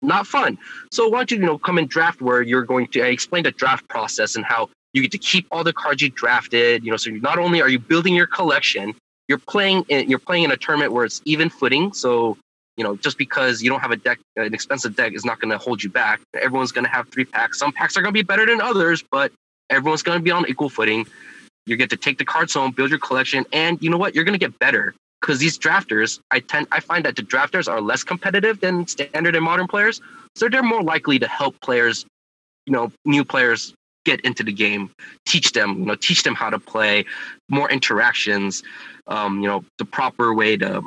Not 0.02 0.26
fun. 0.26 0.58
So 0.90 1.08
why 1.08 1.18
don't 1.18 1.30
you, 1.30 1.36
you 1.36 1.46
know, 1.46 1.58
come 1.58 1.78
and 1.78 1.88
draft 1.88 2.20
where 2.20 2.42
you're 2.42 2.64
going 2.64 2.88
to 2.88 3.02
I 3.02 3.08
explain 3.08 3.44
the 3.44 3.52
draft 3.52 3.86
process 3.88 4.34
and 4.34 4.44
how 4.44 4.70
you 4.92 5.02
get 5.02 5.12
to 5.12 5.18
keep 5.18 5.46
all 5.52 5.62
the 5.62 5.72
cards 5.72 6.02
you 6.02 6.10
drafted, 6.10 6.84
you 6.84 6.90
know, 6.90 6.96
so 6.96 7.10
not 7.10 7.38
only 7.38 7.62
are 7.62 7.68
you 7.68 7.78
building 7.78 8.12
your 8.12 8.26
collection, 8.26 8.92
you're 9.28 9.38
playing 9.38 9.84
in, 9.88 10.10
you're 10.10 10.18
playing 10.18 10.42
in 10.42 10.50
a 10.50 10.56
tournament 10.56 10.90
where 10.92 11.04
it's 11.04 11.22
even 11.24 11.48
footing. 11.48 11.92
So 11.92 12.36
you 12.80 12.84
know, 12.84 12.96
just 12.96 13.18
because 13.18 13.60
you 13.60 13.68
don't 13.68 13.80
have 13.80 13.90
a 13.90 13.96
deck, 13.96 14.18
an 14.36 14.54
expensive 14.54 14.96
deck 14.96 15.12
is 15.12 15.22
not 15.22 15.38
going 15.38 15.50
to 15.50 15.58
hold 15.58 15.82
you 15.82 15.90
back. 15.90 16.18
Everyone's 16.32 16.72
going 16.72 16.86
to 16.86 16.90
have 16.90 17.10
three 17.10 17.26
packs. 17.26 17.58
Some 17.58 17.72
packs 17.72 17.94
are 17.94 18.00
going 18.00 18.14
to 18.14 18.18
be 18.18 18.22
better 18.22 18.46
than 18.46 18.58
others, 18.62 19.04
but 19.12 19.32
everyone's 19.68 20.02
going 20.02 20.18
to 20.18 20.22
be 20.22 20.30
on 20.30 20.48
equal 20.48 20.70
footing. 20.70 21.06
You 21.66 21.76
get 21.76 21.90
to 21.90 21.98
take 21.98 22.16
the 22.16 22.24
cards 22.24 22.54
home, 22.54 22.70
build 22.70 22.88
your 22.88 22.98
collection, 22.98 23.44
and 23.52 23.76
you 23.82 23.90
know 23.90 23.98
what? 23.98 24.14
You're 24.14 24.24
going 24.24 24.32
to 24.32 24.38
get 24.38 24.58
better 24.60 24.94
because 25.20 25.38
these 25.38 25.58
drafters, 25.58 26.20
I 26.30 26.40
tend, 26.40 26.68
I 26.72 26.80
find 26.80 27.04
that 27.04 27.16
the 27.16 27.22
drafters 27.22 27.70
are 27.70 27.82
less 27.82 28.02
competitive 28.02 28.60
than 28.60 28.86
standard 28.86 29.36
and 29.36 29.44
modern 29.44 29.66
players, 29.66 30.00
so 30.34 30.48
they're 30.48 30.62
more 30.62 30.82
likely 30.82 31.18
to 31.18 31.28
help 31.28 31.60
players, 31.60 32.06
you 32.64 32.72
know, 32.72 32.90
new 33.04 33.26
players 33.26 33.74
get 34.06 34.22
into 34.22 34.42
the 34.42 34.52
game, 34.52 34.90
teach 35.26 35.52
them, 35.52 35.80
you 35.80 35.84
know, 35.84 35.96
teach 35.96 36.22
them 36.22 36.34
how 36.34 36.48
to 36.48 36.58
play, 36.58 37.04
more 37.50 37.70
interactions, 37.70 38.62
um, 39.06 39.42
you 39.42 39.48
know, 39.48 39.62
the 39.76 39.84
proper 39.84 40.32
way 40.32 40.56
to, 40.56 40.80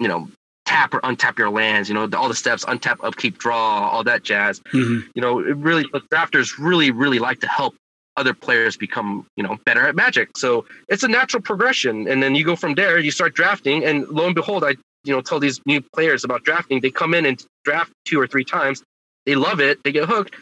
you 0.00 0.08
know, 0.08 0.28
tap 0.70 0.94
or 0.94 1.00
untap 1.00 1.36
your 1.36 1.50
lands, 1.50 1.88
you 1.88 1.94
know, 1.96 2.08
all 2.16 2.28
the 2.28 2.34
steps, 2.34 2.64
untap, 2.66 2.98
upkeep, 3.02 3.38
draw, 3.38 3.88
all 3.88 4.04
that 4.04 4.22
jazz. 4.22 4.60
Mm-hmm. 4.72 5.08
You 5.16 5.22
know, 5.22 5.40
it 5.40 5.56
really, 5.56 5.84
drafters 6.12 6.58
really, 6.58 6.92
really 6.92 7.18
like 7.18 7.40
to 7.40 7.48
help 7.48 7.74
other 8.16 8.32
players 8.32 8.76
become, 8.76 9.26
you 9.36 9.42
know, 9.42 9.58
better 9.64 9.84
at 9.88 9.96
magic. 9.96 10.36
So 10.36 10.64
it's 10.88 11.02
a 11.02 11.08
natural 11.08 11.42
progression. 11.42 12.06
And 12.06 12.22
then 12.22 12.36
you 12.36 12.44
go 12.44 12.54
from 12.54 12.74
there, 12.74 13.00
you 13.00 13.10
start 13.10 13.34
drafting, 13.34 13.84
and 13.84 14.06
lo 14.08 14.26
and 14.26 14.34
behold, 14.34 14.62
I, 14.62 14.76
you 15.02 15.12
know, 15.12 15.20
tell 15.20 15.40
these 15.40 15.60
new 15.66 15.80
players 15.92 16.22
about 16.22 16.44
drafting. 16.44 16.80
They 16.80 16.92
come 16.92 17.14
in 17.14 17.26
and 17.26 17.44
draft 17.64 17.90
two 18.04 18.20
or 18.20 18.28
three 18.28 18.44
times. 18.44 18.84
They 19.26 19.34
love 19.34 19.58
it. 19.60 19.82
They 19.82 19.90
get 19.90 20.08
hooked. 20.08 20.36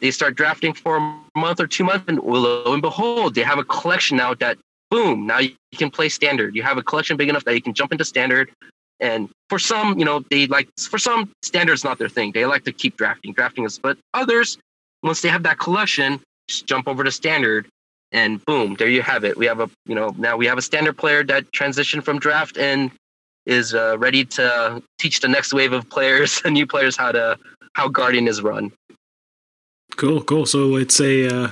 They 0.00 0.10
start 0.10 0.34
drafting 0.34 0.74
for 0.74 0.98
a 0.98 1.20
month 1.34 1.60
or 1.60 1.66
two 1.66 1.84
months, 1.84 2.04
and 2.08 2.18
lo 2.18 2.72
and 2.74 2.82
behold, 2.82 3.34
they 3.34 3.42
have 3.42 3.58
a 3.58 3.64
collection 3.64 4.18
now 4.18 4.34
that 4.34 4.58
boom, 4.90 5.26
now 5.26 5.38
you 5.38 5.52
can 5.74 5.90
play 5.90 6.08
standard. 6.10 6.54
You 6.54 6.62
have 6.62 6.76
a 6.76 6.82
collection 6.82 7.16
big 7.16 7.30
enough 7.30 7.44
that 7.44 7.54
you 7.54 7.62
can 7.62 7.72
jump 7.72 7.92
into 7.92 8.04
standard, 8.04 8.50
and 9.00 9.28
for 9.48 9.58
some, 9.58 9.98
you 9.98 10.04
know, 10.04 10.24
they 10.30 10.46
like 10.46 10.68
for 10.78 10.98
some 10.98 11.30
standards 11.42 11.84
not 11.84 11.98
their 11.98 12.08
thing. 12.08 12.32
They 12.32 12.46
like 12.46 12.64
to 12.64 12.72
keep 12.72 12.96
drafting. 12.96 13.32
Drafting 13.32 13.64
is 13.64 13.78
but 13.78 13.98
others, 14.14 14.58
once 15.02 15.20
they 15.20 15.28
have 15.28 15.42
that 15.44 15.58
collection, 15.58 16.20
just 16.48 16.66
jump 16.66 16.88
over 16.88 17.04
to 17.04 17.10
standard 17.10 17.66
and 18.12 18.44
boom, 18.44 18.74
there 18.78 18.88
you 18.88 19.02
have 19.02 19.24
it. 19.24 19.36
We 19.36 19.46
have 19.46 19.60
a 19.60 19.70
you 19.84 19.94
know, 19.94 20.14
now 20.16 20.36
we 20.36 20.46
have 20.46 20.58
a 20.58 20.62
standard 20.62 20.96
player 20.96 21.24
that 21.24 21.50
transitioned 21.52 22.04
from 22.04 22.18
draft 22.18 22.56
and 22.56 22.90
is 23.46 23.74
uh, 23.74 23.96
ready 23.98 24.24
to 24.24 24.82
teach 24.98 25.20
the 25.20 25.28
next 25.28 25.52
wave 25.52 25.72
of 25.72 25.88
players, 25.88 26.42
and 26.44 26.54
new 26.54 26.66
players, 26.66 26.96
how 26.96 27.12
to 27.12 27.38
how 27.74 27.88
Guardian 27.88 28.28
is 28.28 28.42
run. 28.42 28.72
Cool, 29.96 30.22
cool. 30.22 30.46
So 30.46 30.76
it's 30.76 31.00
a 31.00 31.28
uh, 31.28 31.50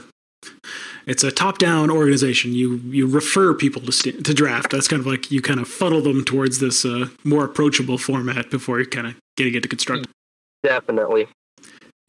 it's 1.07 1.23
a 1.23 1.31
top-down 1.31 1.90
organization. 1.90 2.53
You 2.53 2.77
you 2.87 3.07
refer 3.07 3.55
people 3.55 3.83
to 3.83 3.93
st- 3.93 4.25
to 4.25 4.35
draft. 4.35 4.71
That's 4.71 4.88
kind 4.88 5.01
of 5.01 5.07
like 5.07 5.31
you 5.31 5.43
kind 5.43 5.61
of 5.61 5.69
funnel 5.69 6.01
them 6.01 6.25
towards 6.25 6.61
this 6.61 6.85
uh, 6.85 7.09
more 7.25 7.45
approachable 7.45 7.99
format 7.99 8.51
before 8.51 8.81
you 8.81 8.87
kind 8.87 9.07
of 9.07 9.14
getting 9.37 9.55
it 9.55 9.62
to 9.62 9.69
construct. 9.69 10.07
Definitely. 10.62 11.29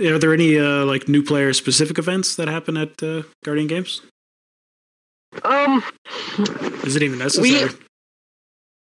Are 0.01 0.19
there 0.19 0.33
any 0.33 0.57
uh, 0.57 0.85
like 0.85 1.07
new 1.07 1.23
player 1.23 1.53
specific 1.53 1.97
events 1.97 2.35
that 2.35 2.47
happen 2.47 2.77
at 2.77 3.01
uh, 3.01 3.23
Guardian 3.43 3.67
Games? 3.67 4.01
Um, 5.43 5.83
is 6.83 6.95
it 6.95 7.03
even 7.03 7.19
necessary? 7.19 7.69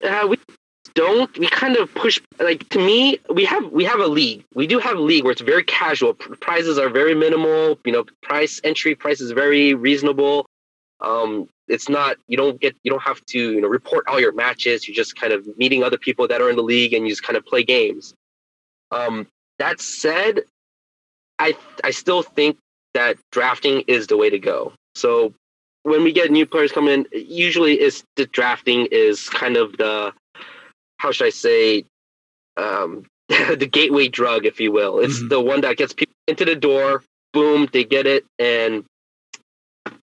We, 0.02 0.08
uh, 0.08 0.26
we 0.26 0.36
don't 0.94 1.36
we 1.38 1.46
kind 1.48 1.76
of 1.76 1.92
push 1.94 2.20
like 2.40 2.68
to 2.70 2.78
me 2.78 3.18
we 3.30 3.44
have 3.44 3.70
we 3.72 3.84
have 3.84 4.00
a 4.00 4.06
league. 4.06 4.44
We 4.54 4.66
do 4.66 4.78
have 4.78 4.96
a 4.96 5.00
league 5.00 5.24
where 5.24 5.32
it's 5.32 5.40
very 5.40 5.64
casual. 5.64 6.14
Prizes 6.14 6.78
are 6.78 6.88
very 6.88 7.14
minimal 7.14 7.78
you 7.84 7.92
know 7.92 8.04
price 8.22 8.60
entry 8.64 8.94
price 8.94 9.20
is 9.20 9.32
very 9.32 9.74
reasonable. 9.74 10.46
Um 11.00 11.48
it's 11.68 11.88
not 11.88 12.16
you 12.28 12.36
don't 12.36 12.60
get 12.60 12.76
you 12.82 12.90
don't 12.90 13.02
have 13.02 13.24
to 13.26 13.38
you 13.38 13.60
know 13.60 13.68
report 13.68 14.06
all 14.08 14.20
your 14.20 14.32
matches. 14.32 14.86
You're 14.86 14.94
just 14.94 15.16
kind 15.16 15.32
of 15.32 15.46
meeting 15.56 15.82
other 15.82 15.98
people 15.98 16.28
that 16.28 16.40
are 16.40 16.50
in 16.50 16.56
the 16.56 16.62
league 16.62 16.92
and 16.92 17.04
you 17.04 17.10
just 17.12 17.22
kind 17.22 17.36
of 17.36 17.44
play 17.46 17.62
games. 17.62 18.14
Um 18.90 19.26
that 19.58 19.80
said 19.80 20.40
i 21.38 21.56
i 21.84 21.90
still 21.90 22.22
think 22.22 22.58
that 22.94 23.16
drafting 23.30 23.82
is 23.86 24.06
the 24.06 24.16
way 24.16 24.30
to 24.30 24.38
go. 24.38 24.72
So 24.94 25.34
when 25.84 26.04
we 26.04 26.12
get 26.12 26.30
new 26.30 26.46
players 26.46 26.72
coming 26.72 26.92
in 26.92 27.06
usually 27.12 27.80
is 27.80 28.04
the 28.16 28.26
drafting 28.26 28.86
is 28.90 29.28
kind 29.28 29.56
of 29.56 29.76
the 29.78 30.12
how 31.02 31.10
should 31.10 31.26
I 31.26 31.30
say, 31.30 31.84
um, 32.56 33.04
the 33.28 33.68
gateway 33.70 34.06
drug, 34.06 34.46
if 34.46 34.60
you 34.60 34.70
will. 34.70 35.00
It's 35.00 35.18
mm-hmm. 35.18 35.28
the 35.28 35.40
one 35.40 35.62
that 35.62 35.76
gets 35.76 35.92
people 35.92 36.14
into 36.28 36.44
the 36.44 36.54
door. 36.54 37.02
Boom, 37.32 37.68
they 37.72 37.82
get 37.82 38.06
it, 38.06 38.24
and 38.38 38.84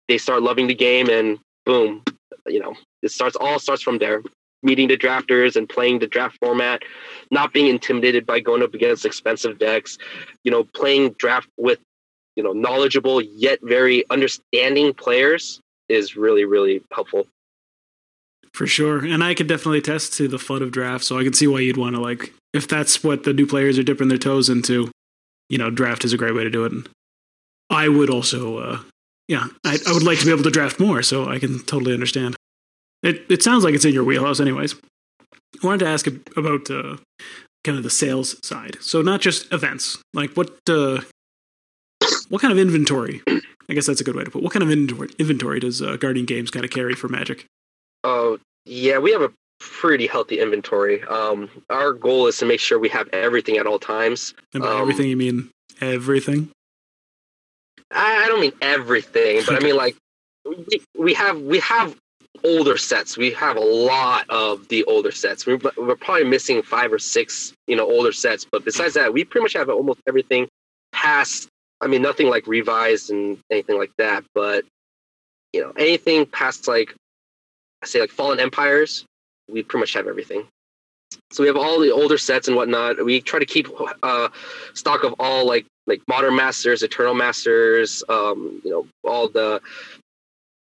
they 0.08 0.18
start 0.18 0.42
loving 0.42 0.66
the 0.66 0.74
game, 0.74 1.08
and 1.10 1.38
boom, 1.66 2.04
you 2.48 2.60
know, 2.60 2.74
it 3.04 3.12
starts 3.12 3.36
all 3.36 3.60
starts 3.60 3.84
from 3.84 4.00
there. 4.00 4.24
Meeting 4.64 4.88
the 4.88 4.98
drafters 4.98 5.56
and 5.56 5.70
playing 5.70 6.00
the 6.00 6.08
draft 6.08 6.36
format, 6.42 6.82
not 7.30 7.54
being 7.54 7.68
intimidated 7.68 8.26
by 8.26 8.40
going 8.40 8.64
up 8.64 8.74
against 8.74 9.06
expensive 9.06 9.60
decks, 9.60 10.00
you 10.44 10.50
know, 10.50 10.64
playing 10.64 11.12
draft 11.20 11.48
with, 11.58 11.80
you 12.36 12.42
know, 12.42 12.54
knowledgeable 12.54 13.22
yet 13.22 13.60
very 13.62 14.04
understanding 14.10 14.96
players 14.96 15.62
is 15.90 16.16
really 16.16 16.46
really 16.46 16.82
helpful. 16.92 17.28
For 18.58 18.66
sure. 18.66 19.06
And 19.06 19.24
I 19.24 19.36
could 19.36 19.46
definitely 19.46 19.78
attest 19.78 20.14
to 20.14 20.28
the 20.28 20.40
flood 20.40 20.64
of 20.64 20.72
drafts, 20.72 21.06
so 21.06 21.20
I 21.20 21.24
can 21.24 21.34
see 21.34 21.46
why 21.46 21.60
you'd 21.60 21.78
want 21.78 21.96
to 21.96 22.02
like 22.02 22.34
if 22.54 22.68
that's 22.68 23.04
what 23.04 23.24
the 23.24 23.32
new 23.32 23.46
players 23.46 23.78
are 23.78 23.84
dipping 23.84 24.08
their 24.08 24.18
toes 24.18 24.50
into, 24.50 24.90
you 25.48 25.60
know, 25.60 25.70
draft 25.70 26.04
is 26.04 26.12
a 26.12 26.18
great 26.18 26.34
way 26.34 26.44
to 26.44 26.50
do 26.50 26.66
it. 26.66 26.72
And 26.72 26.90
I 27.70 27.88
would 27.88 28.10
also 28.10 28.58
uh 28.58 28.80
yeah, 29.28 29.46
I, 29.64 29.78
I 29.88 29.94
would 29.94 30.02
like 30.02 30.18
to 30.20 30.26
be 30.26 30.32
able 30.32 30.42
to 30.42 30.50
draft 30.50 30.80
more, 30.80 31.04
so 31.04 31.30
I 31.30 31.38
can 31.38 31.60
totally 31.60 31.94
understand. 31.94 32.36
It 33.04 33.26
it 33.30 33.44
sounds 33.44 33.64
like 33.64 33.76
it's 33.76 33.86
in 33.86 33.94
your 33.94 34.04
wheelhouse 34.04 34.40
anyways. 34.40 34.74
I 35.62 35.68
wanted 35.68 35.86
to 35.86 35.92
ask 35.92 36.08
about 36.36 36.72
uh, 36.72 36.98
kind 37.64 37.78
of 37.78 37.84
the 37.84 37.92
sales 37.92 38.44
side. 38.44 38.78
So 38.82 39.04
not 39.04 39.22
just 39.22 39.54
events. 39.54 40.00
Like 40.16 40.32
what 40.32 40.50
uh, 40.68 41.02
what 42.30 42.42
kind 42.42 42.52
of 42.52 42.58
inventory? 42.58 43.22
I 43.70 43.74
guess 43.76 43.86
that's 43.86 44.02
a 44.02 44.04
good 44.04 44.16
way 44.16 44.24
to 44.24 44.32
put. 44.32 44.40
It. 44.40 44.44
What 44.44 44.54
kind 44.54 44.64
of 44.64 44.72
inventory, 44.72 45.10
inventory 45.20 45.60
does 45.60 45.80
uh, 45.80 45.98
Guardian 45.98 46.26
Games 46.26 46.50
kind 46.50 46.66
of 46.66 46.72
carry 46.72 46.96
for 46.96 47.08
Magic? 47.08 47.46
Oh, 48.04 48.40
yeah, 48.68 48.98
we 49.00 49.12
have 49.12 49.22
a 49.22 49.32
pretty 49.60 50.08
healthy 50.08 50.40
inventory. 50.40 51.04
Um, 51.04 51.50
our 51.70 51.94
goal 51.94 52.28
is 52.28 52.38
to 52.38 52.46
make 52.46 52.60
sure 52.60 52.78
we 52.78 52.90
have 52.90 53.08
everything 53.10 53.58
at 53.58 53.66
all 53.66 53.80
times. 53.80 54.34
And 54.54 54.64
by 54.64 54.70
um, 54.70 54.82
everything, 54.82 55.10
you 55.10 55.18
mean 55.18 55.50
everything? 55.82 56.52
I, 57.92 58.26
I 58.26 58.28
don't 58.28 58.42
mean 58.42 58.54
everything, 58.62 59.42
but 59.48 59.56
I 59.56 59.66
mean 59.66 59.76
like 59.78 59.96
we, 60.46 60.82
we 60.98 61.14
have 61.14 61.40
we 61.42 61.60
have 61.60 61.96
older 62.44 62.78
sets. 62.78 63.18
We 63.18 63.32
have 63.32 63.58
a 63.58 63.62
lot 63.62 64.30
of 64.30 64.68
the 64.68 64.84
older 64.84 65.12
sets. 65.12 65.46
We're, 65.46 65.60
we're 65.78 65.96
probably 65.96 66.26
missing 66.26 66.62
five 66.62 66.94
or 66.94 67.00
six, 67.00 67.54
you 67.66 67.76
know, 67.76 67.90
older 67.90 68.12
sets. 68.12 68.46
But 68.50 68.64
besides 68.64 68.94
that, 68.94 69.14
we 69.14 69.24
pretty 69.24 69.44
much 69.44 69.54
have 69.54 69.70
almost 69.70 70.02
everything 70.08 70.48
past. 70.92 71.48
I 71.82 71.88
mean, 71.88 72.02
nothing 72.02 72.30
like 72.30 72.48
revised 72.48 73.10
and 73.10 73.40
anything 73.52 73.78
like 73.78 73.92
that. 73.98 74.24
But 74.36 74.66
you 75.54 75.62
know, 75.62 75.72
anything 75.78 76.26
past 76.26 76.68
like 76.68 76.94
say 77.86 78.00
like 78.00 78.12
Fallen 78.12 78.40
Empires, 78.40 79.06
we 79.50 79.64
pretty 79.64 79.82
much 79.82 79.94
have 79.94 80.08
everything. 80.08 80.48
So 81.32 81.44
we 81.44 81.48
have 81.48 81.58
all 81.58 81.80
the 81.80 81.92
older 81.92 82.18
sets 82.18 82.48
and 82.48 82.58
whatnot. 82.58 83.04
We 83.04 83.22
try 83.22 83.40
to 83.40 83.46
keep 83.46 83.68
uh, 84.04 84.30
stock 84.74 85.04
of 85.04 85.16
all 85.20 85.46
like 85.46 85.66
like 85.86 86.02
Modern 86.08 86.36
Masters, 86.36 86.84
Eternal 86.84 87.14
Masters, 87.14 88.04
um, 88.10 88.62
you 88.64 88.72
know, 88.72 88.88
all 89.04 89.30
the 89.30 89.62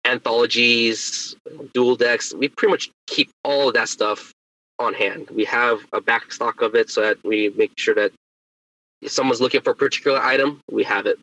anthologies, 0.05 1.35
dual 1.73 1.95
decks. 1.95 2.33
We 2.33 2.49
pretty 2.49 2.71
much 2.71 2.89
keep 3.07 3.29
all 3.43 3.67
of 3.67 3.73
that 3.73 3.89
stuff 3.89 4.31
on 4.79 4.93
hand. 4.93 5.29
We 5.31 5.45
have 5.45 5.79
a 5.91 6.01
back 6.01 6.31
stock 6.31 6.61
of 6.61 6.75
it 6.75 6.89
so 6.89 7.01
that 7.01 7.23
we 7.23 7.49
make 7.49 7.71
sure 7.77 7.95
that 7.95 8.11
if 9.01 9.11
someone's 9.11 9.41
looking 9.41 9.61
for 9.61 9.71
a 9.71 9.75
particular 9.75 10.19
item, 10.19 10.61
we 10.71 10.83
have 10.83 11.07
it. 11.07 11.19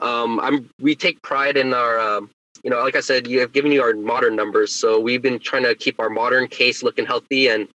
Um, 0.00 0.38
I'm 0.40 0.70
we 0.80 0.94
take 0.94 1.20
pride 1.22 1.56
in 1.56 1.74
our 1.74 1.98
um, 1.98 2.30
you 2.62 2.70
know, 2.70 2.82
like 2.82 2.96
I 2.96 3.00
said, 3.00 3.26
you 3.26 3.40
have 3.40 3.52
given 3.52 3.72
you 3.72 3.82
our 3.82 3.94
modern 3.94 4.36
numbers, 4.36 4.72
so 4.72 4.98
we've 4.98 5.22
been 5.22 5.38
trying 5.38 5.62
to 5.64 5.74
keep 5.74 6.00
our 6.00 6.10
modern 6.10 6.48
case 6.48 6.82
looking 6.82 7.06
healthy, 7.06 7.48
and 7.48 7.68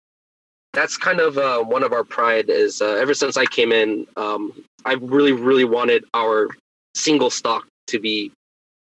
that's 0.74 0.98
kind 0.98 1.20
of 1.20 1.38
uh, 1.38 1.62
one 1.62 1.84
of 1.84 1.94
our 1.94 2.04
pride. 2.04 2.50
Is 2.50 2.82
uh, 2.82 2.96
ever 2.96 3.14
since 3.14 3.38
I 3.38 3.46
came 3.46 3.72
in, 3.72 4.08
um, 4.18 4.54
I 4.86 4.94
really, 4.94 5.32
really 5.32 5.66
wanted 5.66 6.06
our 6.14 6.50
single 6.96 7.30
stock 7.30 7.68
to 7.88 8.00
be 8.00 8.32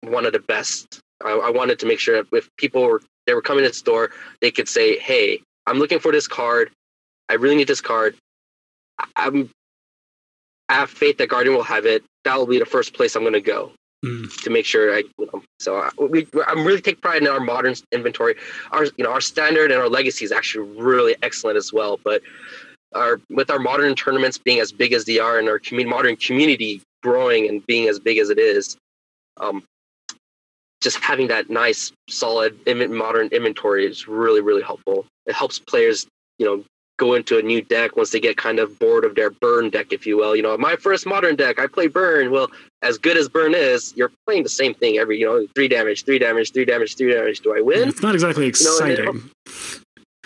one 0.02 0.26
of 0.26 0.34
the 0.34 0.40
best. 0.40 1.00
I, 1.24 1.32
I 1.32 1.50
wanted 1.50 1.80
to 1.80 1.86
make 1.86 2.00
sure 2.00 2.24
if 2.32 2.50
people 2.58 2.84
were 2.84 3.02
they 3.26 3.34
were 3.34 3.42
coming 3.42 3.64
to 3.64 3.70
the 3.70 3.76
store, 3.76 4.12
they 4.42 4.52
could 4.52 4.70
say, 4.70 5.00
"Hey, 5.00 5.42
I'm 5.66 5.80
looking 5.80 6.00
for 6.00 6.12
this 6.12 6.28
card. 6.28 6.72
I 7.30 7.34
really 7.36 7.56
need 7.56 7.68
this 7.68 7.82
card. 7.82 8.16
I'm 9.16 9.50
I 10.68 10.76
have 10.76 10.90
faith 10.90 11.18
that 11.18 11.30
Guardian 11.30 11.56
will 11.56 11.64
have 11.64 11.86
it. 11.86 12.04
That 12.26 12.38
will 12.38 12.46
be 12.46 12.60
the 12.60 12.66
first 12.66 12.94
place 12.94 13.16
I'm 13.16 13.24
going 13.24 13.34
to 13.34 13.42
go 13.42 13.72
mm. 14.04 14.41
to 14.43 14.50
make 14.50 14.66
sure 14.66 14.93
I. 14.93 15.04
You 15.18 15.30
know, 15.34 15.43
so 15.60 15.78
I, 15.78 15.89
we, 16.00 16.28
I'm 16.47 16.66
really 16.66 16.82
take 16.82 17.02
pride 17.02 17.22
in 17.22 17.28
our 17.28 17.39
modern 17.39 17.76
inventory. 17.91 18.36
Our 18.72 18.86
you 18.86 19.04
know 19.04 19.12
our 19.12 19.22
standard 19.22 19.72
and 19.72 19.82
our 19.82 19.89
legacy 19.89 20.26
is 20.26 20.32
actually 20.32 20.70
really 20.82 21.16
excellent 21.22 21.58
as 21.58 21.74
well. 21.74 22.00
But 22.04 22.22
our 22.93 23.22
with 23.30 23.50
our 23.50 23.60
modern 23.60 23.95
tournaments 23.95 24.38
being 24.38 24.60
as 24.60 24.72
big 24.72 24.93
as 24.93 25.06
they 25.06 25.20
are 25.20 25.39
and 25.39 25.50
our 25.50 25.60
community, 25.60 25.89
modern 25.89 26.16
community 26.16 26.82
growing 27.02 27.47
and 27.47 27.66
being 27.66 27.88
as 27.88 28.00
big 28.00 28.18
as 28.18 28.30
it 28.30 28.39
is, 28.39 28.78
um, 29.38 29.64
just 30.82 30.97
having 30.97 31.28
that 31.28 31.50
nice 31.50 31.91
solid 32.10 32.58
modern 32.89 33.28
inventory 33.28 33.86
is 33.86 34.08
really 34.08 34.41
really 34.41 34.62
helpful. 34.62 35.06
It 35.26 35.36
helps 35.36 35.60
players 35.60 36.08
you 36.38 36.45
know 36.45 36.64
go 37.00 37.14
into 37.14 37.39
a 37.39 37.41
new 37.41 37.62
deck 37.62 37.95
once 37.95 38.12
they 38.12 38.20
get 38.20 38.38
kind 38.38 38.60
of 38.60 38.78
bored 38.78 39.06
of 39.06 39.16
their 39.16 39.32
burn 39.32 39.72
deck, 39.72 39.91
if 39.91 40.06
you 40.06 40.18
will. 40.18 40.36
You 40.36 40.43
know, 40.43 40.56
my 40.58 40.76
first 40.76 41.08
modern 41.08 41.36
deck, 41.36 41.60
I 41.60 41.66
play 41.66 41.88
burn. 41.88 42.30
Well, 42.30 42.52
as 42.84 43.00
good 43.00 43.18
as 43.18 43.28
burn 43.28 43.56
is, 43.56 43.93
you're 43.95 44.12
playing 44.28 44.43
the 44.43 44.50
same 44.50 44.76
thing 44.76 44.97
every, 44.97 45.18
you 45.20 45.26
know, 45.26 45.47
three 45.56 45.68
damage, 45.68 46.06
three 46.06 46.20
damage, 46.20 46.52
three 46.52 46.66
damage, 46.66 46.95
three 46.95 47.12
damage. 47.12 47.39
Do 47.39 47.58
I 47.58 47.62
win? 47.62 47.89
It's 47.89 48.04
not 48.04 48.14
exactly 48.14 48.45
exciting. 48.45 49.06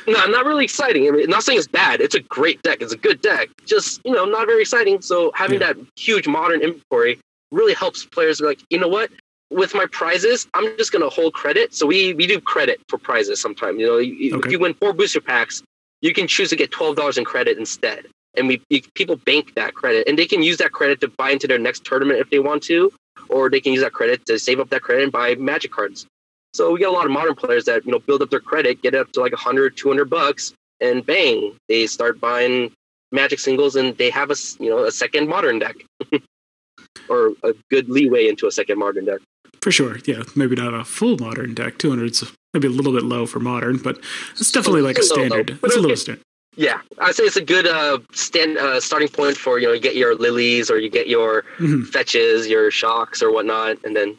You 0.08 0.14
know, 0.14 0.20
oh, 0.20 0.26
no, 0.26 0.26
not 0.28 0.46
really 0.46 0.66
exciting. 0.66 1.08
I 1.08 1.12
mean, 1.12 1.30
not 1.30 1.44
saying 1.44 1.60
it's 1.60 1.68
bad. 1.68 2.02
It's 2.02 2.16
a 2.16 2.20
great 2.20 2.62
deck. 2.64 2.82
It's 2.82 2.94
a 2.94 2.98
good 2.98 3.22
deck. 3.22 3.50
Just, 3.66 4.02
you 4.04 4.12
know, 4.12 4.26
not 4.26 4.48
very 4.48 4.62
exciting. 4.62 5.02
So 5.02 5.32
having 5.36 5.62
yeah. 5.62 5.74
that 5.74 5.78
huge 5.96 6.28
modern 6.28 6.62
inventory 6.62 7.20
really 7.52 7.74
helps 7.74 8.06
players 8.06 8.42
be 8.42 8.48
like, 8.48 8.62
you 8.70 8.80
know 8.80 8.88
what? 8.88 9.12
With 9.52 9.76
my 9.76 9.86
prizes, 9.92 10.48
I'm 10.56 10.76
just 10.78 10.92
gonna 10.92 11.10
hold 11.10 11.36
credit. 11.36 11.76
So 11.76 11.86
we 11.86 12.16
we 12.16 12.26
do 12.26 12.42
credit 12.42 12.82
for 12.90 12.98
prizes 12.98 13.40
sometimes. 13.40 13.80
You 13.80 13.86
know, 13.86 13.94
okay. 14.38 14.48
if 14.48 14.52
you 14.52 14.58
win 14.58 14.74
four 14.74 14.94
booster 14.94 15.22
packs, 15.22 15.62
you 16.04 16.14
can 16.14 16.28
choose 16.28 16.50
to 16.50 16.56
get 16.56 16.70
$12 16.70 17.18
in 17.18 17.26
credit 17.26 17.58
instead. 17.58 18.06
And 18.36 18.48
we 18.48 18.62
people 18.94 19.16
bank 19.16 19.54
that 19.56 19.74
credit 19.74 20.08
and 20.08 20.18
they 20.18 20.26
can 20.26 20.44
use 20.44 20.58
that 20.58 20.72
credit 20.72 21.02
to 21.02 21.08
buy 21.08 21.32
into 21.32 21.48
their 21.48 21.60
next 21.60 21.86
tournament 21.86 22.20
if 22.20 22.30
they 22.30 22.40
want 22.40 22.62
to, 22.64 22.92
or 23.30 23.50
they 23.50 23.62
can 23.62 23.74
use 23.74 23.82
that 23.82 23.94
credit 23.94 24.26
to 24.26 24.38
save 24.38 24.60
up 24.60 24.70
that 24.70 24.82
credit 24.82 25.04
and 25.04 25.12
buy 25.12 25.36
magic 25.36 25.72
cards. 25.72 26.06
So 26.54 26.72
we 26.72 26.80
get 26.80 26.90
a 26.90 26.92
lot 26.92 27.06
of 27.06 27.12
modern 27.12 27.36
players 27.36 27.66
that, 27.66 27.86
you 27.86 27.92
know, 27.92 28.00
build 28.00 28.22
up 28.22 28.30
their 28.30 28.40
credit, 28.40 28.82
get 28.82 28.94
it 28.94 29.00
up 29.00 29.12
to 29.14 29.22
like 29.22 29.32
100, 29.32 29.78
200 29.78 30.10
bucks 30.10 30.54
and 30.82 31.06
bang, 31.06 31.56
they 31.70 31.88
start 31.88 32.20
buying 32.20 32.72
magic 33.12 33.40
singles 33.40 33.76
and 33.76 33.98
they 33.98 34.10
have 34.10 34.30
a, 34.30 34.36
you 34.60 34.70
know, 34.70 34.84
a 34.84 34.92
second 34.92 35.30
modern 35.30 35.60
deck 35.60 35.76
or 37.10 37.34
a 37.44 37.54
good 37.70 37.88
leeway 37.90 38.28
into 38.28 38.48
a 38.48 38.52
second 38.52 38.78
modern 38.78 39.06
deck. 39.06 39.20
For 39.62 39.72
sure. 39.72 40.00
Yeah. 40.06 40.24
Maybe 40.36 40.56
not 40.56 40.74
a 40.74 40.84
full 40.84 41.18
modern 41.18 41.54
deck. 41.54 41.78
200's 41.78 42.34
maybe 42.54 42.68
a 42.68 42.72
little 42.72 42.94
bit 42.94 43.04
low 43.04 43.26
for 43.26 43.40
modern, 43.40 43.78
but 43.78 44.00
it's 44.32 44.52
definitely 44.52 44.82
like 44.82 44.98
a 44.98 45.04
standard. 45.04 45.52
Low, 45.52 45.58
it's 45.64 45.76
a 45.76 45.80
little 45.80 45.98
standard. 45.98 46.24
Yeah, 46.56 46.82
I'd 47.00 47.16
say 47.16 47.24
it's 47.24 47.36
a 47.36 47.44
good 47.44 47.66
uh, 47.66 48.00
stand 48.12 48.58
uh, 48.58 48.80
starting 48.80 49.08
point 49.08 49.38
for 49.38 49.58
you 49.58 49.68
know 49.68 49.74
you 49.74 49.80
get 49.80 49.96
your 49.96 50.16
lilies 50.16 50.70
or 50.70 50.78
you 50.78 50.90
get 50.90 51.08
your 51.08 51.44
mm-hmm. 51.58 51.84
fetches, 51.84 52.48
your 52.48 52.70
shocks 52.70 53.24
or 53.24 53.32
whatnot, 53.32 53.78
and 53.84 53.96
then 53.96 54.18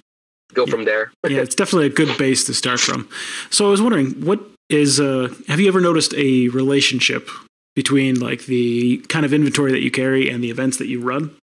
go 0.53 0.64
yeah. 0.66 0.70
from 0.70 0.85
there. 0.85 1.12
yeah, 1.28 1.39
it's 1.39 1.55
definitely 1.55 1.87
a 1.87 1.91
good 1.91 2.16
base 2.18 2.45
to 2.45 2.55
start 2.55 2.80
from. 2.80 3.09
So 3.51 3.66
I 3.66 3.70
was 3.70 3.80
wondering, 3.80 4.24
what 4.24 4.41
is 4.68 4.99
uh, 4.99 5.32
have 5.47 5.61
you 5.61 5.68
ever 5.68 5.80
noticed 5.80 6.12
a 6.14 6.49
relationship 6.49 7.28
between 7.76 8.18
like 8.18 8.47
the 8.47 8.99
kind 9.09 9.24
of 9.24 9.32
inventory 9.32 9.70
that 9.72 9.82
you 9.82 9.91
carry 9.91 10.28
and 10.28 10.43
the 10.43 10.51
events 10.51 10.78
that 10.78 10.89
you 10.89 11.01
run? 11.01 11.37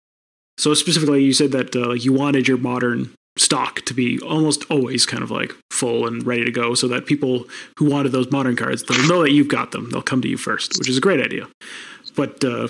So 0.58 0.74
specifically, 0.74 1.22
you 1.22 1.32
said 1.32 1.52
that 1.52 1.76
uh, 1.76 1.92
you 1.92 2.12
wanted 2.12 2.48
your 2.48 2.58
modern 2.58 3.14
stock 3.40 3.80
to 3.86 3.94
be 3.94 4.20
almost 4.20 4.64
always 4.70 5.06
kind 5.06 5.22
of 5.22 5.30
like 5.30 5.54
full 5.70 6.06
and 6.06 6.26
ready 6.26 6.44
to 6.44 6.50
go 6.50 6.74
so 6.74 6.86
that 6.86 7.06
people 7.06 7.46
who 7.78 7.86
wanted 7.86 8.12
those 8.12 8.30
modern 8.30 8.54
cards 8.54 8.82
they'll 8.82 9.08
know 9.08 9.22
that 9.22 9.32
you've 9.32 9.48
got 9.48 9.72
them. 9.72 9.88
They'll 9.90 10.02
come 10.02 10.20
to 10.22 10.28
you 10.28 10.36
first 10.36 10.78
which 10.78 10.88
is 10.88 10.98
a 10.98 11.00
great 11.00 11.20
idea. 11.20 11.48
But 12.14 12.44
uh, 12.44 12.68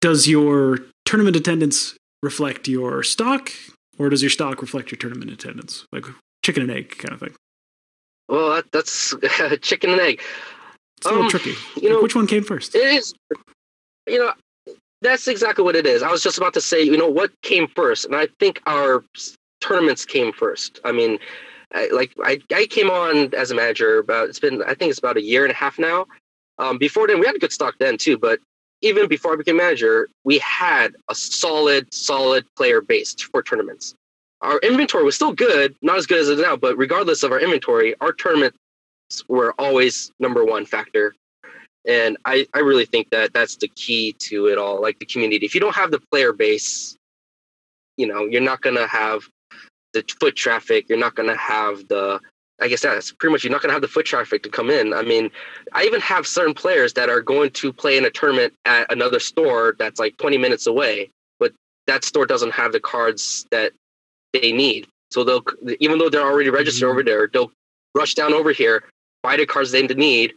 does 0.00 0.26
your 0.26 0.78
tournament 1.04 1.36
attendance 1.36 1.94
reflect 2.22 2.68
your 2.68 3.02
stock 3.02 3.50
or 3.98 4.08
does 4.08 4.22
your 4.22 4.30
stock 4.30 4.62
reflect 4.62 4.90
your 4.90 4.98
tournament 4.98 5.30
attendance? 5.30 5.84
Like 5.92 6.06
chicken 6.42 6.62
and 6.62 6.72
egg 6.72 6.96
kind 6.96 7.12
of 7.12 7.20
thing. 7.20 7.34
Well 8.28 8.54
that, 8.54 8.72
that's 8.72 9.14
chicken 9.60 9.90
and 9.90 10.00
egg. 10.00 10.22
It's 10.96 11.06
a 11.06 11.10
little 11.10 11.24
um, 11.24 11.30
tricky. 11.30 11.52
you 11.76 11.90
know 11.90 12.00
which 12.00 12.16
one 12.16 12.26
came 12.26 12.44
first? 12.44 12.74
it 12.74 12.82
is 12.82 13.12
you 14.08 14.18
know 14.18 14.32
that's 15.02 15.28
exactly 15.28 15.62
what 15.62 15.76
it 15.76 15.86
is. 15.86 16.02
I 16.02 16.10
was 16.10 16.22
just 16.22 16.38
about 16.38 16.54
to 16.54 16.60
say, 16.60 16.82
you 16.82 16.96
know, 16.96 17.08
what 17.08 17.30
came 17.42 17.68
first? 17.68 18.06
And 18.06 18.16
I 18.16 18.28
think 18.40 18.62
our 18.66 19.04
tournaments 19.66 20.04
came 20.04 20.32
first. 20.32 20.80
I 20.84 20.92
mean, 20.92 21.18
I, 21.74 21.88
like 21.92 22.12
I, 22.22 22.40
I 22.54 22.66
came 22.66 22.90
on 22.90 23.34
as 23.34 23.50
a 23.50 23.54
manager 23.54 23.98
about 23.98 24.28
it's 24.28 24.38
been 24.38 24.62
I 24.62 24.74
think 24.74 24.90
it's 24.90 24.98
about 24.98 25.16
a 25.16 25.22
year 25.22 25.44
and 25.44 25.52
a 25.52 25.56
half 25.56 25.78
now. 25.78 26.06
Um, 26.58 26.78
before 26.78 27.06
then, 27.06 27.20
we 27.20 27.26
had 27.26 27.36
a 27.36 27.38
good 27.38 27.52
stock 27.52 27.74
then 27.78 27.98
too, 27.98 28.16
but 28.16 28.38
even 28.82 29.08
before 29.08 29.32
I 29.32 29.36
became 29.36 29.56
manager, 29.56 30.08
we 30.24 30.38
had 30.38 30.94
a 31.10 31.14
solid, 31.14 31.92
solid 31.92 32.44
player 32.56 32.80
base 32.80 33.14
for 33.14 33.42
tournaments. 33.42 33.94
Our 34.42 34.58
inventory 34.58 35.02
was 35.04 35.14
still 35.14 35.32
good, 35.32 35.74
not 35.82 35.96
as 35.96 36.06
good 36.06 36.18
as 36.18 36.28
it 36.28 36.34
is 36.34 36.40
now, 36.40 36.56
but 36.56 36.76
regardless 36.76 37.22
of 37.22 37.32
our 37.32 37.40
inventory, 37.40 37.94
our 38.00 38.12
tournaments 38.12 38.58
were 39.28 39.54
always 39.58 40.12
number 40.18 40.44
one 40.44 40.66
factor. 40.66 41.14
And 41.86 42.16
I, 42.24 42.46
I 42.52 42.58
really 42.60 42.84
think 42.84 43.10
that 43.10 43.32
that's 43.32 43.56
the 43.56 43.68
key 43.68 44.14
to 44.20 44.46
it 44.46 44.58
all, 44.58 44.80
like 44.80 44.98
the 44.98 45.06
community. 45.06 45.46
If 45.46 45.54
you 45.54 45.60
don't 45.60 45.74
have 45.74 45.90
the 45.90 46.00
player 46.10 46.32
base, 46.32 46.96
you 47.96 48.06
know, 48.06 48.24
you're 48.24 48.42
not 48.42 48.60
going 48.60 48.76
to 48.76 48.86
have 48.86 49.22
the 49.96 50.14
foot 50.20 50.36
traffic. 50.36 50.88
You're 50.88 50.98
not 50.98 51.14
going 51.14 51.28
to 51.28 51.36
have 51.36 51.88
the 51.88 52.20
I 52.60 52.68
guess 52.68 52.80
that's 52.80 53.12
pretty 53.12 53.32
much 53.32 53.44
you're 53.44 53.52
not 53.52 53.60
going 53.60 53.68
to 53.68 53.74
have 53.74 53.82
the 53.82 53.88
foot 53.88 54.06
traffic 54.06 54.42
to 54.44 54.48
come 54.48 54.70
in. 54.70 54.94
I 54.94 55.02
mean, 55.02 55.30
I 55.72 55.84
even 55.84 56.00
have 56.00 56.26
certain 56.26 56.54
players 56.54 56.94
that 56.94 57.10
are 57.10 57.20
going 57.20 57.50
to 57.50 57.72
play 57.72 57.98
in 57.98 58.06
a 58.06 58.10
tournament 58.10 58.54
at 58.64 58.90
another 58.90 59.20
store 59.20 59.76
that's 59.78 60.00
like 60.00 60.16
20 60.16 60.38
minutes 60.38 60.66
away, 60.66 61.10
but 61.38 61.52
that 61.86 62.02
store 62.02 62.24
doesn't 62.24 62.52
have 62.52 62.72
the 62.72 62.80
cards 62.80 63.46
that 63.50 63.72
they 64.32 64.52
need. 64.52 64.86
So 65.10 65.22
they'll, 65.22 65.44
even 65.80 65.98
though 65.98 66.08
they're 66.08 66.22
already 66.22 66.48
registered 66.48 66.86
mm-hmm. 66.86 66.92
over 66.92 67.02
there, 67.02 67.28
they'll 67.30 67.52
rush 67.94 68.14
down 68.14 68.32
over 68.32 68.52
here, 68.52 68.84
buy 69.22 69.36
the 69.36 69.44
cards 69.44 69.70
they 69.70 69.82
need, 69.82 70.32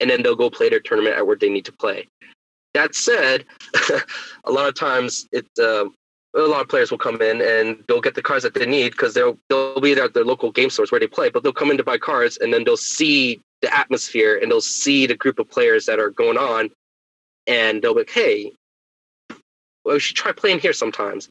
and 0.00 0.08
then 0.08 0.22
they'll 0.22 0.36
go 0.36 0.48
play 0.48 0.70
their 0.70 0.80
tournament 0.80 1.16
at 1.16 1.26
where 1.26 1.36
they 1.36 1.50
need 1.50 1.66
to 1.66 1.72
play. 1.72 2.08
That 2.72 2.94
said, 2.94 3.44
a 4.44 4.50
lot 4.50 4.68
of 4.68 4.74
times 4.74 5.28
it 5.32 5.46
uh, 5.60 5.86
a 6.44 6.48
lot 6.48 6.60
of 6.60 6.68
players 6.68 6.90
will 6.90 6.98
come 6.98 7.20
in 7.20 7.40
and 7.40 7.82
they'll 7.86 8.00
get 8.00 8.14
the 8.14 8.22
cards 8.22 8.44
that 8.44 8.54
they 8.54 8.66
need 8.66 8.92
because 8.92 9.14
they'll 9.14 9.38
they'll 9.48 9.80
be 9.80 9.92
at 9.92 10.14
their 10.14 10.24
local 10.24 10.50
game 10.52 10.70
stores 10.70 10.90
where 10.90 11.00
they 11.00 11.06
play, 11.06 11.30
but 11.30 11.42
they'll 11.42 11.52
come 11.52 11.70
in 11.70 11.76
to 11.76 11.84
buy 11.84 11.98
cards 11.98 12.38
and 12.38 12.52
then 12.52 12.64
they'll 12.64 12.76
see 12.76 13.40
the 13.62 13.76
atmosphere 13.76 14.38
and 14.40 14.50
they'll 14.50 14.60
see 14.60 15.06
the 15.06 15.16
group 15.16 15.38
of 15.38 15.50
players 15.50 15.86
that 15.86 15.98
are 15.98 16.10
going 16.10 16.38
on, 16.38 16.70
and 17.46 17.82
they'll 17.82 17.94
be 17.94 18.00
like, 18.00 18.10
"Hey, 18.10 18.52
well, 19.84 19.94
we 19.94 20.00
should 20.00 20.16
try 20.16 20.32
playing 20.32 20.60
here 20.60 20.72
sometimes." 20.72 21.28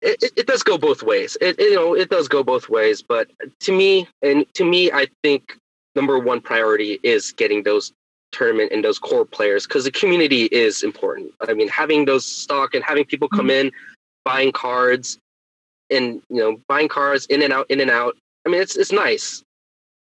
It, 0.00 0.22
it, 0.22 0.32
it 0.36 0.46
does 0.46 0.62
go 0.62 0.76
both 0.76 1.02
ways. 1.02 1.36
It, 1.40 1.58
it 1.58 1.70
you 1.70 1.76
know 1.76 1.94
it 1.94 2.10
does 2.10 2.28
go 2.28 2.42
both 2.42 2.68
ways, 2.68 3.02
but 3.02 3.30
to 3.60 3.72
me 3.72 4.08
and 4.22 4.46
to 4.54 4.64
me, 4.64 4.90
I 4.92 5.06
think 5.22 5.56
number 5.94 6.18
one 6.18 6.40
priority 6.40 6.98
is 7.02 7.32
getting 7.32 7.62
those 7.62 7.92
tournament 8.32 8.72
and 8.72 8.84
those 8.84 8.98
core 8.98 9.24
players 9.24 9.66
because 9.66 9.84
the 9.84 9.92
community 9.92 10.44
is 10.46 10.82
important. 10.82 11.32
I 11.46 11.54
mean, 11.54 11.68
having 11.68 12.04
those 12.04 12.26
stock 12.26 12.74
and 12.74 12.84
having 12.84 13.04
people 13.04 13.28
come 13.28 13.48
mm-hmm. 13.48 13.68
in 13.68 13.72
buying 14.24 14.52
cards 14.52 15.18
and 15.90 16.22
you 16.28 16.36
know 16.40 16.60
buying 16.68 16.88
cards 16.88 17.26
in 17.26 17.42
and 17.42 17.52
out 17.52 17.66
in 17.70 17.80
and 17.80 17.90
out. 17.90 18.16
I 18.46 18.50
mean 18.50 18.60
it's 18.60 18.76
it's 18.76 18.92
nice. 18.92 19.42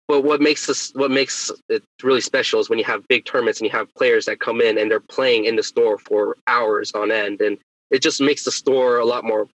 But 0.08 0.24
what 0.24 0.40
makes 0.40 0.66
this 0.66 0.90
what 0.94 1.10
makes 1.10 1.50
it 1.68 1.82
really 2.02 2.22
special 2.22 2.60
is 2.60 2.70
when 2.70 2.78
you 2.78 2.84
have 2.86 3.06
big 3.08 3.24
tournaments 3.26 3.60
and 3.60 3.66
you 3.66 3.76
have 3.76 3.92
players 3.94 4.24
that 4.24 4.40
come 4.40 4.60
in 4.60 4.78
and 4.78 4.90
they're 4.90 5.00
playing 5.00 5.44
in 5.44 5.56
the 5.56 5.62
store 5.62 5.98
for 5.98 6.36
hours 6.46 6.92
on 6.92 7.10
end. 7.10 7.40
And 7.42 7.58
it 7.90 8.02
just 8.02 8.20
makes 8.20 8.44
the 8.44 8.50
store 8.50 8.98
a 8.98 9.04
lot 9.04 9.24
more 9.24 9.48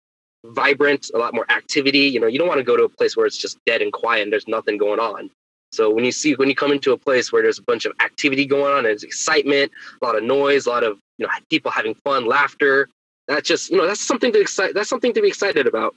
vibrant 0.46 1.10
a 1.14 1.18
lot 1.18 1.34
more 1.34 1.50
activity. 1.52 2.08
You 2.10 2.20
know 2.20 2.28
you 2.28 2.38
don't 2.38 2.48
want 2.48 2.60
to 2.60 2.64
go 2.64 2.78
to 2.78 2.84
a 2.84 2.90
place 2.90 3.18
where 3.18 3.26
it's 3.26 3.38
just 3.38 3.58
dead 3.66 3.82
and 3.82 3.92
quiet 3.92 4.24
and 4.24 4.32
there's 4.32 4.48
nothing 4.48 4.78
going 4.78 5.00
on. 5.00 5.32
So 5.72 5.90
when 5.90 6.06
you 6.06 6.12
see 6.12 6.36
when 6.36 6.50
you 6.50 6.56
come 6.56 6.72
into 6.72 6.92
a 6.92 6.98
place 6.98 7.32
where 7.32 7.42
there's 7.42 7.58
a 7.58 7.64
bunch 7.64 7.86
of 7.86 7.94
activity 8.00 8.46
going 8.46 8.74
on 8.74 8.84
there's 8.84 9.04
excitement 9.04 9.72
a 10.02 10.06
lot 10.06 10.16
of 10.16 10.24
noise 10.24 10.68
a 10.68 10.70
lot 10.70 10.84
of 10.84 11.00
you 11.18 11.26
know 11.26 11.32
people 11.50 11.72
having 11.72 11.96
fun 11.96 12.28
laughter 12.28 12.90
that's 13.28 13.48
just 13.48 13.70
you 13.70 13.78
know 13.78 13.88
that's 13.88 14.02
something 14.06 14.32
to 14.32 14.40
excite 14.40 14.74
that's 14.74 14.90
something 14.90 15.14
to 15.14 15.22
be 15.22 15.28
excited 15.28 15.68
about 15.68 15.96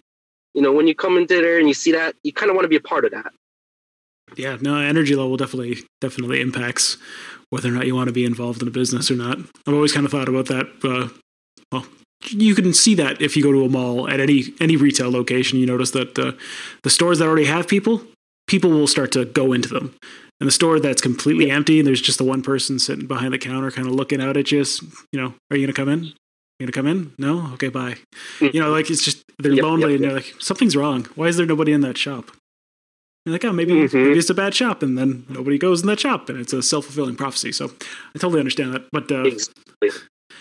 you 0.55 0.63
know 0.63 0.73
when 0.73 0.87
you 0.87 0.95
come 0.95 1.17
into 1.17 1.41
there 1.41 1.59
and 1.59 1.69
you 1.69 1.75
see 1.75 1.93
that 1.93 2.15
you 2.23 2.33
kind 2.33 2.51
of 2.51 2.57
want 2.57 2.65
to 2.65 2.69
be 2.69 2.77
a 2.77 2.81
part 2.81 3.05
of 3.05 3.11
that 3.11 3.33
yeah 4.37 4.57
no 4.61 4.77
energy 4.77 5.15
level 5.15 5.37
definitely 5.37 5.79
definitely 6.01 6.41
impacts 6.41 6.97
whether 7.51 7.69
or 7.69 7.73
not 7.73 7.87
you 7.87 7.95
want 7.95 8.09
to 8.09 8.13
be 8.13 8.25
involved 8.25 8.63
in 8.63 8.69
a 8.69 8.71
business 8.71 9.11
or 9.11 9.17
not 9.17 9.39
i've 9.67 9.75
always 9.75 9.93
kind 9.93 10.07
of 10.07 10.13
thought 10.13 10.29
about 10.29 10.47
that 10.47 10.67
uh, 10.85 11.09
well 11.73 11.87
you 12.31 12.55
can 12.55 12.73
see 12.73 12.95
that 12.95 13.21
if 13.21 13.37
you 13.37 13.43
go 13.43 13.53
to 13.53 13.65
a 13.65 13.69
mall 13.69 14.09
at 14.09 14.21
any 14.21 14.45
any 14.61 14.77
retail 14.77 15.11
location. 15.11 15.59
You 15.59 15.67
notice 15.67 15.91
that 15.93 16.19
uh, 16.19 16.33
the 16.83 16.91
stores 16.91 17.19
that 17.19 17.27
already 17.27 17.47
have 17.47 17.69
people, 17.69 18.03
people 18.47 18.71
will 18.71 18.87
start 18.87 19.13
to 19.13 19.25
go 19.25 19.53
into 19.53 19.69
them. 19.69 19.95
And 20.41 20.47
the 20.47 20.53
store 20.53 20.79
that's 20.79 21.01
completely 21.01 21.51
empty 21.51 21.79
and 21.79 21.87
there's 21.87 22.03
just 22.03 22.19
the 22.19 22.25
one 22.25 22.43
person 22.43 22.79
sitting 22.79 23.07
behind 23.07 23.33
the 23.33 23.39
counter, 23.39 23.71
kind 23.71 23.89
of 23.89 23.95
looking 23.95 24.21
out 24.21 24.37
at 24.37 24.53
you. 24.53 24.65
You 25.13 25.21
know, 25.21 25.35
are 25.51 25.57
you 25.57 25.67
gonna 25.67 25.73
come 25.73 25.89
in? 25.89 26.13
You 26.59 26.67
gonna 26.67 26.73
come 26.73 26.87
in? 26.87 27.13
No. 27.19 27.53
Okay, 27.55 27.69
bye. 27.69 27.97
Mm. 28.39 28.55
You 28.55 28.61
know, 28.61 28.71
like 28.71 28.91
it's 28.91 29.05
just 29.05 29.23
they're 29.39 29.53
yep, 29.53 29.65
lonely 29.65 29.93
yep, 29.93 29.97
and 29.97 30.05
they're 30.05 30.17
like, 30.17 30.35
something's 30.39 30.75
wrong. 30.77 31.05
Why 31.15 31.27
is 31.27 31.37
there 31.37 31.47
nobody 31.47 31.73
in 31.73 31.83
that 31.83 31.99
shop? 31.99 32.31
You're 33.27 33.35
like, 33.35 33.45
oh, 33.45 33.53
maybe, 33.53 33.73
mm-hmm. 33.73 33.97
maybe 33.97 34.19
it's 34.19 34.31
a 34.31 34.35
bad 34.35 34.55
shop, 34.55 34.83
and 34.83 34.97
then 34.97 35.27
nobody 35.29 35.59
goes 35.59 35.83
in 35.83 35.89
that 35.89 35.99
shop, 35.99 36.29
and 36.29 36.39
it's 36.39 36.53
a 36.53 36.63
self 36.63 36.87
fulfilling 36.87 37.17
prophecy. 37.17 37.53
So 37.53 37.67
I 38.15 38.19
totally 38.19 38.39
understand 38.39 38.73
that. 38.73 38.87
But 38.93 39.11
uh, 39.11 39.25
exactly. 39.25 39.91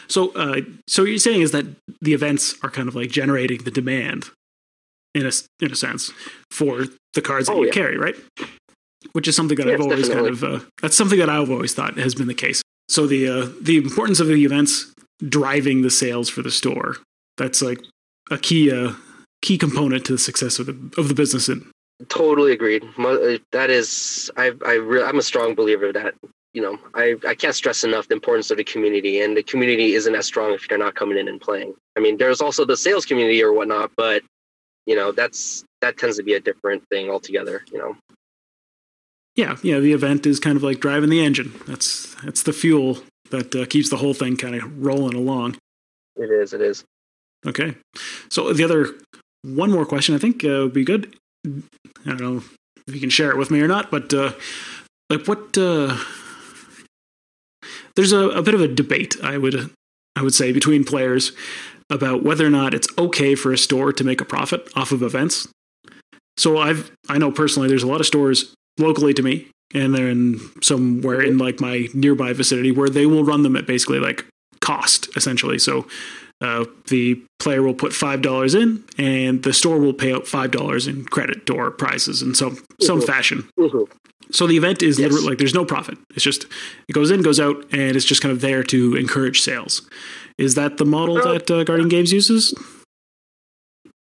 so, 0.07 0.31
uh, 0.35 0.61
so 0.87 1.03
what 1.03 1.09
you're 1.09 1.17
saying 1.17 1.41
is 1.41 1.51
that 1.51 1.65
the 2.01 2.13
events 2.13 2.55
are 2.63 2.69
kind 2.69 2.87
of 2.87 2.95
like 2.95 3.09
generating 3.09 3.63
the 3.63 3.71
demand, 3.71 4.29
in 5.15 5.25
a 5.25 5.31
in 5.59 5.71
a 5.71 5.75
sense, 5.75 6.11
for 6.51 6.85
the 7.13 7.21
cards 7.21 7.47
that 7.47 7.53
oh, 7.53 7.61
you 7.61 7.65
yeah. 7.67 7.73
carry, 7.73 7.97
right? 7.97 8.15
Which 9.11 9.27
is 9.27 9.35
something 9.35 9.57
that 9.57 9.67
yes, 9.67 9.73
I've 9.73 9.81
always 9.81 10.07
definitely. 10.07 10.37
kind 10.37 10.53
of 10.53 10.61
uh, 10.61 10.65
that's 10.81 10.95
something 10.95 11.19
that 11.19 11.29
I've 11.29 11.49
always 11.49 11.73
thought 11.73 11.97
has 11.97 12.15
been 12.15 12.27
the 12.27 12.33
case. 12.35 12.61
So 12.87 13.07
the 13.07 13.27
uh, 13.27 13.49
the 13.61 13.77
importance 13.77 14.19
of 14.19 14.27
the 14.27 14.45
events 14.45 14.93
driving 15.27 15.81
the 15.81 15.89
sales 15.89 16.29
for 16.29 16.41
the 16.41 16.51
store 16.51 16.97
that's 17.37 17.61
like 17.61 17.79
a 18.31 18.37
key 18.37 18.71
uh, 18.71 18.93
key 19.41 19.57
component 19.57 20.05
to 20.05 20.13
the 20.13 20.17
success 20.19 20.59
of 20.59 20.65
the 20.65 21.01
of 21.01 21.07
the 21.07 21.15
business 21.15 21.49
in 21.49 21.69
Totally 22.09 22.51
agreed. 22.51 22.83
Uh, 22.97 23.37
that 23.53 23.69
is, 23.69 24.29
I, 24.35 24.51
I, 24.65 24.73
re- 24.73 25.01
I'm 25.01 25.17
a 25.17 25.21
strong 25.21 25.55
believer 25.55 25.93
that 25.93 26.13
you 26.53 26.61
know, 26.61 26.77
I, 26.93 27.15
I 27.27 27.35
can't 27.35 27.53
stress 27.53 27.83
enough 27.83 28.07
the 28.07 28.13
importance 28.13 28.49
of 28.49 28.55
the 28.55 28.63
community, 28.63 29.21
and 29.21 29.35
the 29.35 29.43
community 29.43 29.93
isn't 29.93 30.15
as 30.15 30.25
strong 30.25 30.53
if 30.53 30.69
you're 30.69 30.79
not 30.79 30.95
coming 30.95 31.17
in 31.17 31.27
and 31.27 31.39
playing. 31.39 31.73
I 31.97 31.99
mean, 31.99 32.17
there's 32.17 32.39
also 32.39 32.63
the 32.63 32.77
sales 32.77 33.05
community 33.05 33.43
or 33.43 33.51
whatnot, 33.51 33.91
but 33.97 34.23
you 34.85 34.95
know, 34.95 35.11
that's 35.11 35.65
that 35.81 35.97
tends 35.97 36.17
to 36.17 36.23
be 36.23 36.33
a 36.33 36.39
different 36.39 36.83
thing 36.89 37.09
altogether. 37.09 37.63
You 37.71 37.79
know. 37.79 37.97
Yeah, 39.35 39.57
yeah. 39.63 39.79
The 39.79 39.91
event 39.91 40.25
is 40.25 40.39
kind 40.39 40.55
of 40.55 40.63
like 40.63 40.79
driving 40.79 41.09
the 41.09 41.23
engine. 41.23 41.53
That's 41.67 42.15
that's 42.23 42.43
the 42.43 42.53
fuel 42.53 42.99
that 43.29 43.55
uh, 43.55 43.65
keeps 43.65 43.89
the 43.89 43.97
whole 43.97 44.13
thing 44.13 44.37
kind 44.37 44.55
of 44.55 44.83
rolling 44.83 45.15
along. 45.15 45.57
It 46.15 46.29
is. 46.29 46.53
It 46.53 46.61
is. 46.61 46.83
Okay. 47.45 47.75
So 48.29 48.53
the 48.53 48.63
other 48.63 48.95
one 49.43 49.71
more 49.71 49.85
question 49.85 50.15
I 50.15 50.17
think 50.17 50.43
uh, 50.43 50.63
would 50.63 50.73
be 50.73 50.83
good. 50.83 51.15
I 51.45 51.61
don't 52.05 52.21
know 52.21 52.43
if 52.87 52.93
you 52.93 52.99
can 52.99 53.09
share 53.09 53.31
it 53.31 53.37
with 53.37 53.51
me 53.51 53.61
or 53.61 53.67
not, 53.67 53.91
but 53.91 54.13
uh, 54.13 54.33
like 55.09 55.27
what? 55.27 55.57
Uh, 55.57 55.97
there's 57.95 58.11
a, 58.11 58.29
a 58.29 58.41
bit 58.41 58.53
of 58.53 58.61
a 58.61 58.67
debate, 58.67 59.15
I 59.23 59.37
would 59.37 59.71
I 60.15 60.21
would 60.21 60.33
say, 60.33 60.51
between 60.51 60.83
players 60.83 61.33
about 61.89 62.23
whether 62.23 62.45
or 62.45 62.49
not 62.49 62.73
it's 62.73 62.87
okay 62.97 63.35
for 63.35 63.51
a 63.53 63.57
store 63.57 63.93
to 63.93 64.03
make 64.03 64.21
a 64.21 64.25
profit 64.25 64.67
off 64.75 64.91
of 64.91 65.03
events. 65.03 65.47
So 66.37 66.57
I've 66.57 66.91
I 67.09 67.17
know 67.17 67.31
personally 67.31 67.67
there's 67.67 67.83
a 67.83 67.87
lot 67.87 67.99
of 67.99 68.07
stores 68.07 68.53
locally 68.77 69.13
to 69.13 69.23
me 69.23 69.47
and 69.75 69.93
they're 69.93 70.09
in 70.09 70.39
somewhere 70.63 71.21
in 71.21 71.37
like 71.37 71.59
my 71.59 71.87
nearby 71.93 72.33
vicinity 72.33 72.71
where 72.71 72.89
they 72.89 73.05
will 73.05 73.23
run 73.23 73.43
them 73.43 73.55
at 73.55 73.67
basically 73.67 73.99
like 73.99 74.25
cost 74.61 75.15
essentially. 75.15 75.59
So 75.59 75.87
uh, 76.41 76.65
the 76.87 77.21
player 77.39 77.61
will 77.61 77.73
put 77.73 77.93
five 77.93 78.21
dollars 78.21 78.55
in, 78.55 78.83
and 78.97 79.43
the 79.43 79.53
store 79.53 79.79
will 79.79 79.93
pay 79.93 80.13
out 80.13 80.27
five 80.27 80.51
dollars 80.51 80.87
in 80.87 81.05
credit 81.05 81.49
or 81.49 81.71
prizes 81.71 82.21
in 82.21 82.33
some 82.35 82.55
mm-hmm. 82.55 82.83
some 82.83 83.01
fashion. 83.01 83.47
Mm-hmm. 83.59 83.91
So 84.31 84.47
the 84.47 84.57
event 84.57 84.81
is 84.81 84.97
yes. 84.97 85.11
literally 85.11 85.29
like 85.29 85.37
there's 85.37 85.53
no 85.53 85.65
profit. 85.65 85.97
It's 86.15 86.23
just 86.23 86.45
it 86.87 86.93
goes 86.93 87.11
in, 87.11 87.21
goes 87.21 87.39
out, 87.39 87.57
and 87.71 87.95
it's 87.95 88.05
just 88.05 88.21
kind 88.21 88.31
of 88.31 88.41
there 88.41 88.63
to 88.63 88.95
encourage 88.95 89.41
sales. 89.41 89.87
Is 90.37 90.55
that 90.55 90.77
the 90.77 90.85
model 90.85 91.15
that 91.15 91.49
uh, 91.49 91.63
Guardian 91.63 91.89
Games 91.89 92.11
uses? 92.11 92.53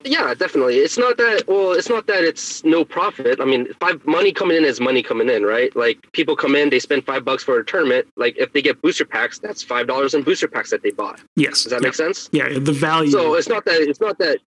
Yeah, 0.06 0.34
definitely. 0.34 0.78
It's 0.78 0.98
not 0.98 1.18
that 1.18 1.44
well, 1.48 1.74
it's 1.74 1.90
not 1.90 2.08
that 2.08 2.24
it's 2.24 2.64
no 2.64 2.86
profit. 2.86 3.42
I 3.42 3.46
mean, 3.46 3.68
five 3.82 4.06
money 4.06 4.32
coming 4.32 4.56
in 4.56 4.64
is 4.64 4.80
money 4.80 5.04
coming 5.04 5.30
in, 5.30 5.44
right? 5.44 5.76
Like 5.76 6.10
people 6.14 6.38
come 6.38 6.56
in, 6.56 6.70
they 6.70 6.80
spend 6.80 7.06
five 7.06 7.26
bucks 7.26 7.44
for 7.44 7.60
a 7.60 7.66
tournament. 7.66 8.08
Like 8.16 8.38
if 8.38 8.54
they 8.54 8.62
get 8.62 8.82
booster 8.82 9.04
packs, 9.04 9.40
that's 9.40 9.62
five 9.62 9.88
dollars 9.88 10.14
in 10.14 10.24
booster 10.24 10.48
packs 10.48 10.70
that 10.70 10.84
they 10.84 10.92
bought. 10.92 11.20
Yes. 11.36 11.64
Does 11.64 11.72
that 11.72 11.82
yeah. 11.82 11.88
make 11.88 11.96
sense? 11.96 12.30
Yeah, 12.32 12.48
the 12.60 12.72
value. 12.72 13.12
So 13.12 13.34
it's 13.34 13.50
not 13.50 13.66
that 13.66 13.82
it's 13.82 14.00
not 14.00 14.18
that 14.20 14.40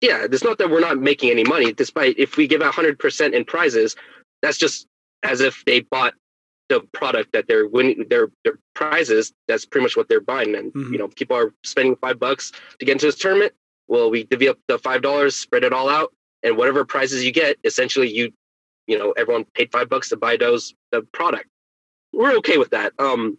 yeah, 0.00 0.26
it's 0.30 0.44
not 0.44 0.58
that 0.58 0.70
we're 0.70 0.80
not 0.80 0.98
making 0.98 1.30
any 1.30 1.44
money, 1.44 1.72
despite 1.72 2.16
if 2.16 2.36
we 2.36 2.46
give 2.46 2.62
out 2.62 2.72
hundred 2.72 2.98
percent 3.00 3.34
in 3.34 3.44
prizes, 3.44 3.96
that's 4.42 4.58
just 4.58 4.86
as 5.24 5.40
if 5.40 5.64
they 5.64 5.80
bought 5.80 6.14
the 6.68 6.80
product 6.92 7.32
that 7.32 7.48
they're 7.48 7.66
winning 7.66 8.06
their 8.10 8.28
their 8.44 8.60
prizes. 8.74 9.32
That's 9.48 9.66
pretty 9.66 9.82
much 9.82 9.96
what 9.96 10.08
they're 10.08 10.20
buying. 10.20 10.54
And 10.54 10.72
mm-hmm. 10.72 10.92
you 10.92 10.98
know, 10.98 11.08
people 11.08 11.36
are 11.36 11.52
spending 11.64 11.96
five 11.96 12.20
bucks 12.20 12.52
to 12.78 12.86
get 12.86 12.92
into 12.92 13.06
this 13.06 13.16
tournament 13.16 13.54
well, 13.88 14.10
we 14.10 14.24
divvy 14.24 14.48
up 14.48 14.58
the 14.68 14.78
five 14.78 15.02
dollars, 15.02 15.36
spread 15.36 15.64
it 15.64 15.72
all 15.72 15.88
out, 15.88 16.12
and 16.42 16.56
whatever 16.56 16.84
prizes 16.84 17.24
you 17.24 17.32
get, 17.32 17.56
essentially 17.64 18.10
you, 18.10 18.32
you 18.86 18.98
know, 18.98 19.12
everyone 19.12 19.44
paid 19.54 19.70
five 19.72 19.88
bucks 19.88 20.08
to 20.10 20.16
buy 20.16 20.36
those 20.36 20.74
the 20.92 21.02
product. 21.12 21.48
We're 22.12 22.36
okay 22.38 22.58
with 22.58 22.70
that. 22.70 22.92
Um, 22.98 23.38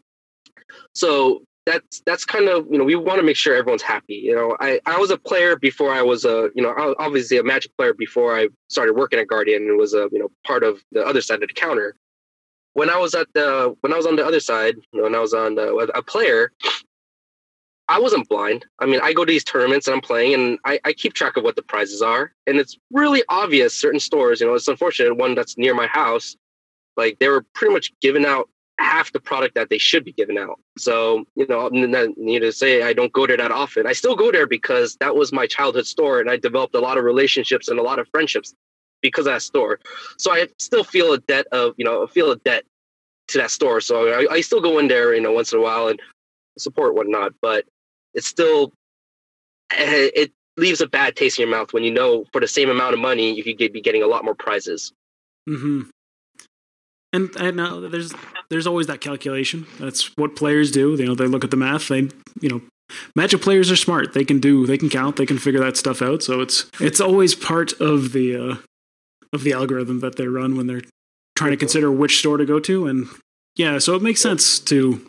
so 0.94 1.44
that's 1.66 2.02
that's 2.06 2.26
kind 2.26 2.48
of 2.48 2.68
you 2.70 2.78
know 2.78 2.84
we 2.84 2.96
want 2.96 3.20
to 3.20 3.26
make 3.26 3.36
sure 3.36 3.56
everyone's 3.56 3.82
happy. 3.82 4.16
You 4.16 4.36
know, 4.36 4.56
I 4.60 4.80
I 4.86 4.98
was 4.98 5.10
a 5.10 5.18
player 5.18 5.56
before 5.56 5.92
I 5.92 6.02
was 6.02 6.26
a 6.26 6.50
you 6.56 6.62
know 6.62 6.96
obviously 7.00 7.38
a 7.38 7.44
Magic 7.44 7.76
player 7.78 7.94
before 7.94 8.38
I 8.38 8.50
started 8.70 8.94
working 8.94 9.20
at 9.20 9.28
Guardian 9.28 9.64
and 9.68 9.78
was 9.78 9.94
a 9.94 10.08
you 10.12 10.20
know 10.20 10.30
part 10.46 10.64
of 10.64 10.82
the 10.92 11.06
other 11.06 11.22
side 11.22 11.42
of 11.42 11.50
the 11.50 11.54
counter. 11.54 11.96
When 12.74 12.90
I 12.90 12.98
was 12.98 13.16
at 13.16 13.28
the 13.34 13.76
when 13.82 13.94
I 13.94 13.98
was 13.98 14.06
on 14.06 14.16
the 14.16 14.26
other 14.26 14.40
side, 14.40 14.76
when 14.92 15.16
I 15.16 15.20
was 15.20 15.34
on 15.34 15.56
the, 15.56 15.74
a 15.96 16.04
player, 16.04 16.52
I 17.88 18.00
wasn't 18.00 18.28
blind. 18.28 18.66
I 18.80 18.86
mean, 18.86 19.00
I 19.04 19.14
go 19.14 19.26
to 19.26 19.32
these 19.32 19.44
tournaments 19.44 19.88
and 19.88 19.96
I'm 19.96 20.02
playing 20.02 20.34
and 20.34 20.60
I, 20.66 20.80
I, 20.86 20.94
keep 20.94 21.14
track 21.14 21.38
of 21.38 21.44
what 21.44 21.56
the 21.56 21.62
prizes 21.62 22.02
are. 22.02 22.34
And 22.48 22.58
it's 22.58 22.78
really 22.92 23.24
obvious 23.30 23.76
certain 23.76 24.00
stores, 24.00 24.42
you 24.42 24.48
know, 24.48 24.56
it's 24.56 24.68
unfortunate 24.68 25.16
one 25.16 25.36
that's 25.36 25.58
near 25.58 25.76
my 25.76 25.86
house, 25.86 26.36
like 26.98 27.20
they 27.20 27.28
were 27.28 27.46
pretty 27.54 27.74
much 27.74 27.94
giving 28.02 28.26
out 28.26 28.50
half 28.80 29.12
the 29.12 29.20
product 29.20 29.56
that 29.56 29.70
they 29.70 29.78
should 29.78 30.04
be 30.04 30.12
giving 30.12 30.38
out. 30.38 30.60
So, 30.78 31.26
you 31.36 31.46
know, 31.48 31.70
need 31.70 32.40
to 32.40 32.52
say 32.52 32.82
I 32.82 32.94
don't 32.94 33.14
go 33.14 33.28
there 33.28 33.38
that 33.38 33.52
often. 33.52 33.88
I 33.88 33.94
still 33.94 34.16
go 34.16 34.32
there 34.32 34.48
because 34.48 34.98
that 35.00 35.16
was 35.16 35.32
my 35.32 35.48
childhood 35.48 35.86
store 35.86 36.20
and 36.20 36.30
I 36.30 36.38
developed 36.38 36.76
a 36.76 36.80
lot 36.80 36.98
of 36.98 37.04
relationships 37.04 37.68
and 37.68 37.80
a 37.80 37.84
lot 37.84 38.00
of 38.00 38.08
friendships 38.10 38.54
because 39.02 39.28
of 39.28 39.34
that 39.34 39.44
store. 39.44 39.80
So 40.18 40.32
I 40.32 40.48
still 40.60 40.84
feel 40.84 41.14
a 41.14 41.20
debt 41.20 41.46
of, 41.52 41.76
you 41.78 41.86
know, 41.86 42.06
feel 42.08 42.32
a 42.32 42.38
debt 42.38 42.64
to 43.28 43.38
that 43.38 43.52
store. 43.52 43.80
So 43.80 44.10
I, 44.10 44.34
I 44.34 44.42
still 44.42 44.62
go 44.62 44.80
in 44.80 44.88
there, 44.88 45.14
you 45.14 45.22
know, 45.22 45.32
once 45.32 45.54
in 45.54 45.60
a 45.60 45.62
while 45.62 45.88
and 45.88 46.02
support 46.58 46.96
whatnot. 46.96 47.34
But 47.42 47.66
it's 48.16 48.28
still 48.28 48.74
eh, 49.72 50.10
it 50.16 50.32
leaves 50.58 50.82
a 50.82 50.88
bad 50.88 51.16
taste 51.16 51.38
in 51.38 51.48
your 51.48 51.56
mouth 51.56 51.74
when 51.74 51.84
you 51.84 51.92
know 51.92 52.26
for 52.32 52.42
the 52.42 52.48
same 52.48 52.70
amount 52.70 52.94
of 52.94 53.00
money 53.00 53.34
you 53.34 53.44
could 53.44 53.74
be 53.74 53.82
getting 53.82 54.02
a 54.02 54.08
lot 54.08 54.26
more 54.26 54.36
prizes. 54.36 54.92
Hmm. 55.48 55.84
And 57.14 57.34
and 57.38 57.60
there's 57.94 58.14
there's 58.50 58.68
always 58.68 58.88
that 58.88 59.02
calculation. 59.02 59.68
That's 59.80 60.12
what 60.18 60.36
players 60.36 60.72
do. 60.72 60.96
You 60.96 61.06
know, 61.06 61.16
they 61.16 61.28
look 61.28 61.44
at 61.44 61.52
the 61.52 61.58
math. 61.58 61.88
They 61.88 62.10
you 62.42 62.50
know, 62.50 62.62
Magic 63.16 63.42
players 63.42 63.72
are 63.72 63.76
smart. 63.76 64.14
They 64.14 64.26
can 64.26 64.40
do. 64.40 64.68
They 64.68 64.78
can 64.78 64.90
count. 64.90 65.16
They 65.16 65.26
can 65.26 65.40
figure 65.40 65.60
that 65.62 65.78
stuff 65.78 66.02
out. 66.02 66.22
So 66.22 66.42
it's 66.42 66.70
it's 66.80 67.02
always 67.02 67.34
part 67.34 67.74
of 67.82 68.12
the 68.12 68.36
uh, 68.36 68.56
of 69.34 69.44
the 69.44 69.54
algorithm 69.54 70.02
that 70.02 70.18
they 70.18 70.28
run 70.28 70.56
when 70.56 70.68
they're 70.68 70.84
trying 71.36 71.52
to 71.52 71.58
consider 71.58 71.92
which 71.92 72.20
store 72.20 72.38
to 72.38 72.46
go 72.46 72.60
to. 72.60 72.86
And 72.88 73.08
yeah, 73.56 73.80
so 73.80 73.96
it 73.96 74.02
makes 74.02 74.22
sense 74.22 74.60
to 74.60 75.02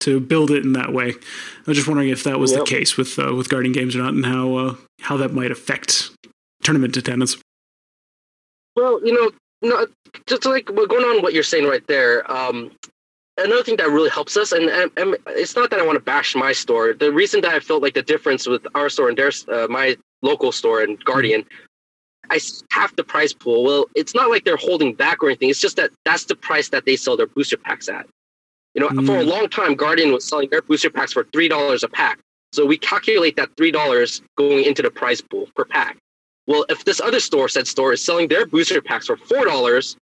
to 0.00 0.20
build 0.20 0.50
it 0.50 0.64
in 0.64 0.72
that 0.72 0.92
way. 0.92 1.10
I 1.10 1.62
was 1.66 1.76
just 1.76 1.88
wondering 1.88 2.08
if 2.08 2.24
that 2.24 2.38
was 2.38 2.52
yep. 2.52 2.60
the 2.60 2.66
case 2.66 2.96
with 2.96 3.18
uh, 3.18 3.34
with 3.34 3.48
Guardian 3.48 3.72
Games 3.72 3.94
or 3.94 3.98
not, 3.98 4.14
and 4.14 4.26
how 4.26 4.54
uh, 4.54 4.74
how 5.00 5.16
that 5.16 5.32
might 5.32 5.50
affect 5.50 6.10
tournament 6.62 6.96
attendance. 6.96 7.36
Well, 8.76 9.04
you 9.04 9.12
know, 9.12 9.30
no, 9.62 9.86
just 10.26 10.44
like 10.44 10.66
going 10.66 10.90
on 10.90 11.22
what 11.22 11.34
you're 11.34 11.42
saying 11.42 11.66
right 11.66 11.86
there. 11.86 12.30
Um, 12.30 12.72
another 13.38 13.62
thing 13.62 13.76
that 13.76 13.88
really 13.88 14.10
helps 14.10 14.36
us, 14.36 14.52
and, 14.52 14.64
and, 14.68 14.90
and, 14.96 15.16
it's 15.28 15.56
not 15.56 15.70
that 15.70 15.80
I 15.80 15.86
want 15.86 15.96
to 15.96 16.04
bash 16.04 16.34
my 16.34 16.52
store. 16.52 16.94
The 16.94 17.12
reason 17.12 17.40
that 17.42 17.52
I 17.52 17.60
felt 17.60 17.82
like 17.82 17.94
the 17.94 18.02
difference 18.02 18.46
with 18.46 18.66
our 18.74 18.88
store 18.88 19.08
and 19.08 19.18
their 19.18 19.32
uh, 19.48 19.66
my 19.68 19.96
local 20.22 20.52
store 20.52 20.82
and 20.82 21.02
Guardian. 21.04 21.44
I 22.30 22.38
half 22.70 22.94
the 22.96 23.04
price 23.04 23.32
pool. 23.32 23.64
Well, 23.64 23.86
it's 23.94 24.14
not 24.14 24.30
like 24.30 24.44
they're 24.44 24.56
holding 24.56 24.94
back 24.94 25.22
or 25.22 25.28
anything. 25.28 25.50
It's 25.50 25.60
just 25.60 25.76
that 25.76 25.90
that's 26.04 26.24
the 26.24 26.36
price 26.36 26.68
that 26.70 26.86
they 26.86 26.96
sell 26.96 27.16
their 27.16 27.26
booster 27.26 27.56
packs 27.56 27.88
at. 27.88 28.06
You 28.74 28.82
know, 28.82 28.88
mm. 28.88 29.06
for 29.06 29.18
a 29.18 29.22
mm. 29.22 29.28
long 29.28 29.48
time, 29.48 29.74
Guardian 29.74 30.12
was 30.12 30.24
selling 30.24 30.48
their 30.50 30.62
booster 30.62 30.90
packs 30.90 31.12
for 31.12 31.24
three 31.32 31.48
dollars 31.48 31.82
a 31.82 31.88
pack. 31.88 32.18
So 32.52 32.66
we 32.66 32.76
calculate 32.76 33.36
that 33.36 33.50
three 33.56 33.70
dollars 33.70 34.22
going 34.36 34.64
into 34.64 34.82
the 34.82 34.90
prize 34.90 35.20
pool 35.20 35.48
per 35.54 35.64
pack. 35.64 35.96
Well, 36.46 36.64
if 36.68 36.84
this 36.84 37.00
other 37.00 37.20
store, 37.20 37.48
said 37.48 37.66
store, 37.66 37.92
is 37.92 38.02
selling 38.02 38.28
their 38.28 38.46
booster 38.46 38.82
packs 38.82 39.06
for 39.06 39.16
four 39.16 39.44
dollars, 39.44 39.96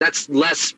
that's 0.00 0.28
less, 0.28 0.74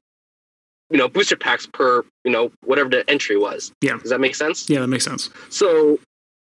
you 0.90 0.98
know, 0.98 1.08
booster 1.08 1.36
packs 1.36 1.66
per, 1.66 2.04
you 2.24 2.30
know, 2.30 2.50
whatever 2.64 2.88
the 2.88 3.08
entry 3.08 3.36
was. 3.36 3.72
Yeah. 3.80 3.98
Does 3.98 4.10
that 4.10 4.20
make 4.20 4.34
sense? 4.34 4.68
Yeah, 4.68 4.80
that 4.80 4.88
makes 4.88 5.04
sense. 5.04 5.30
So 5.50 5.98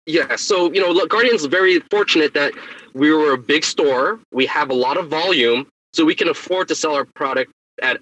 yeah, 0.07 0.37
so 0.37 0.71
you 0.71 0.81
know, 0.81 0.89
look, 0.89 1.09
Guardian's 1.09 1.45
very 1.45 1.79
fortunate 1.91 2.33
that 2.33 2.53
we 2.93 3.11
were 3.11 3.33
a 3.33 3.37
big 3.37 3.63
store. 3.63 4.19
We 4.31 4.45
have 4.45 4.69
a 4.69 4.73
lot 4.73 4.97
of 4.97 5.09
volume, 5.09 5.67
so 5.93 6.05
we 6.05 6.15
can 6.15 6.29
afford 6.29 6.69
to 6.69 6.75
sell 6.75 6.95
our 6.95 7.05
product 7.05 7.51
at 7.81 7.99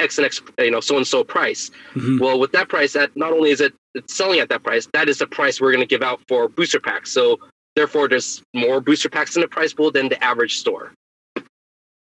X 0.00 0.18
and 0.18 0.24
X, 0.24 0.40
you 0.58 0.70
know, 0.70 0.80
so 0.80 0.96
and 0.96 1.06
so 1.06 1.24
price. 1.24 1.70
Mm-hmm. 1.94 2.18
Well, 2.18 2.38
with 2.38 2.52
that 2.52 2.68
price, 2.68 2.92
that 2.92 3.16
not 3.16 3.32
only 3.32 3.50
is 3.50 3.60
it 3.60 3.74
selling 4.06 4.40
at 4.40 4.48
that 4.48 4.62
price, 4.62 4.88
that 4.92 5.08
is 5.08 5.18
the 5.18 5.26
price 5.26 5.60
we're 5.60 5.72
going 5.72 5.86
to 5.86 5.86
give 5.86 6.02
out 6.02 6.20
for 6.28 6.48
booster 6.48 6.80
packs. 6.80 7.10
So 7.10 7.38
therefore, 7.74 8.08
there's 8.08 8.42
more 8.54 8.80
booster 8.80 9.08
packs 9.08 9.36
in 9.36 9.42
the 9.42 9.48
price 9.48 9.72
pool 9.72 9.90
than 9.90 10.08
the 10.08 10.22
average 10.22 10.58
store. 10.58 10.92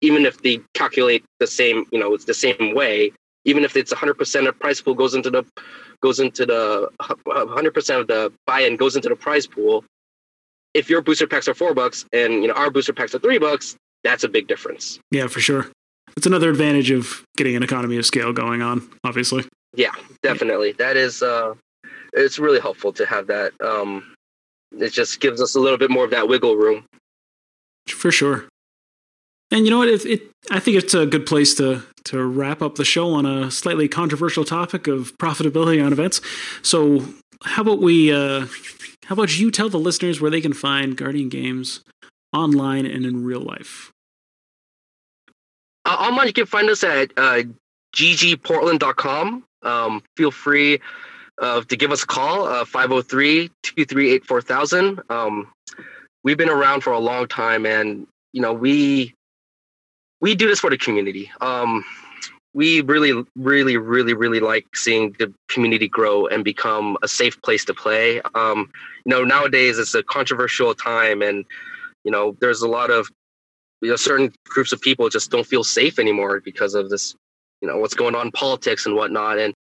Even 0.01 0.25
if 0.25 0.41
they 0.41 0.59
calculate 0.73 1.23
the 1.39 1.47
same, 1.47 1.85
you 1.91 1.99
know, 1.99 2.13
it's 2.13 2.25
the 2.25 2.33
same 2.33 2.73
way. 2.75 3.11
Even 3.45 3.63
if 3.63 3.75
it's 3.75 3.93
100% 3.93 4.47
of 4.47 4.59
price 4.59 4.81
pool 4.81 4.95
goes 4.95 5.13
into 5.13 5.29
the 5.29 5.43
goes 6.01 6.19
into 6.19 6.45
the 6.45 6.89
100% 7.01 7.99
of 7.99 8.07
the 8.07 8.33
buy-in 8.45 8.75
goes 8.75 8.95
into 8.95 9.09
the 9.09 9.15
prize 9.15 9.47
pool. 9.47 9.85
If 10.73 10.89
your 10.89 11.01
booster 11.01 11.27
packs 11.27 11.47
are 11.47 11.53
four 11.53 11.73
bucks 11.73 12.05
and 12.11 12.41
you 12.41 12.47
know 12.47 12.53
our 12.53 12.71
booster 12.71 12.93
packs 12.93 13.13
are 13.13 13.19
three 13.19 13.37
bucks, 13.37 13.75
that's 14.03 14.23
a 14.23 14.29
big 14.29 14.47
difference. 14.47 14.99
Yeah, 15.11 15.27
for 15.27 15.39
sure. 15.39 15.67
It's 16.15 16.27
another 16.27 16.49
advantage 16.49 16.91
of 16.91 17.23
getting 17.37 17.55
an 17.55 17.63
economy 17.63 17.97
of 17.97 18.05
scale 18.05 18.33
going 18.33 18.61
on, 18.61 18.87
obviously. 19.03 19.45
Yeah, 19.75 19.91
definitely. 20.21 20.69
Yeah. 20.69 20.75
That 20.77 20.97
is 20.97 21.23
uh 21.23 21.55
it's 22.13 22.37
really 22.39 22.59
helpful 22.59 22.93
to 22.93 23.05
have 23.05 23.27
that. 23.27 23.53
Um 23.61 24.15
it 24.77 24.91
just 24.91 25.19
gives 25.19 25.41
us 25.41 25.55
a 25.55 25.59
little 25.59 25.77
bit 25.77 25.91
more 25.91 26.05
of 26.05 26.11
that 26.11 26.27
wiggle 26.27 26.55
room. 26.55 26.85
For 27.87 28.11
sure. 28.11 28.45
And 29.51 29.65
you 29.65 29.71
know 29.71 29.77
what? 29.77 29.87
It, 29.87 30.05
it, 30.05 30.31
I 30.49 30.59
think 30.59 30.77
it's 30.77 30.95
a 30.95 31.05
good 31.05 31.27
place 31.27 31.53
to 31.55 31.83
to 32.05 32.23
wrap 32.25 32.61
up 32.61 32.75
the 32.75 32.83
show 32.83 33.13
on 33.13 33.25
a 33.25 33.51
slightly 33.51 33.87
controversial 33.87 34.43
topic 34.43 34.87
of 34.87 35.15
profitability 35.19 35.83
on 35.83 35.93
events. 35.93 36.21
So, 36.63 37.05
how 37.43 37.61
about 37.61 37.79
we? 37.79 38.11
Uh, 38.11 38.47
how 39.05 39.13
about 39.13 39.37
you 39.37 39.51
tell 39.51 39.69
the 39.69 39.77
listeners 39.77 40.19
where 40.19 40.31
they 40.31 40.41
can 40.41 40.53
find 40.53 40.97
Guardian 40.97 41.29
Games 41.29 41.81
online 42.33 42.85
and 42.87 43.05
in 43.05 43.23
real 43.23 43.41
life? 43.41 43.92
Uh, 45.85 45.97
online, 45.99 46.27
you 46.27 46.33
can 46.33 46.45
find 46.45 46.69
us 46.69 46.83
at 46.83 47.11
uh, 47.17 47.43
ggportland.com. 47.95 49.43
Um, 49.63 50.03
feel 50.17 50.31
free 50.31 50.79
uh, 51.41 51.61
to 51.61 51.75
give 51.75 51.91
us 51.91 52.03
a 52.03 52.07
call, 52.07 52.45
uh, 52.45 52.65
503 52.65 53.49
238 53.63 54.25
4000. 54.25 55.01
Um, 55.09 55.51
we've 56.23 56.37
been 56.37 56.49
around 56.49 56.81
for 56.81 56.93
a 56.93 56.99
long 56.99 57.27
time 57.27 57.65
and, 57.65 58.07
you 58.31 58.41
know, 58.41 58.53
we 58.53 59.13
we 60.21 60.35
do 60.35 60.47
this 60.47 60.61
for 60.61 60.69
the 60.69 60.77
community. 60.77 61.29
Um, 61.41 61.83
we 62.53 62.81
really, 62.81 63.25
really, 63.35 63.77
really, 63.77 64.13
really 64.13 64.39
like 64.39 64.65
seeing 64.75 65.13
the 65.19 65.33
community 65.49 65.87
grow 65.89 66.27
and 66.27 66.45
become 66.45 66.97
a 67.01 67.07
safe 67.07 67.41
place 67.41 67.65
to 67.65 67.73
play. 67.73 68.21
Um, 68.33 68.71
you 69.05 69.09
know, 69.09 69.23
nowadays 69.23 69.79
it's 69.79 69.95
a 69.95 70.03
controversial 70.03 70.73
time, 70.75 71.21
and 71.21 71.43
you 72.05 72.11
know, 72.11 72.37
there's 72.39 72.61
a 72.61 72.67
lot 72.67 72.89
of 72.89 73.09
you 73.83 73.89
know 73.89 73.95
certain 73.97 74.33
groups 74.45 74.71
of 74.71 74.81
people 74.81 75.09
just 75.09 75.29
don't 75.29 75.45
feel 75.45 75.63
safe 75.63 75.99
anymore 75.99 76.39
because 76.39 76.73
of 76.73 76.89
this. 76.89 77.15
You 77.61 77.69
know, 77.69 77.77
what's 77.77 77.93
going 77.93 78.15
on 78.15 78.31
politics 78.31 78.85
and 78.85 78.95
whatnot. 78.95 79.39
And 79.39 79.53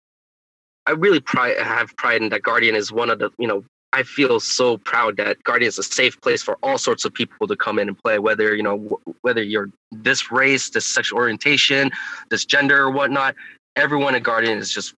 I 0.87 0.93
really 0.93 1.23
have 1.35 1.97
pride 1.97 2.23
in 2.23 2.31
that 2.31 2.43
Guardian 2.43 2.75
is 2.75 2.91
one 2.91 3.11
of 3.11 3.19
the 3.19 3.31
you 3.39 3.47
know 3.47 3.65
I 3.93 4.05
feel 4.05 4.41
so 4.41 4.79
proud 4.79 5.17
that 5.19 5.43
Guardian 5.45 5.69
is 5.69 5.79
a 5.79 5.83
safe 5.83 6.21
place 6.21 6.43
for 6.43 6.57
all 6.63 6.79
sorts 6.79 7.05
of 7.05 7.13
people 7.13 7.47
to 7.47 7.57
come 7.57 7.79
in 7.79 7.89
and 7.89 7.99
play. 7.99 8.19
Whether 8.19 8.55
you 8.55 8.63
know 8.63 9.01
whether 9.23 9.43
you're 9.43 9.71
this 9.91 10.33
race, 10.33 10.71
this 10.71 10.87
sexual 10.87 11.19
orientation, 11.19 11.91
this 12.31 12.45
gender 12.45 12.83
or 12.83 12.91
whatnot, 12.91 13.35
everyone 13.77 14.15
at 14.15 14.23
Guardian 14.23 14.59
is 14.59 14.73
just 14.73 14.95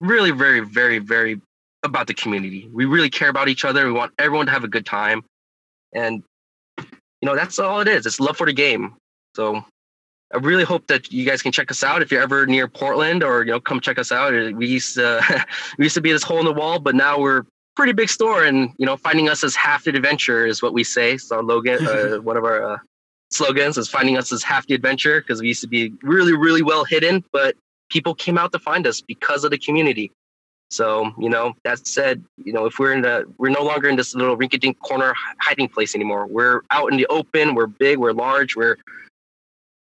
really 0.00 0.30
very 0.30 0.60
very 0.60 0.98
very 0.98 1.40
about 1.82 2.06
the 2.06 2.14
community. 2.14 2.68
We 2.72 2.84
really 2.84 3.10
care 3.10 3.30
about 3.30 3.48
each 3.48 3.64
other. 3.64 3.86
We 3.86 3.92
want 3.92 4.12
everyone 4.18 4.46
to 4.46 4.52
have 4.52 4.64
a 4.64 4.68
good 4.68 4.86
time, 4.86 5.22
and 5.92 6.22
you 7.20 7.26
know 7.26 7.34
that's 7.34 7.58
all 7.58 7.80
it 7.80 7.88
is. 7.88 8.06
It's 8.06 8.20
love 8.20 8.36
for 8.36 8.46
the 8.46 8.52
game. 8.52 8.96
So 9.36 9.64
I 10.32 10.38
really 10.38 10.64
hope 10.64 10.86
that 10.86 11.12
you 11.12 11.24
guys 11.24 11.42
can 11.42 11.52
check 11.52 11.70
us 11.70 11.82
out 11.82 12.02
if 12.02 12.12
you're 12.12 12.22
ever 12.22 12.46
near 12.46 12.68
Portland, 12.68 13.22
or 13.22 13.44
you 13.44 13.50
know, 13.50 13.60
come 13.60 13.80
check 13.80 13.98
us 13.98 14.12
out. 14.12 14.32
We 14.54 14.66
used 14.66 14.94
to 14.94 15.46
we 15.78 15.86
used 15.86 15.94
to 15.94 16.00
be 16.00 16.12
this 16.12 16.22
hole 16.22 16.38
in 16.38 16.44
the 16.44 16.52
wall, 16.52 16.78
but 16.78 16.94
now 16.94 17.18
we're 17.18 17.44
pretty 17.76 17.92
big 17.92 18.08
store, 18.08 18.44
and 18.44 18.72
you 18.78 18.86
know, 18.86 18.96
finding 18.96 19.28
us 19.28 19.42
as 19.42 19.56
half 19.56 19.84
the 19.84 19.90
adventure 19.90 20.46
is 20.46 20.62
what 20.62 20.72
we 20.72 20.84
say. 20.84 21.16
So 21.16 21.40
Logan, 21.40 21.86
uh, 21.86 22.16
one 22.22 22.36
of 22.36 22.44
our 22.44 22.74
uh, 22.74 22.78
slogans 23.30 23.76
is 23.78 23.88
finding 23.88 24.16
us 24.16 24.32
as 24.32 24.42
half 24.42 24.66
the 24.66 24.74
adventure 24.74 25.20
because 25.20 25.40
we 25.40 25.48
used 25.48 25.62
to 25.62 25.68
be 25.68 25.92
really, 26.02 26.36
really 26.36 26.62
well 26.62 26.84
hidden, 26.84 27.24
but 27.32 27.56
people 27.90 28.14
came 28.14 28.38
out 28.38 28.52
to 28.52 28.58
find 28.58 28.86
us 28.86 29.00
because 29.00 29.44
of 29.44 29.50
the 29.50 29.58
community. 29.58 30.12
So, 30.70 31.12
you 31.18 31.28
know, 31.28 31.54
that 31.64 31.86
said, 31.86 32.24
you 32.44 32.52
know, 32.52 32.64
if 32.66 32.78
we're 32.78 32.92
in 32.92 33.02
the, 33.02 33.24
we're 33.38 33.50
no 33.50 33.62
longer 33.62 33.88
in 33.88 33.96
this 33.96 34.14
little 34.14 34.36
rinky-dink 34.36 34.78
corner 34.80 35.12
hiding 35.40 35.68
place 35.68 35.94
anymore. 35.96 36.26
We're 36.26 36.62
out 36.70 36.92
in 36.92 36.96
the 36.96 37.06
open. 37.06 37.54
We're 37.54 37.66
big. 37.66 37.98
We're 37.98 38.12
large. 38.12 38.54
We're, 38.54 38.76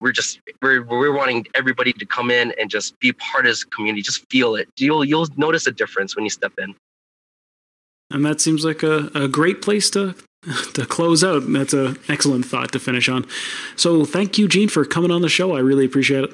we're 0.02 0.12
just, 0.12 0.42
we're, 0.62 0.84
we're 0.84 1.16
wanting 1.16 1.46
everybody 1.56 1.94
to 1.94 2.06
come 2.06 2.30
in 2.30 2.54
and 2.60 2.70
just 2.70 3.00
be 3.00 3.14
part 3.14 3.46
of 3.46 3.52
this 3.52 3.64
community. 3.64 4.02
Just 4.02 4.30
feel 4.30 4.56
it. 4.56 4.68
You'll, 4.78 5.06
you'll 5.06 5.28
notice 5.38 5.68
a 5.68 5.72
difference 5.72 6.18
when 6.18 6.26
you 6.26 6.30
step 6.30 6.52
in. 6.58 6.76
And 8.12 8.26
that 8.26 8.42
seems 8.42 8.66
like 8.66 8.84
a, 8.84 9.10
a 9.16 9.30
great 9.30 9.62
place 9.62 9.90
to 9.92 10.16
to 10.74 10.86
close 10.86 11.24
out. 11.24 11.44
That's 11.48 11.74
an 11.74 11.98
excellent 12.10 12.46
thought 12.46 12.72
to 12.74 12.80
finish 12.80 13.08
on. 13.08 13.26
So 13.76 14.06
thank 14.06 14.38
you, 14.38 14.48
Gene, 14.48 14.70
for 14.70 14.84
coming 14.86 15.12
on 15.12 15.22
the 15.22 15.30
show. 15.30 15.56
I 15.56 15.60
really 15.60 15.86
appreciate 15.86 16.26
it. 16.26 16.34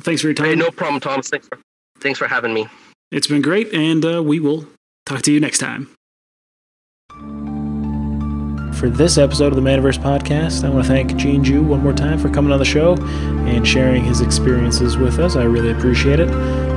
Thanks 0.00 0.22
for 0.22 0.28
your 0.28 0.34
time. 0.34 0.46
Hey, 0.46 0.54
no 0.54 0.70
problem, 0.70 1.00
Thomas. 1.00 1.28
Thanks 1.28 1.48
for, 1.48 1.58
thanks 2.00 2.18
for 2.18 2.26
having 2.26 2.54
me. 2.54 2.66
It's 3.10 3.26
been 3.26 3.42
great, 3.42 3.72
and 3.72 4.04
uh, 4.04 4.22
we 4.22 4.40
will 4.40 4.66
talk 5.04 5.22
to 5.22 5.32
you 5.32 5.40
next 5.40 5.58
time. 5.58 5.88
For 8.74 8.90
this 8.90 9.16
episode 9.16 9.54
of 9.54 9.56
the 9.56 9.62
Manaverse 9.62 9.98
Podcast, 9.98 10.62
I 10.62 10.68
want 10.68 10.84
to 10.84 10.92
thank 10.92 11.16
Gene 11.16 11.42
Joo 11.42 11.62
one 11.62 11.82
more 11.82 11.94
time 11.94 12.18
for 12.18 12.28
coming 12.28 12.52
on 12.52 12.58
the 12.58 12.64
show 12.66 12.94
and 13.46 13.66
sharing 13.66 14.04
his 14.04 14.20
experiences 14.20 14.98
with 14.98 15.18
us. 15.18 15.34
I 15.34 15.44
really 15.44 15.70
appreciate 15.70 16.20
it. 16.20 16.28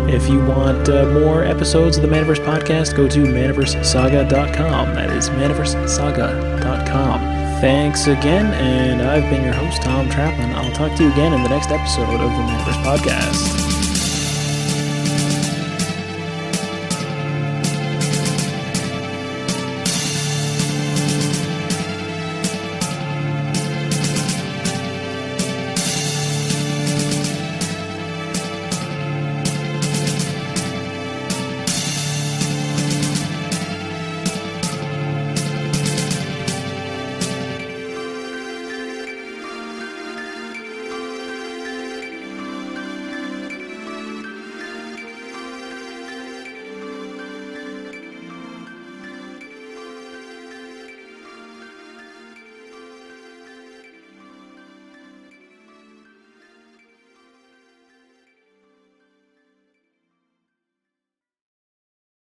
If 0.09 0.29
you 0.29 0.39
want 0.45 0.87
uh, 0.87 1.07
more 1.07 1.43
episodes 1.43 1.97
of 1.97 2.03
the 2.03 2.09
Manaverse 2.09 2.43
podcast, 2.45 2.95
go 2.95 3.09
to 3.09 3.19
manaversesaga.com. 3.19 4.93
That 4.93 5.11
is 5.11 5.29
manaversesaga.com. 5.29 7.19
Thanks 7.59 8.07
again, 8.07 8.45
and 8.53 9.01
I've 9.01 9.29
been 9.29 9.43
your 9.43 9.53
host, 9.53 9.81
Tom 9.81 10.07
Traplin. 10.07 10.53
I'll 10.53 10.71
talk 10.71 10.95
to 10.97 11.03
you 11.03 11.11
again 11.11 11.33
in 11.33 11.43
the 11.43 11.49
next 11.49 11.69
episode 11.69 12.03
of 12.03 12.19
the 12.21 12.27
Manaverse 12.27 12.81
podcast. 12.85 13.78